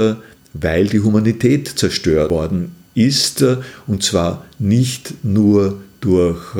weil 0.53 0.87
die 0.87 0.99
Humanität 0.99 1.67
zerstört 1.67 2.31
worden 2.31 2.75
ist, 2.95 3.43
und 3.87 4.03
zwar 4.03 4.45
nicht 4.59 5.23
nur 5.23 5.81
durch 5.99 6.55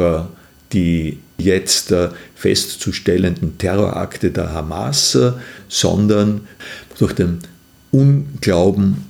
die 0.74 1.20
jetzt 1.38 1.92
äh, 1.92 2.10
festzustellenden 2.36 3.58
Terrorakte 3.58 4.32
der 4.32 4.54
Hamas, 4.54 5.16
äh, 5.16 5.34
sondern 5.68 6.42
durch 6.98 7.14
den 7.14 7.40
Unglauben, 7.92 9.06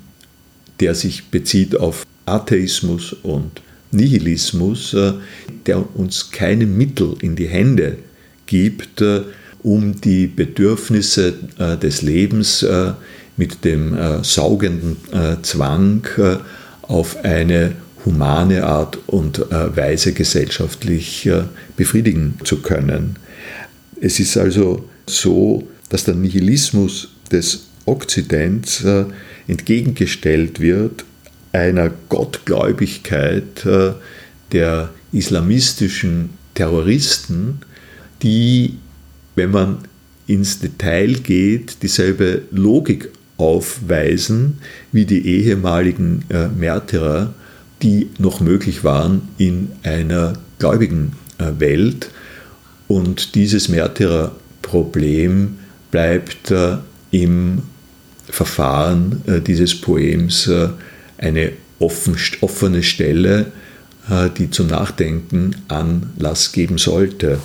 der 0.80 0.96
sich 0.96 1.30
bezieht 1.30 1.78
auf 1.78 2.06
Atheismus 2.26 3.14
und 3.24 3.62
Nihilismus, 3.94 4.94
äh, 4.94 5.14
der 5.66 5.96
uns 5.98 6.32
keine 6.32 6.66
Mittel 6.66 7.16
in 7.22 7.36
die 7.36 7.48
Hände 7.48 7.98
gibt, 8.46 9.04
um 9.64 10.02
die 10.02 10.28
Bedürfnisse 10.28 11.34
des 11.82 12.02
Lebens 12.02 12.66
mit 13.38 13.64
dem 13.64 13.98
saugenden 14.22 14.98
Zwang 15.41 16.06
auf 16.82 17.24
eine 17.24 17.72
humane 18.06 18.64
Art 18.66 19.00
und 19.08 19.39
äh, 19.39 19.76
Weise 19.76 20.14
gesellschaftlich 20.14 21.26
äh, 21.26 21.44
befriedigen 21.78 22.36
zu 22.44 22.62
können. 22.62 23.18
Es 24.02 24.20
ist 24.20 24.38
also 24.38 24.88
so, 25.08 25.68
dass 25.89 26.04
der 26.04 26.16
Nihilismus 26.16 27.10
des 27.32 27.68
Okzidents 27.86 28.84
äh, 28.84 29.06
entgegengestellt 29.48 30.60
wird 30.60 31.06
einer 31.54 31.91
Gottgläubigkeit 32.10 33.66
der 34.51 34.89
islamistischen 35.12 36.32
Terroristen, 36.56 37.60
die, 38.22 38.78
wenn 39.36 39.51
man 39.51 39.78
ins 40.28 40.60
Detail 40.60 41.14
geht, 41.14 41.84
dieselbe 41.84 42.41
Logik 42.51 43.10
aufweisen 43.38 44.60
wie 44.91 45.06
die 45.06 45.28
ehemaligen 45.28 46.26
Märtyrer 46.58 47.34
die 47.84 48.10
noch 48.18 48.39
möglich 48.39 48.84
waren 48.84 49.28
in 49.38 49.70
einer 49.84 50.34
gläubigen 50.58 51.14
äh, 51.38 51.51
Welt. 51.60 52.10
Und 52.88 53.36
dieses 53.36 53.70
Märtyrerproblem 53.70 55.60
bleibt 55.91 56.51
äh, 56.51 56.78
im 57.12 57.64
Verfahren 58.30 59.22
äh, 59.28 59.41
dieses 59.41 59.80
Poems 59.80 60.49
eine 61.24 61.53
offene 61.80 62.84
Stelle, 62.84 63.51
die 64.38 64.51
zum 64.51 64.67
Nachdenken 64.67 65.55
Anlass 65.69 66.51
geben 66.51 66.78
sollte. 66.78 67.39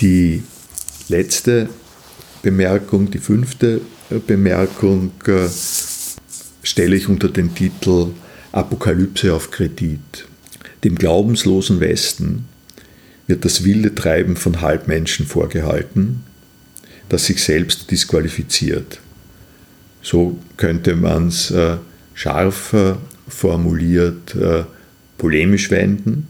Die 0.00 0.42
letzte 1.08 1.68
Bemerkung, 2.42 3.10
die 3.10 3.18
fünfte 3.18 3.80
Bemerkung, 4.26 5.10
stelle 6.62 6.96
ich 6.96 7.08
unter 7.08 7.28
den 7.28 7.54
Titel 7.54 8.12
Apokalypse 8.52 9.34
auf 9.34 9.50
Kredit. 9.50 10.26
Dem 10.84 10.94
glaubenslosen 10.94 11.80
Westen 11.80 12.46
wird 13.26 13.44
das 13.44 13.64
wilde 13.64 13.94
Treiben 13.94 14.36
von 14.36 14.60
Halbmenschen 14.60 15.26
vorgehalten, 15.26 16.22
das 17.08 17.26
sich 17.26 17.42
selbst 17.42 17.90
disqualifiziert. 17.90 19.00
So 20.02 20.38
könnte 20.56 20.94
man 20.94 21.28
es 21.28 21.52
scharfer 22.18 22.98
formuliert 23.28 24.34
äh, 24.34 24.64
polemisch 25.18 25.70
wenden. 25.70 26.26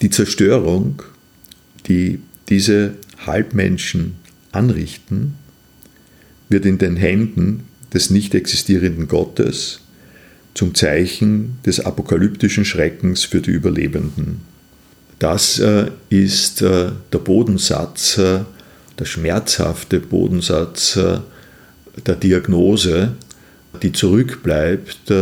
Die 0.00 0.08
Zerstörung, 0.08 1.02
die 1.86 2.20
diese 2.48 2.94
Halbmenschen 3.26 4.16
anrichten, 4.52 5.34
wird 6.48 6.64
in 6.64 6.78
den 6.78 6.96
Händen 6.96 7.64
des 7.92 8.08
nicht 8.08 8.34
existierenden 8.34 9.06
Gottes 9.06 9.80
zum 10.54 10.74
Zeichen 10.74 11.58
des 11.66 11.80
apokalyptischen 11.80 12.64
Schreckens 12.64 13.24
für 13.24 13.42
die 13.42 13.50
Überlebenden. 13.50 14.40
Das 15.18 15.58
äh, 15.58 15.90
ist 16.08 16.62
äh, 16.62 16.92
der 17.12 17.18
Bodensatz, 17.18 18.14
der 18.16 19.04
schmerzhafte 19.04 20.00
Bodensatz 20.00 20.98
der 22.06 22.14
Diagnose, 22.14 23.12
die 23.82 23.92
zurückbleibt, 23.92 25.12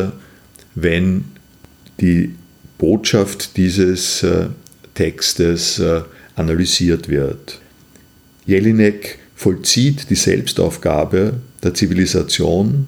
wenn 0.74 1.24
die 2.00 2.34
Botschaft 2.78 3.56
dieses 3.56 4.24
Textes 4.94 5.82
analysiert 6.36 7.08
wird. 7.08 7.60
Jelinek 8.46 9.18
vollzieht 9.34 10.10
die 10.10 10.16
Selbstaufgabe 10.16 11.34
der 11.62 11.74
Zivilisation 11.74 12.86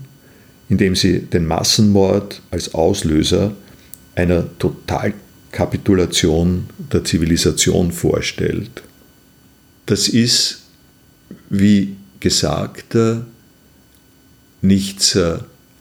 indem 0.68 0.96
sie 0.96 1.20
den 1.20 1.46
Massenmord 1.46 2.42
als 2.50 2.74
Auslöser 2.74 3.54
einer 4.14 4.44
Totalkapitulation 4.58 6.68
der 6.92 7.02
Zivilisation 7.04 7.92
vorstellt. 7.92 8.82
Das 9.86 10.08
ist, 10.08 10.64
wie 11.48 11.96
gesagt, 12.20 12.94
nichts 14.60 15.18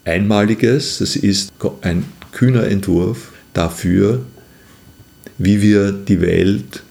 Einmaliges, 0.05 0.99
das 0.99 1.15
ist 1.15 1.51
ein 1.81 2.05
kühner 2.31 2.67
Entwurf 2.67 3.33
dafür, 3.53 4.23
wie 5.37 5.61
wir 5.61 5.91
die 5.91 6.21
Welt 6.21 6.83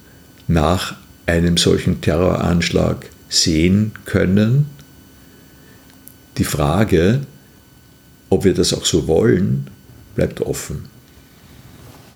nach 0.49 0.97
einem 1.27 1.57
solchen 1.57 2.01
Terroranschlag 2.01 3.09
sehen 3.29 3.93
können. 4.05 4.67
Die 6.39 6.45
Frage, 6.45 7.21
ob 8.31 8.45
wir 8.45 8.55
das 8.55 8.75
auch 8.75 8.85
so 8.85 9.07
wollen, 9.07 9.69
bleibt 10.17 10.41
offen. 10.41 10.94